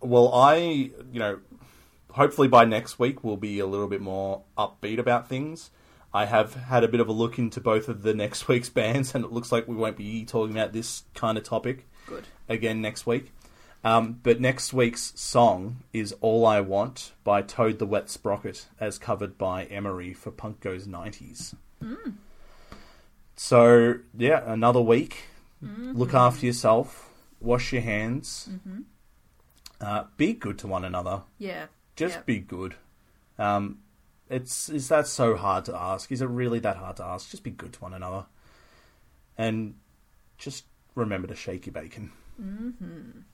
well, 0.00 0.32
I, 0.34 0.56
you 0.56 0.92
know, 1.18 1.38
hopefully 2.14 2.48
by 2.48 2.64
next 2.64 2.98
week 2.98 3.22
we'll 3.22 3.36
be 3.36 3.58
a 3.58 3.66
little 3.66 3.88
bit 3.88 4.00
more 4.00 4.42
upbeat 4.56 4.98
about 4.98 5.28
things. 5.28 5.70
I 6.12 6.26
have 6.26 6.54
had 6.54 6.84
a 6.84 6.88
bit 6.88 7.00
of 7.00 7.08
a 7.08 7.12
look 7.12 7.38
into 7.40 7.60
both 7.60 7.88
of 7.88 8.02
the 8.02 8.14
next 8.14 8.46
week's 8.48 8.68
bands, 8.68 9.14
and 9.14 9.24
it 9.24 9.32
looks 9.32 9.50
like 9.50 9.66
we 9.66 9.74
won't 9.74 9.96
be 9.96 10.24
talking 10.24 10.56
about 10.56 10.72
this 10.72 11.02
kind 11.14 11.36
of 11.36 11.44
topic 11.44 11.88
Good. 12.06 12.24
again 12.48 12.80
next 12.80 13.06
week. 13.06 13.32
Um, 13.82 14.20
but 14.22 14.40
next 14.40 14.72
week's 14.72 15.12
song 15.14 15.82
is 15.92 16.14
All 16.22 16.46
I 16.46 16.60
Want 16.60 17.12
by 17.22 17.42
Toad 17.42 17.78
the 17.78 17.84
Wet 17.84 18.08
Sprocket, 18.08 18.66
as 18.80 18.96
covered 18.96 19.36
by 19.36 19.64
Emery 19.64 20.14
for 20.14 20.30
Punk 20.30 20.60
Goes 20.60 20.86
90s. 20.86 21.54
So, 23.36 23.96
yeah, 24.16 24.42
another 24.46 24.80
week. 24.80 25.24
Look 25.60 26.14
after 26.14 26.46
yourself, 26.46 27.10
wash 27.40 27.72
your 27.72 27.82
hands, 27.82 28.48
uh, 29.80 30.04
be 30.16 30.32
good 30.32 30.58
to 30.58 30.66
one 30.66 30.84
another. 30.84 31.22
Yeah. 31.38 31.66
Just 31.96 32.16
yeah. 32.16 32.22
be 32.26 32.38
good. 32.38 32.74
Um, 33.38 33.78
it's 34.28 34.68
is 34.68 34.88
that 34.88 35.06
so 35.06 35.36
hard 35.36 35.64
to 35.66 35.76
ask? 35.76 36.10
Is 36.10 36.22
it 36.22 36.28
really 36.28 36.58
that 36.60 36.76
hard 36.76 36.96
to 36.96 37.04
ask? 37.04 37.30
Just 37.30 37.42
be 37.42 37.50
good 37.50 37.72
to 37.74 37.80
one 37.80 37.94
another, 37.94 38.26
and 39.36 39.74
just 40.38 40.64
remember 40.94 41.28
to 41.28 41.34
shake 41.34 41.66
your 41.66 41.72
bacon. 41.72 42.10
Mhm. 42.40 43.24